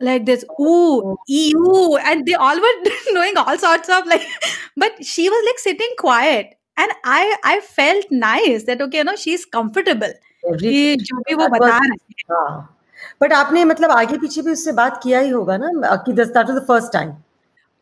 like 0.00 0.26
this 0.26 0.44
ooh 0.60 1.16
ew 1.28 1.96
and 2.10 2.24
they 2.26 2.34
all 2.48 2.60
were 2.66 2.76
doing 3.08 3.36
all 3.36 3.58
sorts 3.58 3.88
of 3.98 4.06
like 4.06 4.28
but 4.76 5.02
she 5.04 5.28
was 5.28 5.50
like 5.50 5.66
sitting 5.66 5.98
quiet 6.04 6.54
and 6.76 6.92
I 7.12 7.30
I 7.46 7.60
felt 7.60 8.12
nice 8.12 8.64
that 8.66 8.82
okay 8.82 9.02
no 9.04 9.14
she 9.16 9.32
is 9.34 9.44
comfortable 9.52 10.12
कि 10.44 10.96
जो 11.00 11.16
भी 11.18 11.34
वो 11.34 11.48
बता 11.48 11.68
रहे 11.68 11.88
हैं 11.88 12.24
हाँ 12.30 12.74
but 13.20 13.32
आपने 13.32 13.64
मतलब 13.64 13.90
आगे 13.90 14.18
पीछे 14.18 14.42
भी 14.42 14.50
उससे 14.50 14.72
बात 14.72 15.00
किया 15.02 15.20
ही 15.20 15.30
होगा 15.30 15.56
ना 15.56 15.96
कि 16.06 16.12
that 16.12 16.36
was 16.36 16.50
the 16.50 16.64
first 16.68 16.92
time 16.92 17.10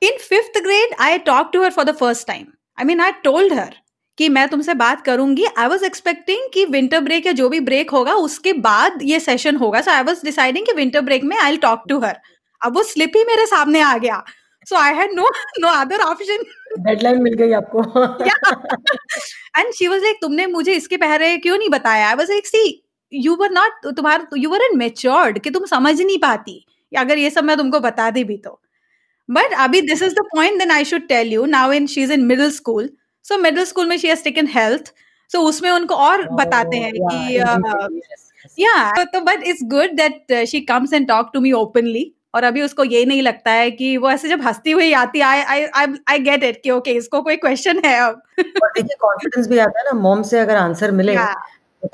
in 0.02 0.18
fifth 0.20 0.58
grade 0.62 0.94
I 1.00 1.18
talk 1.26 1.50
to 1.52 1.62
her 1.62 1.70
for 1.70 1.84
the 1.84 1.94
first 1.96 2.26
time 2.26 2.46
I 2.78 2.84
mean 2.84 3.00
I 3.00 3.12
told 3.24 3.52
her 3.52 3.74
कि 4.18 4.28
मैं 4.28 4.48
तुमसे 4.48 4.74
बात 4.74 5.00
करूँगी। 5.04 5.44
आई 5.48 5.66
वॉज़ 5.68 5.84
एक्सपेक्टिंग 5.84 6.48
कि 6.52 6.64
विंटर 6.66 7.00
ब्रेक 7.00 7.26
या 7.26 7.32
जो 7.32 7.48
भी 7.48 7.60
ब्रेक 7.60 7.90
होगा 7.90 8.12
उसके 8.16 8.52
बाद 8.64 8.98
ये 9.02 9.20
सेशन 9.20 9.56
होगा। 9.56 9.80
सो 9.80 9.90
आई 9.90 10.02
वॉज़ 10.02 10.24
डिसाइडिंग 10.24 10.66
कि 10.66 10.72
विंटर 10.72 11.00
ब्रेक 11.00 11.24
में 11.24 11.36
आई 11.36 11.56
टॉक 11.58 11.82
टू 11.88 11.98
हर 12.00 12.16
अब 12.60 12.76
वो 12.76 12.82
स्लिप 12.84 13.16
ही 13.16 13.24
मेरे 13.24 13.46
सामने 13.46 13.80
आ 13.80 13.96
गया। 13.98 14.22
So 14.66 14.76
I 14.76 14.94
had 14.94 15.12
no 15.14 15.28
no 15.60 15.68
other 15.70 16.00
option 16.02 16.44
deadline 16.78 17.22
मिल 17.22 17.34
गई 17.34 17.52
आपको। 17.52 17.82
एंड 19.58 19.72
शी 19.74 19.88
वाज 19.88 20.02
लाइक 20.02 20.18
तुमने 20.22 20.46
मुझे 20.46 20.72
इसके 20.74 20.96
पहले 20.96 21.36
क्यों 21.38 21.58
नहीं 21.58 21.68
बताया? 21.70 22.08
I 22.08 22.14
was 22.14 22.30
like 22.30 22.46
see 22.46 22.82
you 23.12 23.36
were 23.36 23.50
not 23.52 23.86
तुम्हारा 23.86 24.26
यू 24.36 24.50
वर 24.50 24.62
इन 24.62 24.76
मेच्योर्ड 24.78 25.38
कि 25.38 25.50
तुम 25.50 25.64
समझ 25.66 26.00
नहीं 26.00 26.18
पाती। 26.18 26.64
अगर 26.92 27.18
ये 27.18 27.30
सब 27.30 27.44
मैं 27.44 27.56
तुमको 27.56 27.80
बता 27.80 28.10
दी 28.10 28.24
भी 28.24 28.36
तो। 28.36 28.60
बट 29.28 29.52
अभी 29.58 29.80
this 29.82 30.02
is 30.02 30.14
the 30.14 30.24
point 30.34 30.58
then 30.58 30.70
I 30.70 30.84
should 30.84 31.06
tell 31.08 31.32
you 31.32 31.44
now 31.50 31.72
in 31.72 31.86
she 31.86 32.02
in 32.04 32.24
middle 32.24 32.50
school 32.52 32.88
so 33.24 33.38
middle 33.38 33.64
school 33.64 33.86
में 33.86 33.96
she 33.98 34.08
has 34.08 34.24
taken 34.24 34.46
health 34.48 34.92
so 35.30 35.40
उसमें 35.42 35.70
उनको 35.70 35.94
और 35.96 36.22
oh, 36.22 36.32
बताते 36.32 36.76
हैं 36.76 36.92
कि 36.92 38.62
या 38.62 39.04
तो 39.04 39.20
but 39.22 39.42
it's 39.44 39.62
good 39.66 39.96
that 39.96 40.32
she 40.48 40.60
comes 40.64 40.92
and 40.92 41.08
talk 41.08 41.30
to 41.34 41.40
me 41.40 41.52
openly 41.54 42.12
और 42.34 42.44
अभी 42.44 42.62
उसको 42.62 42.84
ये 42.84 43.04
नहीं 43.04 43.22
लगता 43.22 43.50
है 43.50 43.70
कि 43.70 43.96
वो 43.96 44.10
ऐसे 44.10 44.28
जब 44.28 44.40
हंसती 44.42 44.70
हुई 44.70 44.92
आती 44.94 45.20
I 45.22 45.42
I 45.42 45.86
I 46.08 46.18
get 46.20 46.42
it 46.44 46.60
कि 46.62 46.70
ओके 46.70 46.90
इसको 46.94 47.20
कोई 47.22 47.36
क्वेश्चन 47.38 47.80
है 47.84 47.98
अब 47.98 48.22
देखिए 48.38 48.96
कॉन्फिडेंस 49.00 49.48
भी 49.48 49.58
आता 49.58 49.78
है 49.78 49.84
ना 49.84 49.98
मॉम 50.00 50.22
से 50.22 50.38
अगर 50.38 50.56
आंसर 50.56 50.90
मिले 50.92 51.16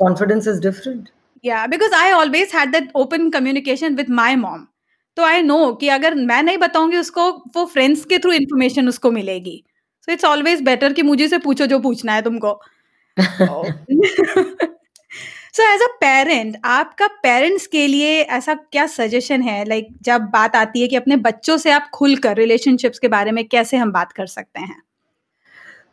कॉन्फिडेंस 0.00 0.48
इज़ 0.48 0.60
डिफरेंट 0.60 1.08
या 1.44 1.66
because 1.66 1.94
I 1.94 2.12
always 2.12 2.54
had 2.54 2.72
that 2.72 2.90
open 2.96 3.30
communication 3.30 3.94
with 3.94 4.10
my 4.12 4.36
mom 4.36 4.66
तो 5.16 5.22
आई 5.22 5.42
नो 5.42 5.72
कि 5.72 5.88
अगर 5.88 6.14
मैं 6.14 6.42
नहीं 6.42 6.58
बताऊँगी 6.58 6.96
उसको 6.96 7.30
वो 7.56 7.64
फ्रेंड्स 7.64 8.04
के 8.04 8.18
थ्रू 8.18 8.32
इन्फॉर्मेशन 8.32 8.88
उसको 8.88 9.10
मिलेगी। 9.10 9.62
सो 10.08 10.12
इट्स 10.12 10.24
ऑलवेज 10.24 10.62
बेटर 10.62 10.92
कि 10.92 11.02
मुझे 11.02 11.28
से 11.28 11.38
पूछो 11.38 11.66
जो 11.66 11.78
पूछना 11.78 12.12
है 12.12 12.22
तुमको। 12.22 12.60
सो 15.54 15.62
एज 15.62 15.82
अ 15.82 15.86
पेरेंट 16.00 16.56
आपका 16.64 17.06
पेरेंट्स 17.22 17.66
के 17.66 17.86
लिए 17.86 18.20
ऐसा 18.20 18.54
क्या 18.54 18.86
सजेशन 18.86 19.42
है? 19.42 19.64
लाइक 19.64 19.86
like, 19.86 20.02
जब 20.04 20.20
बात 20.32 20.56
आती 20.56 20.80
है 20.80 20.88
कि 20.88 20.96
अपने 20.96 21.16
बच्चों 21.18 21.56
से 21.56 21.70
आप 21.70 21.90
खुलकर 21.94 22.36
रिलेशनशिप्स 22.36 22.98
के 22.98 23.08
बारे 23.08 23.32
में 23.32 23.44
कैसे 23.48 23.76
हम 23.76 23.92
बात 23.92 24.12
कर 24.12 24.26
सकते 24.26 24.60
हैं? 24.60 24.82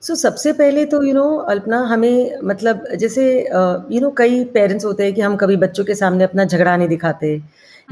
सो 0.01 0.13
so, 0.13 0.19
सबसे 0.19 0.51
पहले 0.53 0.85
तो 0.85 1.03
यू 1.03 1.13
नो 1.13 1.35
अल्पना 1.49 1.77
हमें 1.85 2.37
मतलब 2.43 2.85
जैसे 2.95 3.23
यू 3.43 3.99
नो 4.01 4.09
कई 4.17 4.43
पेरेंट्स 4.53 4.85
होते 4.85 5.03
हैं 5.03 5.13
कि 5.13 5.21
हम 5.21 5.35
कभी 5.35 5.55
बच्चों 5.57 5.85
के 5.85 5.95
सामने 5.95 6.23
अपना 6.23 6.45
झगड़ा 6.45 6.75
नहीं 6.77 6.87
दिखाते 6.87 7.41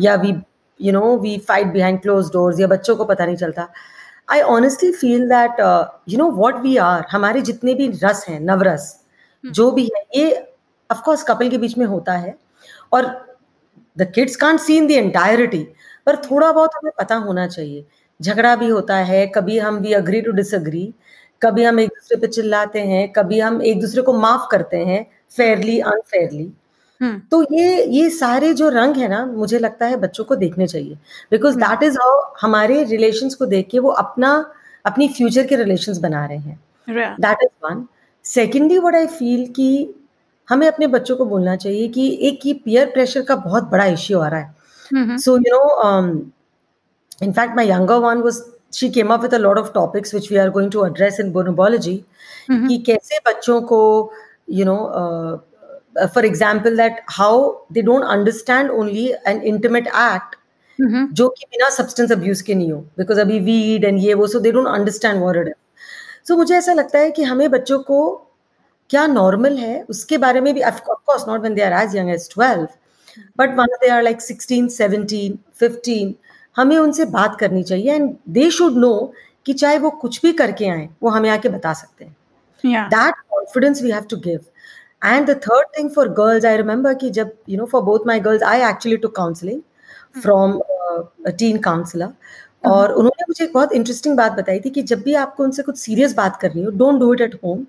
या 0.02 0.16
we 0.16 0.34
you 0.82 0.92
know 0.94 1.18
we 1.18 1.38
fight 1.48 1.68
behind 1.68 2.02
close 2.02 2.32
doors 2.34 2.60
या 2.60 2.68
बच्चों 2.68 2.96
को 2.96 3.06
पता 3.06 3.26
नहीं 3.26 3.36
चलता। 3.36 3.68
I 4.30 4.42
honestly 4.42 4.92
feel 4.92 5.28
that 5.30 5.60
you 6.10 6.18
know 6.18 6.30
what 6.32 6.62
we 6.62 6.76
are 6.78 7.06
हमारे 7.12 7.42
जितने 7.42 7.74
भी 7.74 7.88
रस 8.04 8.26
हैं 8.30 8.40
नवरस 8.40 8.94
hmm. 9.46 9.54
जो 9.54 9.72
भी 9.72 9.90
है 9.96 10.04
ये 10.16 10.54
ऑफकोर्स 10.90 11.24
कपल 11.24 11.50
के 11.50 11.58
बीच 11.58 11.78
में 11.78 11.86
होता 11.86 12.14
है 12.14 12.36
और 12.94 13.06
the 13.98 14.12
kids 14.16 14.36
can't 14.36 14.60
see 14.60 14.78
in 14.78 14.88
the 14.88 14.92
entirety 14.92 15.64
पर 16.06 16.16
थोड़ा 16.16 16.52
बहुत 16.52 16.76
हमें 16.76 16.92
पता 17.00 17.16
होना 17.16 17.48
चाहिए। 17.48 17.86
झगड़ा 18.22 18.56
भी 18.56 18.68
होता 18.68 18.96
है 18.96 19.26
कभी 19.28 19.58
हम 19.60 19.78
वी 19.78 19.94
अग्री 19.94 20.22
टू 20.22 20.32
डिसअग्री 20.32 20.94
कभी 21.42 21.64
हम 21.64 21.80
एक 21.80 21.90
दूसरे 21.90 22.18
पे 22.18 22.28
चिल्लाते 22.28 22.82
हैं 22.82 23.12
कभी 23.14 23.40
हम 23.40 23.62
एक 23.62 23.80
दूसरे 23.82 24.02
को 24.02 24.14
माफ़ 24.14 24.48
करते 24.52 24.78
हैं 24.78 25.06
फेयरली 25.38 25.80
अनफेयरली 25.80 26.52
हम्म। 27.02 27.20
तो 27.32 27.42
ये 27.54 27.84
ये 27.86 28.10
सारे 28.10 28.54
जो 28.54 28.70
रंग 28.70 28.96
है 28.98 29.08
ना 29.08 29.26
मुझे 29.26 29.60
लगता 29.60 29.86
है 29.86 29.98
बच्चों 29.98 30.24
को 30.26 30.36
देखने 30.36 30.68
चाहिए। 30.68 30.96
बिकॉज़ 31.32 31.58
दैट 31.58 31.84
इज़ 31.84 31.98
हाउ 31.98 32.22
हमारे 32.42 32.84
रिलेशंस 32.86 33.36
को 33.36 33.46
देख 33.46 33.68
के 33.72 33.80
वो 33.80 33.90
अपना 34.04 34.34
अपनी 34.86 35.08
फ्यूचर 35.10 35.48
के 35.48 35.56
रिलेशंस 35.56 35.98
बना 36.00 36.26
रहे 36.26 36.38
हैं। 36.38 36.60
That 37.22 37.38
is 37.44 37.66
one 37.66 37.86
secondly 38.26 38.78
what 38.80 38.96
I 38.96 39.08
feel 39.08 39.46
कि 39.56 39.70
हमें 40.48 40.68
अपने 40.68 40.88
बच्चों 40.88 41.16
को 41.16 41.26
बोलना 41.26 41.56
चाहिए 41.56 41.88
कि 41.88 42.10
एक 42.28 42.46
ये 42.46 42.54
पियर 42.66 42.86
प्रेशर 42.92 43.22
का 43.22 43.36
बहुत 43.38 43.64
बड़ा 43.72 43.86
इश्यू 43.86 44.20
आ 44.20 44.28
रहा 44.28 44.40
है। 44.40 45.18
So 45.18 45.38
you 45.38 45.56
know 45.56 45.64
in fact 47.24 47.56
my 47.56 47.70
younger 47.70 47.98
one 48.02 48.22
was 48.22 48.42
she 48.74 48.90
came 48.90 49.14
up 49.14 49.22
with 49.22 49.34
a 49.34 49.38
lot 49.38 49.58
of 49.58 49.72
topics 49.74 50.14
which 50.14 50.32
we 50.32 50.38
are 50.38 50.50
going 50.50 50.72
to 50.72 50.86
address 50.86 51.20
in 51.20 51.32
Bonobology 51.32 51.96
कि 52.52 52.78
कैसे 52.88 53.20
बच्चों 53.28 53.62
को 53.72 53.80
you 54.50 54.66
know 54.66 54.78
for 56.06 56.26
example 56.26 56.78
that 56.78 57.02
how 57.10 57.52
they 57.72 57.82
don't 57.82 58.04
understand 58.04 58.70
only 58.72 59.08
an 59.28 59.42
intimate 59.44 59.88
act 59.88 60.36
जो 60.80 61.28
कि 61.30 61.46
बिना 61.52 61.70
substance 61.70 62.12
abuse 62.12 62.42
के 62.42 62.56
नहीं 62.56 62.72
हो 62.72 62.80
बिकॉज़ 62.98 63.20
अभी 63.20 63.40
वीड 63.40 63.84
एंड 63.84 64.00
ये 64.00 64.14
वो 64.14 64.28
so 64.28 64.40
they 64.40 64.52
don't 64.52 64.68
understand 64.68 65.22
what 65.22 65.38
it 65.38 65.56
so 66.28 66.38
मुझे 66.38 66.56
ऐसा 66.56 66.74
लगता 66.74 67.00
है 67.00 67.12
कि 67.12 67.24
हमें 67.24 67.50
बच्चों 67.52 67.80
को 67.80 68.00
क्या 68.90 69.06
नॉर्मल 69.08 69.58
है 69.58 69.82
उसके 69.90 70.18
बारे 70.18 70.42
में 70.42 70.54
भी 70.54 70.62
of course 70.62 71.28
not 71.28 71.42
one 71.42 71.54
they 71.54 71.62
are 71.62 71.74
as 71.74 71.96
young 71.96 72.10
as 72.10 72.30
twelve 72.34 72.68
but 73.38 73.56
one 73.58 73.76
they 73.82 73.88
are 73.88 74.04
like 74.04 74.22
sixteen 74.22 74.68
seventeen 74.68 75.38
fifteen 75.60 76.16
हमें 76.58 76.78
उनसे 76.78 77.06
बात 77.06 77.38
करनी 77.40 77.64
चाहिए 77.64 77.96
एंड 77.96 78.16
दे 78.30 78.50
शुड 78.52 78.78
नो 78.78 78.94
कि 79.46 79.54
चाहे 79.54 79.78
वो 79.78 79.90
कुछ 79.90 80.22
भी 80.22 80.32
करके 80.34 80.68
आए 80.70 80.88
वो 81.04 81.10
हमें 81.10 81.30
आके 81.30 81.50
बता 81.50 81.74
सकते 81.74 82.06
हैं। 82.06 82.16
That 82.90 83.16
confidence 83.30 83.82
we 83.82 83.92
have 83.92 84.06
to 84.10 84.18
give 84.18 84.40
And 85.05 85.27
the 85.31 85.37
third 85.47 85.69
thing 85.79 85.91
for 85.95 86.09
girls 86.21 86.45
I 86.45 86.57
remember 86.57 86.95
कि 87.03 87.11
जब 87.19 87.33
you 87.49 87.59
know 87.59 87.65
for 87.73 87.83
both 87.83 88.07
my 88.07 88.21
girls 88.21 88.43
I 88.53 88.63
actually 88.71 88.97
to 89.05 89.09
counselling 89.21 89.61
from 90.23 90.61
teen 91.39 91.59
counsellor 91.69 92.13
और 92.71 92.93
उन्होंने 92.93 93.25
मुझे 93.29 93.45
एक 93.45 93.53
बहुत 93.53 93.73
इंटरेस्टिंग 93.73 94.17
बात 94.17 94.33
बताई 94.33 94.61
थी 94.65 94.71
कि 94.71 94.83
जब 94.91 95.03
भी 95.03 95.15
आपको 95.27 95.45
उनसे 95.45 95.63
कुछ 95.63 95.79
सीरियस 95.79 96.15
बात 96.17 96.37
करनी 96.41 96.65
हो 96.65 96.71
don't 96.83 97.01
do 97.01 97.13
it 97.15 97.21
at 97.21 97.39
home 97.45 97.65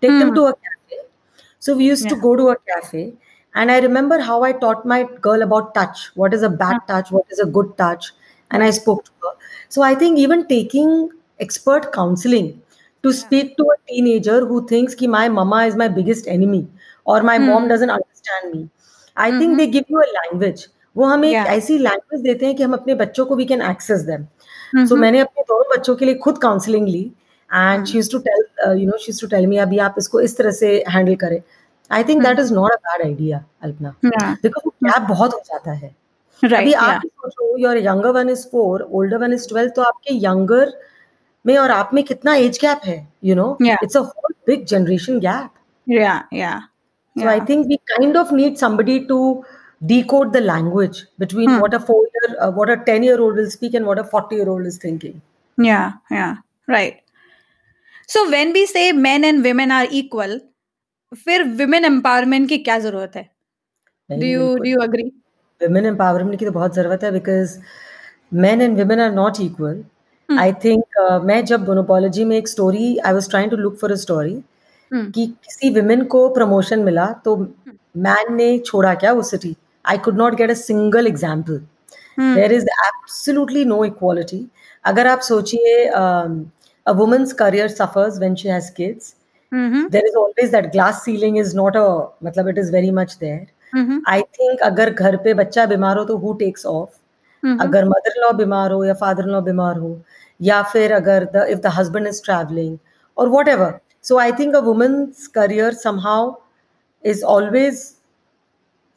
take 0.00 0.10
them 0.10 0.34
to 0.34 0.44
a 0.44 0.50
cafe 0.50 1.02
so 1.62 1.74
we 1.74 1.88
use 1.88 2.08
to 2.08 2.16
go 2.20 2.34
to 2.34 2.46
a 2.46 2.54
cafe 2.70 3.10
And 3.54 3.72
I 3.72 3.80
remember 3.80 4.20
how 4.20 4.42
I 4.42 4.52
taught 4.52 4.84
my 4.86 5.04
girl 5.20 5.42
about 5.42 5.74
touch. 5.74 6.10
What 6.14 6.34
is 6.34 6.42
a 6.42 6.48
bad 6.48 6.76
touch? 6.86 7.10
What 7.10 7.24
is 7.30 7.38
a 7.40 7.46
good 7.46 7.76
touch? 7.76 8.12
And 8.50 8.62
I 8.62 8.70
spoke 8.70 9.04
to 9.04 9.10
her. 9.22 9.32
So 9.68 9.82
I 9.82 9.94
think 9.94 10.18
even 10.18 10.46
taking 10.46 11.10
expert 11.40 11.92
counseling 11.92 12.61
to 13.03 13.13
speak 13.13 13.55
to 13.57 13.63
a 13.63 13.77
teenager 13.87 14.45
who 14.45 14.65
thinks 14.67 14.95
ki 14.95 15.07
my 15.07 15.27
mama 15.29 15.65
is 15.71 15.75
my 15.75 15.87
biggest 15.97 16.27
enemy 16.27 16.67
or 17.05 17.21
my 17.23 17.37
hmm. 17.37 17.47
mom 17.47 17.67
doesn't 17.67 17.89
understand 17.89 18.53
me. 18.53 18.69
I 19.17 19.29
mm-hmm. 19.29 19.39
think 19.39 19.57
they 19.57 19.67
give 19.67 19.85
you 19.89 20.01
a 20.01 20.09
language. 20.19 20.67
वो 20.95 21.05
हमें 21.05 21.31
yeah. 21.31 21.47
ऐसी 21.47 21.77
language 21.77 22.21
देते 22.21 22.45
हैं 22.45 22.55
कि 22.55 22.63
हम 22.63 22.73
अपने 22.73 22.95
बच्चों 22.95 23.25
को 23.25 23.35
we 23.35 23.45
can 23.45 23.61
access 23.69 24.01
them 24.09 24.85
so 24.87 24.95
मैंने 24.95 25.19
अपने 25.19 25.43
दोनों 25.47 25.65
बच्चों 25.75 25.95
के 25.95 26.05
लिए 26.05 26.15
खुद 26.25 26.37
counselling 26.41 26.87
Lee 26.87 27.01
and 27.49 27.85
she 27.85 28.01
to 28.11 28.19
tell 28.27 28.77
you 28.79 28.87
know 28.87 28.97
she 29.05 29.11
to 29.21 29.27
tell 29.27 29.47
me 29.47 29.57
अभी 29.65 29.77
आप 29.87 29.95
इसको 29.99 30.21
इस 30.21 30.37
तरह 30.37 30.51
से 30.59 30.71
हैंडल 30.95 31.15
करें 31.23 31.39
I 31.91 32.03
think 32.03 32.23
that 32.23 32.39
is 32.39 32.53
not 32.53 32.71
a 32.71 32.75
bad 32.75 33.05
idea 33.05 33.43
Alpana 33.63 33.95
because 34.05 34.69
gap 34.85 35.07
बहुत 35.09 35.33
हो 35.33 35.41
जाता 35.45 35.71
है 35.71 35.95
right, 36.41 36.57
अभी 36.57 36.73
आप 36.73 37.01
सोचो 37.05 37.57
your 37.59 37.77
younger 37.77 38.11
one 38.19 38.29
is 38.29 38.47
four 38.51 38.87
older 38.91 39.17
one 39.17 39.33
is 39.33 39.47
twelve 39.49 39.71
तो 39.75 39.81
आपके 39.81 40.15
यंगर 40.25 40.73
में 41.45 41.57
और 41.57 41.71
आप 41.71 41.89
में 41.93 42.03
कितना 42.03 42.33
एज 42.35 42.57
गैप 42.61 42.81
है 42.85 42.97
you 43.23 43.35
know 43.35 43.57
it's 43.63 43.97
big 44.47 44.65
generation 44.65 45.19
gap 45.19 45.49
so 47.15 47.27
I 47.29 47.39
think 47.49 47.65
we 47.67 47.75
kind 47.91 48.17
of 48.17 48.33
need 48.35 48.55
somebody 48.57 48.99
to 49.09 49.19
decode 49.83 50.31
the 50.31 50.37
language 50.37 51.05
between 51.19 51.49
what 51.49 51.73
a 51.75 51.79
4 51.89 51.95
year 51.95 52.35
what 52.49 52.69
a 52.69 52.75
10 52.85 53.03
year 53.03 53.19
old 53.19 53.47
speak 53.49 53.75
and 53.75 53.85
what 53.85 53.99
a 53.99 54.09
40 54.15 54.33
year 54.33 54.47
old 54.47 54.67
is 54.67 54.79
thinking 54.83 55.13
right 56.69 57.01
so 58.09 58.25
when 58.25 58.53
we 58.53 58.65
say 58.65 58.91
men 58.91 59.25
and 59.25 59.45
women 59.47 59.71
are 59.71 59.87
equal 59.93 60.39
फिर 61.25 61.43
women 61.61 61.85
empowerment 61.85 62.49
की 62.49 62.57
क्या 62.57 62.77
ज़रूरत 62.79 63.15
है? 63.15 63.29
Do 64.09 64.25
you 64.25 64.55
do 64.55 64.63
you 64.63 64.81
agree 64.83 65.03
women 65.61 65.85
empowerment 65.85 66.39
की 66.39 66.45
तो 66.45 66.51
बहुत 66.51 66.75
ज़रूरत 66.75 67.03
है 67.03 67.11
because 67.11 67.57
men 68.33 68.61
and 68.61 68.75
women 68.75 68.99
are 68.99 69.11
not 69.11 69.39
equal. 69.39 69.83
I 70.29 70.51
think 70.63 70.83
uh, 71.01 71.23
मैं 71.23 71.43
जब 71.45 71.65
बोनोपोलॉजी 71.65 72.23
में 72.25 72.35
एक 72.37 72.47
story 72.47 72.97
I 72.97 73.13
was 73.13 73.29
trying 73.29 73.51
to 73.51 73.57
look 73.57 73.77
for 73.77 73.91
a 73.91 73.95
story 74.03 74.41
कि 74.91 75.25
किसी 75.25 75.69
विमेन 75.73 76.03
को 76.05 76.27
प्रमोशन 76.29 76.83
मिला 76.83 77.05
तो 77.25 77.35
मैन 77.97 78.33
ने 78.35 78.57
छोड़ा 78.59 78.93
क्या 78.95 79.11
वो 79.13 79.21
city 79.23 79.55
I 79.85 79.97
could 79.97 80.17
not 80.17 80.35
get 80.35 80.49
a 80.49 80.53
single 80.55 81.07
example 81.07 81.57
there 82.35 82.53
is 82.53 82.65
absolutely 82.65 83.65
no 83.65 83.83
equality 83.85 84.45
अगर 84.85 85.07
आप 85.07 85.19
सोचिए 85.23 85.85
a 85.85 86.91
woman's 86.93 87.33
career 87.33 87.67
suffers 87.69 88.17
when 88.19 88.35
she 88.35 88.49
has 88.49 88.71
kids 88.73 89.13
there 89.51 90.05
is 90.05 90.15
always 90.17 90.51
that 90.51 90.71
glass 90.71 91.03
ceiling 91.05 91.37
is 91.37 91.55
not 91.57 91.77
a 91.77 91.87
मतलब 92.23 92.49
it 92.49 92.57
is 92.57 92.71
very 92.71 92.91
much 92.93 93.17
there 93.19 94.01
I 94.07 94.21
think 94.39 94.61
अगर 94.63 94.89
घर 94.89 95.17
पे 95.23 95.33
बच्चा 95.33 95.65
बीमार 95.65 95.97
हो 95.97 96.03
तो 96.05 96.17
हु 96.17 96.33
टेक्स 96.39 96.65
ऑफ़ 96.65 96.89
अगर 97.43 97.85
मदर 97.85 98.19
लॉ 98.21 98.31
बीमार 98.33 98.71
हो 98.71 98.83
या 98.85 98.93
फादर 99.01 99.25
लॉ 99.25 99.41
बीमार 99.41 99.77
हो 99.77 99.99
या 100.39 100.61
फिर 100.63 100.93
अगर 100.93 101.25
the 101.35 101.45
if 101.49 101.59
the 101.59 101.71
husband 101.77 102.07
is 102.07 102.21
travelling 102.25 102.77
और 103.17 103.29
whatever 103.47 103.79
so 104.03 104.17
I 104.19 104.31
think 104.39 104.55
a 104.55 104.59
woman's 104.61 105.27
career 105.35 105.73
some 105.73 105.99
is 107.03 107.23
always 107.25 107.83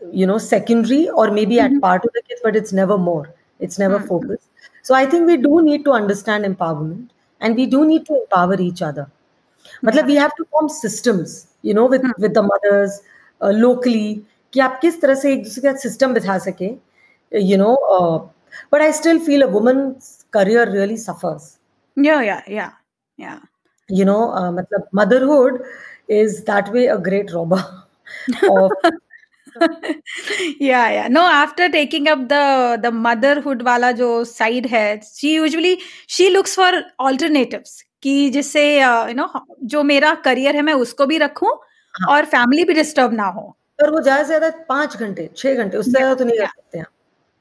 you 0.00 0.26
know 0.26 0.38
secondary 0.38 1.04
और 1.20 1.30
may 1.30 1.46
be 1.46 1.58
at 1.58 1.80
part 1.82 2.06
of 2.06 2.18
this 2.18 2.46
but 2.46 2.56
it's 2.56 2.72
never 2.74 2.96
more 3.00 3.32
it's 3.62 3.80
never 3.80 4.02
focus 4.06 4.38
so 4.84 4.94
I 4.94 5.06
think 5.06 5.26
we 5.26 5.36
do 5.36 5.60
need 5.60 5.84
to 5.84 5.90
understand 5.90 6.44
empowerment 6.44 7.08
and 7.40 7.56
we 7.56 7.66
do 7.66 7.84
need 7.84 8.06
to 8.06 8.14
empower 8.14 8.62
each 8.62 8.82
other 8.82 9.06
मतलब 9.84 10.06
we 10.06 10.16
have 10.16 10.30
to 10.38 10.44
form 10.44 10.68
systems 10.74 11.44
you 11.64 11.74
know 11.74 11.88
with 11.88 12.06
with 12.20 12.32
the 12.32 12.44
mothers 12.44 13.00
locally 13.40 14.14
कि 14.52 14.60
आप 14.60 14.78
किस 14.82 15.00
तरह 15.00 15.14
से 15.14 15.32
एक 15.32 15.42
दूसरे 15.42 15.62
का 15.62 15.76
system 15.78 16.14
बिठा 16.14 16.38
सके 16.38 16.70
you 17.32 17.56
know 17.58 17.74
Uh, 18.56 18.66
but 18.70 18.80
I 18.80 18.90
still 18.90 19.20
feel 19.20 19.42
a 19.42 19.48
woman's 19.48 20.24
career 20.30 20.70
really 20.70 20.96
suffers. 20.96 21.58
Yeah, 21.96 22.22
yeah, 22.22 22.42
yeah, 22.46 22.70
yeah. 23.16 23.38
You 23.88 24.04
know, 24.04 24.30
uh, 24.32 24.52
मतलब 24.52 24.88
motherhood 24.92 25.62
is 26.08 26.44
that 26.44 26.72
way 26.72 26.86
a 26.86 26.98
great 26.98 27.32
robber 27.32 27.62
of 28.50 28.70
yeah, 30.60 30.90
yeah. 30.90 31.08
No, 31.08 31.22
after 31.22 31.68
taking 31.68 32.08
up 32.08 32.28
the 32.28 32.78
the 32.82 32.90
motherhood 32.90 33.62
वाला 33.62 33.92
जो 33.92 34.24
side 34.24 34.66
है, 34.66 35.00
she 35.18 35.34
usually 35.34 35.78
she 36.06 36.30
looks 36.30 36.54
for 36.54 36.70
alternatives 36.98 37.82
कि 38.02 38.30
जिससे 38.30 38.80
you 38.80 39.14
know 39.14 39.28
जो 39.64 39.82
मेरा 39.82 40.14
career 40.24 40.56
है 40.56 40.62
मैं 40.62 40.74
उसको 40.74 41.06
भी 41.06 41.18
रखूँ 41.18 41.48
हाँ। 41.48 42.16
और 42.16 42.24
फैमिली 42.24 42.64
भी 42.64 42.74
डिस्टर्ब 42.74 43.12
ना 43.12 43.26
हो 43.26 43.56
पर 43.80 43.90
वो 43.90 44.00
ज़्यादा 44.02 44.22
से 44.22 44.26
ज़्यादा 44.26 44.50
पाँच 44.68 44.96
घंटे 44.96 45.30
छह 45.36 45.54
घंटे 45.54 45.76
उससे 45.78 45.90
ज़्यादा 45.90 46.14
तो 46.14 46.24
नहीं 46.24 46.38
कर 46.38 46.46
सकते 46.46 46.78
हैं 46.78 46.86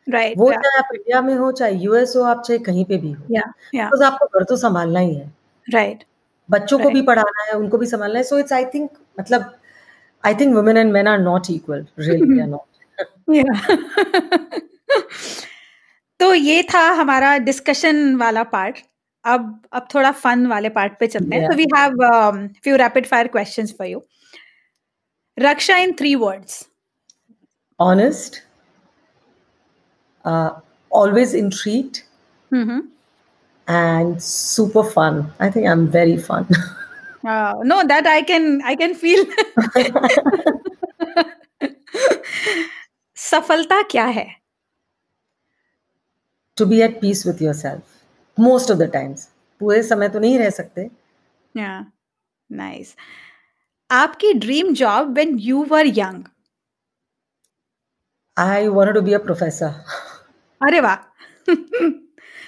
राइट 0.10 0.38
वो 0.38 0.52
चाहे 0.52 0.78
आप 0.78 0.90
इंडिया 0.96 1.22
में 1.22 1.34
हो 1.36 1.52
चाहे 1.52 1.74
यूएस 1.74 2.14
हो 2.16 2.22
आप 2.24 2.42
चाहे 2.48 2.58
कहीं 2.60 2.86
पे 2.86 2.98
भी 2.98 3.12
हो 3.12 3.24
या 3.32 3.42
या 3.76 3.86
बिकॉज़ 3.86 4.04
आपको 4.04 4.26
घर 4.40 4.44
तो 4.44 4.58
संभालना 4.58 5.00
ही 5.00 5.16
है। 5.16 5.34
राइट 5.68 6.04
बच्चों 6.50 6.80
को 6.80 6.90
भी 6.90 7.02
पढ़ाना 7.02 7.44
है 7.44 7.54
उनको 7.54 7.78
भी 7.78 7.86
संभालना 7.86 8.18
है 8.18 8.24
सो 8.24 8.40
इट्स 8.40 8.54
आई 8.54 8.66
थिंक 8.66 8.90
मतलब 9.20 9.54
I 10.24 10.36
think 10.36 10.56
women 10.56 10.78
and 10.78 10.92
men 10.94 11.08
are 11.08 11.20
not 11.20 11.50
equal 11.52 11.86
really 12.00 12.40
are 12.42 12.48
not 12.48 12.64
तो 16.20 16.34
ये 16.34 16.62
था 16.64 16.82
हमारा 16.92 17.38
डिस्कशन 17.38 18.16
वाला 18.16 18.44
पार्ट 18.44 18.80
अब 19.26 19.62
अब 19.74 19.88
थोड़ा 19.96 20.12
फन 20.12 20.46
वाले 20.48 20.70
पार्ट 20.70 20.94
पे 21.00 21.08
चलते 21.08 21.36
हैं. 21.36 21.48
तो 21.50 21.56
we 21.56 21.66
have 21.76 22.48
few 22.64 22.76
rapid 22.76 23.06
fire 23.06 23.28
questions 23.28 23.74
for 23.78 23.88
you 23.88 24.02
Raksha 25.38 25.78
in 25.78 25.94
three 25.94 26.16
words 26.16 26.66
honest 27.80 28.36
uh, 30.26 30.50
always 30.92 31.34
intrigued 31.44 32.02
hmm 32.52 32.82
and 33.68 34.22
super 34.24 34.84
fun 34.96 35.16
i 35.40 35.50
think 35.54 35.68
i'm 35.70 35.88
very 36.00 36.18
fun 36.30 36.46
no 37.26 37.82
that 37.84 38.08
I 38.08 38.22
can 38.22 38.62
I 38.62 38.76
can 38.76 38.94
feel 38.94 39.26
सफलता 43.18 43.82
क्या 43.92 44.06
है 44.18 44.28
to 46.58 46.66
be 46.72 46.82
at 46.88 47.00
peace 47.02 47.26
with 47.28 47.42
yourself 47.46 47.96
most 48.38 48.70
of 48.74 48.78
the 48.82 48.88
times 48.98 49.26
पूरे 49.62 49.82
समय 49.84 50.10
तो 50.10 50.20
नहीं 50.20 50.38
रह 50.40 50.50
सकते 50.50 50.90
या 51.58 51.74
नाइस 52.52 52.96
आपकी 53.92 54.34
dream 54.46 54.74
job 54.84 55.14
when 55.14 55.38
you 55.50 55.64
were 55.72 55.88
young 55.98 56.24
i 58.38 58.68
wanted 58.78 58.98
to 58.98 59.02
be 59.08 59.14
a 59.16 59.20
professor 59.26 59.68
अरे 60.68 60.80
वाह। 60.82 60.96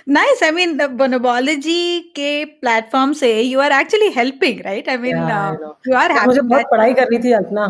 नाइस 0.09 0.43
आई 0.43 0.51
मीन 0.51 0.77
बोनोबोलॉजी 0.97 1.99
के 2.15 2.43
प्लेटफॉर्म 2.45 3.13
से 3.21 3.29
you 3.41 3.59
are 3.59 3.71
actually 3.79 4.09
helping 4.17 4.61
right 4.65 4.89
I 4.89 4.97
mean. 4.97 5.17
You 5.87 5.95
are 5.95 6.13
मुझे 6.25 6.41
बहुत 6.41 6.65
पढ़ाई 6.71 6.93
करनी 6.93 7.19
थी 7.23 7.31
अल्पना 7.39 7.65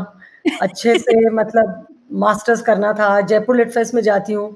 अच्छे 0.62 0.98
से 1.00 1.30
मतलब 1.30 1.86
मास्टर्स 2.24 2.62
करना 2.62 2.92
था। 3.00 3.20
जयपुर 3.22 3.58
लिट 3.58 3.72
फेस्ट 3.72 3.94
में 3.94 4.02
जाती 4.02 4.34
हूँ 4.34 4.50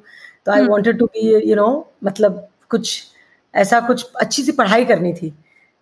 तो 0.45 0.51
I. 0.51 0.67
Wanted 0.67 0.99
to 0.99 1.05
be 1.05 1.29
you 1.49 1.55
know 1.55 1.69
मतलब 2.03 2.47
कुछ 2.69 3.03
ऐसा 3.53 3.79
कुछ 3.87 4.05
अच्छी 4.21 4.43
सी 4.43 4.51
पढ़ाई 4.51 4.85
करनी 4.85 5.13
थी। 5.13 5.33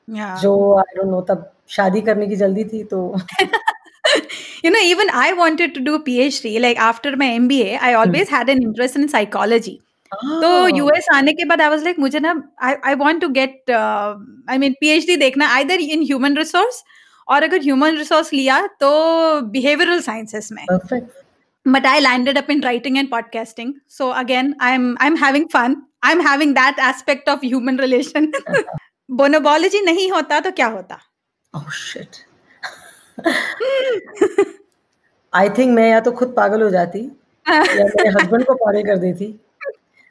Yeah. 0.07 0.35
जो 0.41 0.51
आई 0.79 0.95
डोंट 0.97 1.09
नो 1.11 1.21
तब 1.21 1.51
शादी 1.69 2.01
करने 2.01 2.27
की 2.27 2.35
जल्दी 2.35 2.63
थी 2.63 2.83
तो 2.93 2.99
you 4.65 4.71
know 4.73 4.81
even 4.91 5.11
i 5.23 5.25
wanted 5.39 5.73
to 5.75 5.83
do 5.87 5.93
a 5.97 5.99
phd 6.05 6.53
like 6.63 6.79
after 6.85 7.11
my 7.23 7.27
mba 7.41 7.75
i 7.89 7.91
always 7.99 8.31
had 8.35 8.49
an 8.53 8.63
interest 8.63 8.97
in 9.01 9.07
psychology. 9.07 9.75
तो 10.11 10.67
यूएस 10.77 11.07
आने 11.13 11.33
के 11.33 11.45
बाद 11.45 11.61
आई 11.61 11.69
वाज 11.69 11.83
लाइक 11.83 11.99
मुझे 11.99 12.19
ना 12.19 12.33
I 12.63 12.75
I 12.85 12.95
want 12.95 13.21
to 13.21 13.27
get 13.29 13.71
I 13.71 14.57
mean 14.57 14.73
PhD 14.81 15.15
देखना 15.17 15.47
either 15.55 15.79
in 15.81 16.03
human 16.03 16.37
resource 16.37 16.83
और 17.27 17.43
अगर 17.43 17.61
human 17.61 17.97
resource 17.97 18.33
लिया 18.33 18.65
तो 18.79 18.89
बिहेवियरल 19.55 20.01
साइंसेस 20.01 20.51
में 20.51 20.65
perfect. 20.71 21.09
but 21.65 21.85
I 21.85 21.99
landed 21.99 22.37
up 22.37 22.49
in 22.49 22.61
writing 22.61 22.97
and 22.97 23.09
podcasting. 23.11 23.73
So 23.87 24.13
again, 24.13 24.55
I'm 24.59 24.85
I'm 24.99 25.17
having 25.23 25.47
fun. 25.49 25.75
I'm 26.03 26.21
having 26.27 26.53
that 26.53 26.79
aspect 26.79 27.27
of 27.27 27.41
human 27.43 27.77
relation. 27.77 28.31
Bonobology 29.19 29.81
नहीं 29.85 30.09
होता 30.11 30.39
तो 30.39 30.51
क्या 30.51 30.67
होता? 30.67 30.99
Oh 31.53 31.69
shit. 31.81 32.19
आई 35.33 35.49
थिंक 35.57 35.73
मैं 35.75 35.89
या 35.89 35.99
तो 35.99 36.11
खुद 36.11 36.33
पागल 36.37 36.61
हो 36.61 36.69
जाती 36.69 36.99
या 37.45 37.59
मेरे 37.61 38.09
हस्बैंड 38.17 38.45
को 38.45 38.53
पागल 38.55 38.83
कर 38.83 38.97
देती 38.97 39.33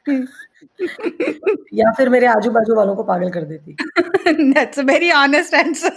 या 1.73 1.91
फिर 1.97 2.09
मेरे 2.09 2.27
आजू 2.27 2.51
बाजू 2.51 2.75
वालों 2.75 2.95
को 2.95 3.03
पागल 3.03 3.29
कर 3.29 3.43
देती। 3.43 3.75
That's 4.53 4.77
a 4.77 4.83
very 4.83 5.11
honest 5.11 5.53
answer. 5.53 5.91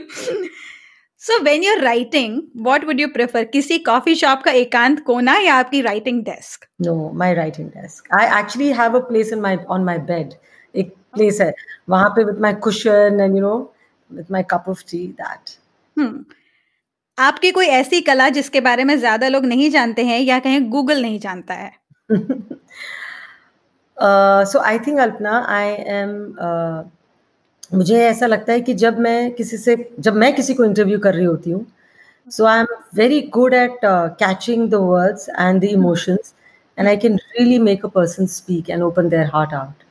so 1.17 1.43
when 1.43 1.63
you're 1.63 1.81
writing, 1.81 2.47
what 2.53 2.85
would 2.85 2.99
you 2.99 3.09
prefer? 3.13 3.43
किसी 3.45 3.77
कॉफ़ी 3.79 4.15
शॉप 4.15 4.41
का 4.43 4.51
एकांत 4.51 4.99
कोना 4.99 5.37
या 5.37 5.55
आपकी 5.55 5.81
writing 5.81 6.23
desk? 6.23 6.65
No 6.81 7.11
my 7.13 7.33
writing 7.33 7.69
desk 7.69 8.13
I 8.13 8.39
actually 8.39 8.71
have 8.71 8.97
a 8.99 8.99
place 8.99 9.33
in 9.33 9.39
my 9.39 9.57
on 9.69 9.83
my 9.83 9.97
bed 9.97 10.33
एक 10.75 10.93
place 11.13 11.41
है। 11.41 11.53
वहाँ 11.89 12.09
पे 12.09 12.23
with 12.23 12.39
my 12.39 12.53
cushion 12.53 13.19
and 13.21 13.35
you 13.35 13.41
know 13.41 13.55
with 14.11 14.25
my 14.31 14.43
cup 14.43 14.65
of 14.69 14.83
tea 14.91 15.07
that 15.21 15.55
आपकी 17.17 17.51
कोई 17.51 17.65
ऐसी 17.65 18.01
कला 18.01 18.29
जिसके 18.29 18.61
बारे 18.61 18.83
में 18.83 18.97
ज़्यादा 18.99 19.27
लोग 19.27 19.45
नहीं 19.45 19.69
जानते 19.69 20.03
हैं 20.05 20.19
या 20.19 20.39
कहीं 20.39 20.59
गूगल 20.69 21.01
नहीं 21.01 21.19
जानता 21.19 21.53
है? 21.53 21.71
So 23.97 24.59
I 24.59 24.79
think 24.87 24.99
Alpana 24.99 25.37
I 25.49 25.69
am 25.99 26.11
मुझे 27.73 27.99
ऐसा 28.07 28.25
लगता 28.25 28.53
है 28.53 28.61
कि 28.61 28.73
जब 28.73 28.99
मैं 28.99 29.31
किसी 29.35 29.57
से 29.57 29.75
जब 29.99 30.15
मैं 30.15 30.33
किसी 30.35 30.53
को 30.53 30.65
इंटरव्यू 30.65 30.99
कर 30.99 31.13
रही 31.13 31.25
होती 31.25 31.51
हूँ 31.51 31.65
so 32.27 32.45
I 32.45 32.59
am 32.59 32.67
very 32.95 33.21
good 33.33 33.53
at 33.53 33.79
catching 34.19 34.69
the 34.69 34.75
words 34.83 35.29
and 35.29 35.61
the 35.61 35.63
emotions 35.63 36.33
and 36.77 36.87
I 36.87 36.97
can 36.97 37.15
really 37.17 37.59
make 37.59 37.85
a 37.85 37.89
person 37.95 38.25
speak 38.35 38.69
and 38.69 38.83
open 38.83 39.09
their 39.09 39.29
heart 39.33 39.53
out 39.53 39.83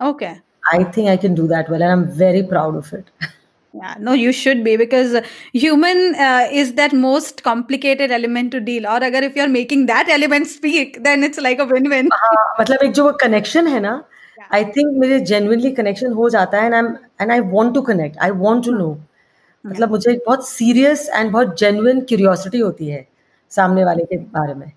okay 0.00 0.26
I 0.74 0.84
think 0.96 1.08
I 1.08 1.16
can 1.16 1.34
do 1.34 1.46
that 1.48 1.70
well 1.70 1.80
well, 1.80 1.90
and 1.90 2.00
I'm 2.00 2.18
very 2.18 2.42
proud 2.54 2.76
of 2.76 2.92
it. 2.92 3.12
Yeah, 3.72 3.94
no, 4.00 4.12
you 4.12 4.32
should 4.32 4.64
be 4.64 4.76
because 4.76 5.14
uh, 5.14 5.24
human 5.52 6.14
uh, 6.16 6.48
is 6.50 6.74
that 6.74 6.92
most 6.92 7.42
complicated 7.44 8.10
element 8.10 8.50
to 8.52 8.60
deal. 8.60 8.86
Or 8.86 9.02
agar 9.08 9.22
if 9.22 9.36
you're 9.36 9.48
making 9.48 9.86
that 9.86 10.08
element 10.08 10.48
speak, 10.48 11.02
then 11.04 11.22
it's 11.22 11.38
like 11.38 11.60
a 11.60 11.66
win-win. 11.66 12.08
हाँ, 12.12 12.56
मतलब 12.60 12.82
एक 12.84 12.92
जो 12.92 13.04
वो 13.04 13.12
connection 13.20 13.68
है 13.68 13.80
ना. 13.80 14.02
I 14.54 14.64
think 14.76 14.96
मेरे 14.98 15.18
genuinely 15.30 15.70
connection 15.72 16.12
हो 16.12 16.28
जाता 16.30 16.60
है 16.60 16.66
and 16.66 16.74
I 16.74 16.82
and 17.20 17.30
I 17.32 17.40
want 17.54 17.74
to 17.74 17.80
connect 17.88 18.18
I 18.22 18.30
want 18.42 18.64
to 18.64 18.72
know 18.72 18.90
मतलब 19.66 19.90
मुझे 19.90 20.10
एक 20.12 20.22
बहुत 20.26 20.48
सीरियस 20.48 21.08
एंड 21.14 21.30
बहुत 21.32 21.58
जेन्युइन 21.60 22.00
क्यूरियोसिटी 22.10 22.58
होती 22.58 22.88
है 22.88 23.06
सामने 23.56 23.84
वाले 23.84 24.04
के 24.12 24.16
बारे 24.36 24.54
में 24.54 24.70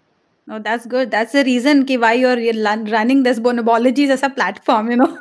No, 0.47 0.57
that's 0.63 0.87
good. 0.91 1.11
That's 1.11 1.35
the 1.35 1.41
reason 1.47 1.83
ki 1.89 1.95
why 2.03 2.09
you're 2.21 2.39
running 2.93 3.19
this 3.27 3.37
bonobologies 3.45 4.09
as 4.15 4.23
a 4.27 4.29
platform, 4.39 4.89
you 4.91 4.97
know. 5.01 5.11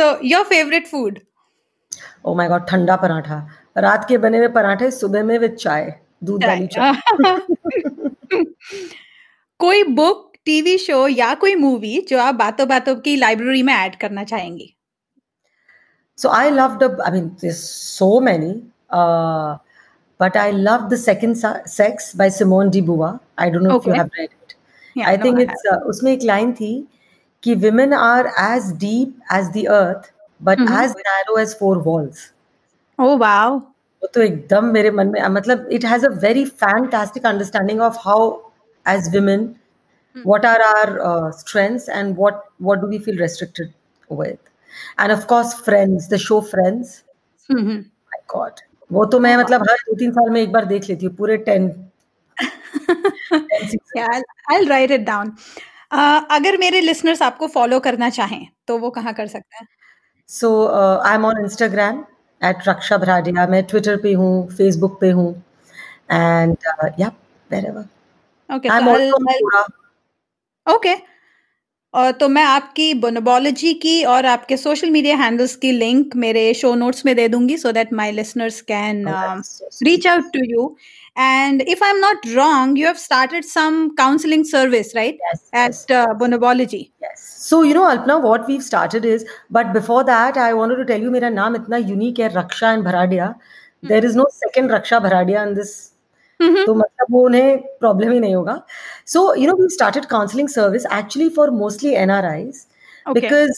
So 0.00 0.18
your 0.24 0.44
favourite 0.44 0.86
food 0.86 1.18
oh 2.26 2.34
my 2.34 2.48
god 2.48 2.66
ठंडा 2.68 2.96
पराठा 2.96 3.38
रात 3.76 4.04
के 4.08 4.18
बने 4.18 4.38
हुए 4.38 4.48
पराठे 4.54 4.90
सुबह 4.90 5.22
में 5.24 5.38
विद 5.38 5.54
चाय 5.60 5.92
दूध 6.24 6.44
वाली 6.44 6.66
चाय। 6.66 6.92
कोई 9.60 9.82
बुक 9.94 10.32
टीवी 10.44 10.76
शो 10.78 11.06
या 11.08 11.32
कोई 11.34 11.54
मूवी 11.54 12.00
जो 12.08 12.18
आप 12.18 12.34
बातों 12.34 12.66
बातों 12.68 12.94
की 12.96 13.16
लाइब्रेरी 13.16 13.62
में 13.62 13.72
ऐड 13.74 13.96
करना 14.00 14.24
चाहेंगे? 14.24 14.68
So 16.18 16.28
I 16.28 16.50
love 16.50 17.00
I 17.02 17.10
mean 17.12 17.30
so 17.52 18.20
many 18.20 18.52
but 20.20 20.36
I 20.36 20.52
love 20.52 20.88
the 20.88 20.96
second 20.96 21.36
sex 21.68 22.16
by 22.16 22.30
Simone 22.30 22.70
de Beauvoir 22.70 23.18
I 23.38 23.50
don't 23.50 23.62
know 23.62 23.76
if 23.76 23.88
you 23.88 23.94
have 23.94 24.10
read 24.18 24.30
it 24.32 25.06
I 25.06 25.18
think 25.18 25.40
it's 25.40 25.66
उसमें 25.86 26.12
एक 26.12 26.22
लाइन 26.22 26.52
थी 26.52 26.72
कि 27.43 27.55
women 27.63 27.93
are 27.99 28.31
as 28.45 28.71
deep 28.83 29.13
as 29.37 29.49
the 29.57 29.67
earth, 29.77 30.09
but 30.41 30.59
Mhm. 30.63 30.73
as 30.83 30.95
narrow 31.07 31.37
as 31.43 31.53
four 31.61 31.75
walls. 31.89 32.21
Oh 32.99 33.15
wow. 33.25 33.49
वो 34.01 34.07
तो 34.13 34.21
एकदम 34.21 34.65
मेरे 34.73 34.91
मन 34.91 35.07
में 35.07 35.21
मतलब 35.33 35.67
it 35.79 35.83
has 35.89 36.03
a 36.03 36.09
very 36.23 36.45
fantastic 36.63 37.27
understanding 37.33 37.83
of 37.89 37.99
how 38.05 38.21
as 38.85 39.05
women 39.13 39.45
what 40.15 40.45
are 40.45 40.59
our 40.69 40.89
uh, 41.09 41.29
strengths 41.37 41.87
and 41.99 42.17
what 42.23 42.41
what 42.69 42.81
do 42.81 42.89
we 42.95 42.99
feel 43.05 43.21
restricted 43.25 43.71
with 44.09 44.49
and 44.99 45.11
of 45.11 45.23
course 45.29 45.53
friends 45.65 46.07
the 46.09 46.17
show 46.25 46.39
friends 46.51 47.01
my 47.49 48.19
god 48.35 48.59
वो 48.91 49.05
तो 49.13 49.19
मैं 49.19 49.35
मतलब 49.37 49.61
हर 49.69 49.77
दो 49.89 49.95
तीन 49.99 50.11
साल 50.11 50.29
में 50.33 50.41
एक 50.41 50.51
बार 50.51 50.65
देख 50.65 50.89
लेती 50.89 51.05
हूँ 51.05 51.15
पूरे 51.15 51.37
टेन 51.49 51.67
आई 54.51 54.63
राइट 54.65 54.91
इट 54.91 55.05
अगर 55.90 56.56
मेरे 56.56 56.80
लिसनर्स 56.80 57.22
आपको 57.22 57.46
फॉलो 57.48 57.80
करना 57.80 58.10
चाहें 58.10 58.46
तो 58.66 58.78
वो 58.78 58.90
कहाँ 58.90 59.12
कर 59.14 59.26
सकते 59.26 59.56
हैं? 59.56 59.66
So 60.28 60.66
I 61.06 61.14
am 61.14 61.24
on 61.24 61.40
Instagram 61.44 62.04
at 62.40 62.68
Raksha 62.68 62.96
Bharadia 62.96 63.46
मैं 63.46 63.62
ट्विटर 63.64 63.96
पे 64.02 64.12
हूँ 64.12 64.48
फेसबुक 64.48 65.00
पे 65.00 65.10
हूँ 65.10 65.30
एंड 66.12 66.56
या 67.00 67.12
wherever. 67.50 67.84
Okay 68.50 68.68
I 68.68 68.80
am 68.80 68.88
also 68.88 69.62
okay 70.66 70.94
और 71.94 72.10
तो 72.12 72.28
मैं 72.28 72.42
आपकी 72.44 72.92
बोनोबोलॉजी 72.94 73.72
की 73.74 74.02
और 74.04 74.26
आपके 74.26 74.56
सोशल 74.56 74.90
मीडिया 74.90 75.16
हैंडल्स 75.16 75.54
की 75.56 75.70
लिंक 75.72 76.16
मेरे 76.16 76.52
शो 76.54 76.74
नोट्स 76.74 77.04
में 77.06 77.14
दे 77.16 77.28
दूँगी 77.28 77.56
so 77.56 77.72
that 77.72 77.92
my 77.92 78.12
listeners 78.12 78.60
can 78.60 79.04
reach 79.08 80.06
out 80.06 80.32
to 80.32 80.40
you. 80.44 80.68
and 81.17 81.61
if 81.73 81.81
i'm 81.87 81.99
not 82.03 82.25
wrong 82.35 82.75
you 82.81 82.85
have 82.89 82.99
started 82.99 83.45
some 83.45 83.75
counseling 83.95 84.43
service 84.51 84.93
right 84.95 85.19
Yes, 85.25 85.41
at 85.63 85.91
uh, 85.91 86.07
bonobology 86.21 86.91
Yes. 87.01 87.29
So 87.49 87.61
you 87.63 87.73
know, 87.73 87.83
Alpna, 87.87 88.21
what 88.21 88.47
we've 88.47 88.63
started 88.63 89.05
is, 89.05 89.25
but 89.49 89.73
before 89.73 90.03
that, 90.05 90.37
I 90.37 90.53
wanted 90.53 90.77
to 90.77 90.85
tell 90.91 91.01
you, 91.05 91.11
मेरा 91.11 91.29
नाम 91.29 91.55
इतना 91.55 91.77
unique 91.87 92.19
है, 92.19 92.29
Raksha 92.35 92.69
and 92.75 92.85
Bharadia. 92.85 93.27
There 93.83 94.05
is 94.09 94.15
no 94.15 94.25
second 94.35 94.69
Raksha 94.75 94.99
Bharadia 95.07 95.43
in 95.47 95.53
this. 95.57 95.73
Mhm. 96.39 96.65
तो 96.65 96.73
मतलब 96.75 97.11
वो 97.11 97.25
उन्हें 97.25 97.57
problem 97.79 98.11
ही 98.11 98.19
नहीं 98.19 98.35
होगा 98.35 98.55
so 99.13 99.33
you 99.35 99.47
know 99.47 99.55
we 99.61 99.67
started 99.73 100.05
counselling 100.15 100.47
service 100.55 100.85
actually 100.99 101.29
for 101.35 101.49
mostly 101.63 101.93
NRIs 102.05 102.65
Okay. 103.09 103.21
Because 103.21 103.49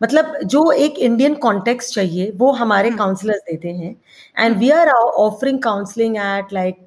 मतलब 0.00 0.36
जो 0.44 0.70
एक 0.72 0.98
इंडियन 0.98 1.34
कॉन्टेक्स 1.42 1.92
चाहिए 1.94 2.30
वो 2.36 2.52
हमारे 2.52 2.88
हम्म। 2.88 2.98
काउंसलर्स 2.98 3.40
देते 3.50 3.68
हैं। 3.70 3.94
And 4.38 4.56
we 4.58 4.70
are 4.70 4.88
offering 4.88 5.58
counselling 5.62 6.16
at 6.16 6.52
like 6.52 6.78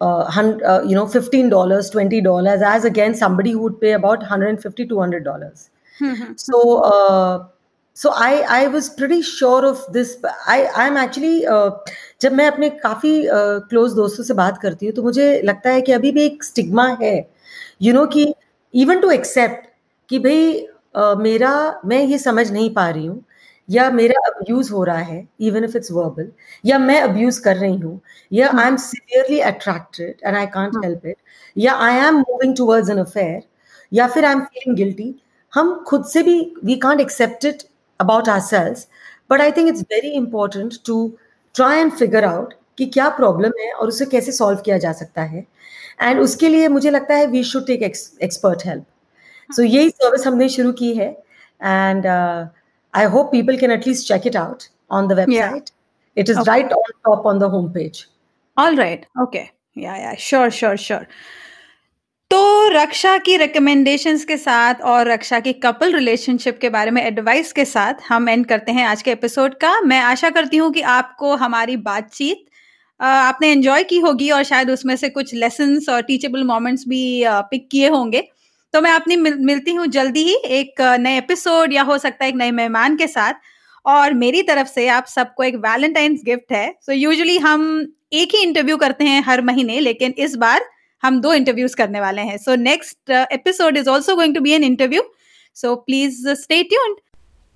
you 0.00 0.94
know 0.94 1.04
fifteen 1.12 1.48
dollars 1.48 1.90
twenty 1.92 2.20
dollar 2.20 2.62
as 2.74 2.86
again 2.86 3.14
somebody 3.14 3.54
would 3.54 3.80
pay 3.80 3.92
about 3.92 4.24
hundred 4.30 4.50
and 4.50 4.58
fifty 4.60 4.84
to 4.84 5.00
hundred 5.00 5.24
dollar 5.24 5.52
so 6.38 6.62
so 7.96 8.10
I 8.22 8.40
I 8.54 8.66
was 8.66 8.90
pretty 8.96 9.20
sure 9.22 9.64
of 9.64 9.90
this 9.92 10.14
I 10.26 10.64
I 10.64 10.86
am 10.86 10.98
actually 10.98 11.40
जब 12.20 12.32
मैं 12.32 12.46
अपने 12.46 12.68
काफ़ी 12.70 13.12
close 13.26 13.90
uh, 13.90 13.96
दोस्तों 13.96 14.24
से 14.24 14.34
बात 14.34 14.58
करती 14.58 14.86
हूँ 14.86 14.94
तो 14.94 15.02
मुझे 15.02 15.40
लगता 15.44 15.70
है 15.70 15.80
कि 15.80 15.92
अभी 15.92 16.12
भी 16.12 16.22
एक 16.22 16.44
स्टिग्मा 16.44 16.86
है। 17.02 17.16
यू 17.16 17.92
you 17.92 17.94
नो 17.94 18.00
know, 18.00 18.12
कि 18.12 18.34
इवन 18.74 19.00
टू 19.00 19.10
एक्सेप्ट 19.10 19.66
कि 20.10 20.18
भाई 20.18 20.66
मेरा 20.96 21.54
मैं 21.84 22.02
ये 22.02 22.18
समझ 22.18 22.50
नहीं 22.50 22.70
पा 22.74 22.88
रही 22.90 23.06
हूँ 23.06 23.22
या 23.68 23.90
मेरा 23.90 24.20
अब्यूज 24.28 24.70
हो 24.70 24.82
रहा 24.84 24.98
है 24.98 25.26
इवन 25.40 25.64
इफ़ 25.64 25.76
इट्स 25.76 25.92
वर्बल 25.92 26.30
या 26.64 26.78
मैं 26.78 27.00
अब्यूज 27.00 27.38
कर 27.38 27.56
रही 27.56 27.76
हूँ 27.76 28.00
या 28.32 28.50
I 28.54 28.66
am 28.66 28.76
severely 28.76 29.40
attracted 29.40 30.20
and 30.24 30.36
I 30.36 30.46
can't 30.46 30.74
Hmm. 30.74 30.84
Help 30.84 31.06
it 31.06 31.16
या 31.56 31.74
I 31.86 31.96
am 31.98 32.16
moving 32.18 32.56
towards 32.56 32.90
an 32.90 32.98
affair 32.98 33.40
या 33.92 34.06
फिर 34.06 34.24
आई 34.24 34.32
एम 34.32 34.40
फीलिंग 34.44 34.76
गिल्टी 34.76 35.14
हम 35.52 35.74
खुद 35.88 36.04
से 36.04 36.22
भी 36.22 36.38
we 36.64 36.76
can't 36.76 37.00
accept 37.00 37.44
it 37.44 37.62
about 38.00 38.28
ourselves 38.42 38.86
but 39.30 39.40
I 39.40 39.52
think 39.52 39.68
it's 39.68 39.82
very 39.90 40.10
important 40.14 40.74
to 40.86 41.06
try 41.54 41.78
and 41.78 41.92
figure 41.92 42.24
out 42.24 42.54
कि 42.78 42.86
क्या 42.88 43.08
problem 43.12 43.52
है 43.60 43.72
और 43.72 43.88
उसे 43.88 44.06
कैसे 44.06 44.32
सॉल्व 44.32 44.60
किया 44.64 44.78
जा 44.78 44.92
सकता 44.94 45.22
है 45.24 45.46
एंड 46.02 46.20
उसके 46.20 46.48
लिए 46.48 46.68
मुझे 46.68 46.90
लगता 46.90 47.14
है 47.14 47.26
we 47.26 47.42
should 47.44 47.66
take 47.66 47.82
expert 47.82 48.66
help 48.66 48.84
सो 49.50 49.62
यही 49.62 49.90
सर्विस 49.90 50.26
हमने 50.26 50.48
शुरू 50.48 50.72
की 50.72 50.92
है 50.94 51.10
and 51.60 52.06
I 52.06 53.04
hope 53.14 53.30
people 53.32 53.56
can 53.56 53.70
at least 53.70 54.08
check 54.08 54.26
it 54.26 54.36
out 54.36 54.62
on 54.90 55.08
the 55.08 55.18
website 55.20 55.70
it 56.16 56.30
is 56.30 56.38
right 56.48 56.72
on 56.72 56.92
top 57.04 57.26
on 57.26 57.38
the 57.38 57.50
home 57.54 57.72
page 57.72 58.04
All 58.56 58.74
right. 58.74 59.06
Okay. 59.14 59.50
Yeah, 59.74 59.96
yeah. 59.96 60.14
Sure, 60.16 60.50
sure, 60.50 60.76
sure. 60.78 61.06
तो 62.30 62.68
रक्षा 62.70 63.16
की 63.18 63.36
recommendations 63.36 64.24
के 64.24 64.36
साथ 64.36 64.80
और 64.82 65.08
रक्षा 65.08 65.38
की 65.40 65.52
couple 65.54 65.92
relationship 65.92 66.58
के 66.60 66.68
बारे 66.68 66.90
में 66.90 67.02
advice 67.02 67.52
के 67.52 67.64
साथ 67.64 68.00
हम 68.08 68.28
एंड 68.28 68.46
करते 68.46 68.72
हैं 68.72 68.86
आज 68.86 69.02
के 69.02 69.10
एपिसोड 69.10 69.54
का 69.54 69.80
मैं 69.80 70.00
आशा 70.00 70.30
करती 70.30 70.56
हूँ 70.56 70.70
कि 70.72 70.80
आपको 70.94 71.34
हमारी 71.34 71.76
बातचीत 71.84 72.44
आपने 73.00 73.50
एंजॉय 73.50 73.84
की 73.84 73.98
होगी 73.98 74.30
और 74.30 74.42
शायद 74.42 74.70
उसमें 74.70 74.94
से 74.96 75.08
कुछ 75.08 75.34
लेसन्स 75.34 75.88
और 75.88 76.02
टीचेबल 76.02 76.44
मोमेंट्स 76.44 76.84
भी 76.88 77.02
पिक 77.26 77.68
किए 77.70 77.88
होंगे 77.88 78.28
तो 78.76 78.80
मैं 78.82 78.90
अपनी 78.92 79.16
मिल, 79.16 79.34
मिलती 79.40 79.72
हूँ 79.74 79.86
जल्दी 79.86 80.22
ही 80.22 80.34
एक 80.54 80.80
नए 81.00 81.18
एपिसोड 81.18 81.72
या 81.72 81.82
हो 81.82 81.96
सकता 81.98 82.24
है 82.24 82.28
एक 82.30 82.36
नए 82.36 82.50
मेहमान 82.50 82.96
के 82.96 83.06
साथ। 83.06 83.34
और 83.84 84.14
मेरी 84.14 84.42
तरफ़ 84.42 84.68
से 84.68 84.86
आप 84.88 85.06
सबको 85.06 85.42
एक 85.42 85.54
वैलेंटाइंस 85.56 86.20
गिफ्ट 86.24 86.52
है। 86.52 86.66
सो 86.72 86.92
so, 86.92 86.98
यूजुअली 86.98 87.36
हम 87.38 87.62
एक 88.12 88.34
ही 88.34 88.42
इंटरव्यू 88.42 88.76
करते 88.76 89.04
हैं 89.04 89.22
हर 89.26 89.42
महीने 89.42 89.78
लेकिन 89.80 90.14
इस 90.18 90.34
बार 90.36 90.68
हम 91.02 91.20
दो 91.20 91.32
इंटरव्यूज़ 91.34 91.76
करने 91.76 92.00
वाले 92.00 92.22
हैं। 92.22 92.36
So 92.38 92.56
next 92.56 93.10
episode 93.32 93.76
is 93.76 93.88
also 93.88 94.16
going 94.16 94.34
to 94.34 94.40
be 94.40 94.52
an 94.52 94.64
interview. 94.64 95.02
So 95.56 95.74
please 95.76 96.28
stay 96.34 96.62
tuned. 96.64 96.98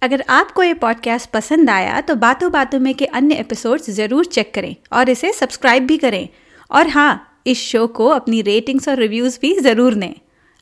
अगर 0.03 0.25
आपको 0.31 0.62
ये 0.62 0.75
पॉडकास्ट 0.79 1.31
पसंद 1.31 1.71
आया 1.71 2.01
तो 2.01 2.14
बातों 2.16 2.51
बातों 2.53 2.81
में 2.81 2.95
के 2.95 3.07
अन्य 3.14 3.35
एपिसोड्स 3.37 3.91
ज़रूर 3.91 4.25
चेक 4.31 4.55
करें 4.55 4.75
और 4.93 5.11
इसे 5.11 5.33
सब्सक्राइब 5.33 5.87
भी 5.87 5.99
करें। 5.99 6.29
और 6.71 6.89
हाँ 6.89 7.43
इस 7.47 7.68
शो 7.68 7.87
को 7.93 8.09
अपनी 8.09 8.43
रेटिंग्स 8.43 8.89
और 8.89 8.99
रिव्यूज़ 8.99 9.39
भी 9.43 9.55
ज़रूर 9.61 9.95
दें। 9.95 10.12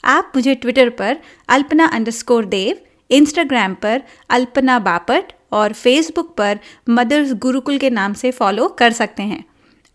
आप 0.04 0.32
मुझे 0.36 0.54
ट्विटर 0.54 0.88
पर 0.88 1.16
अल्पना 1.48 1.86
अंडरस्कोर 1.86 2.44
देव 2.44 2.78
इंस्टाग्राम 3.10 3.74
पर 3.74 4.02
अल्पना 4.30 4.78
बापट 4.78 5.32
और 5.52 5.72
फेसबुक 5.72 6.34
पर 6.36 6.58
मदर्स 6.88 7.32
गुरुकुल 7.32 7.78
के 7.78 7.90
नाम 7.90 8.12
से 8.12 8.30
फॉलो 8.30 8.68
कर 8.68 8.92
सकते 8.92 9.22
हैं। 9.22 9.44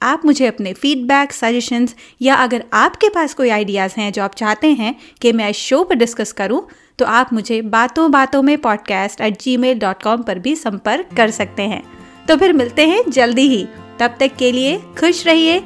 आप 0.01 0.21
मुझे 0.25 0.47
अपने 0.47 0.73
फीडबैक 0.73 1.33
सजेशंस 1.33 1.95
या 2.21 2.35
अगर 2.35 2.63
आपके 2.73 3.09
पास 3.09 3.33
कोई 3.33 3.49
आइडियाज़ 3.49 3.93
हैं 3.97 4.11
जो 4.11 4.23
आप 4.23 4.35
चाहते 4.35 4.71
हैं 4.71 4.95
कि 5.21 5.31
मैं 5.31 5.49
इस 5.49 5.55
शो 5.55 5.83
पर 5.83 5.95
डिस्कस 5.95 6.31
करूँ 6.31 6.67
तो 6.99 7.05
आप 7.05 7.33
मुझे 7.33 7.61
बातों 7.61 8.11
बातों 8.11 8.41
में 8.41 8.57
podcast 8.57 9.21
at 9.21 9.41
Gmail 9.57 9.79
dot 9.79 10.03
com 10.03 10.23
पर 10.23 10.39
भी 10.39 10.55
संपर्क 10.55 11.15
कर 11.17 11.31
सकते 11.31 11.63
हैं। 11.63 11.83
तो 12.27 12.37
फिर 12.37 12.53
मिलते 12.53 12.87
हैं 12.87 13.03
जल्दी 13.09 13.47
ही। 13.49 13.65
तब 13.99 14.15
तक 14.19 14.35
के 14.39 14.51
लिए 14.51 14.77
खुश 14.99 15.25
रहिए, 15.27 15.59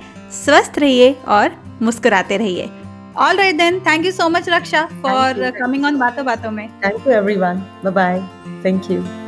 स्वस्थ 0.46 0.80
रहिए 0.80 1.12
और 1.28 1.78
मुस्कुराते 1.82 2.38
रहिए। 2.38 2.70
All 3.18 3.36
right 3.36 3.58
then. 3.58 3.82
Thank 3.82 4.06
you 4.06 4.12
so 4.12 4.30
much, 4.30 4.46
Raksha, 4.46 4.88
for 5.02 5.52
coming 5.60 5.86
on 5.86 5.98
Bato 5.98 6.24
Bato. 6.24 6.52
Thank 6.82 7.06
you, 7.06 7.12
everyone. 7.12 7.64
Bye 7.84 7.90
bye. 7.90 8.24
Thank 8.62 8.90
you. 8.90 9.27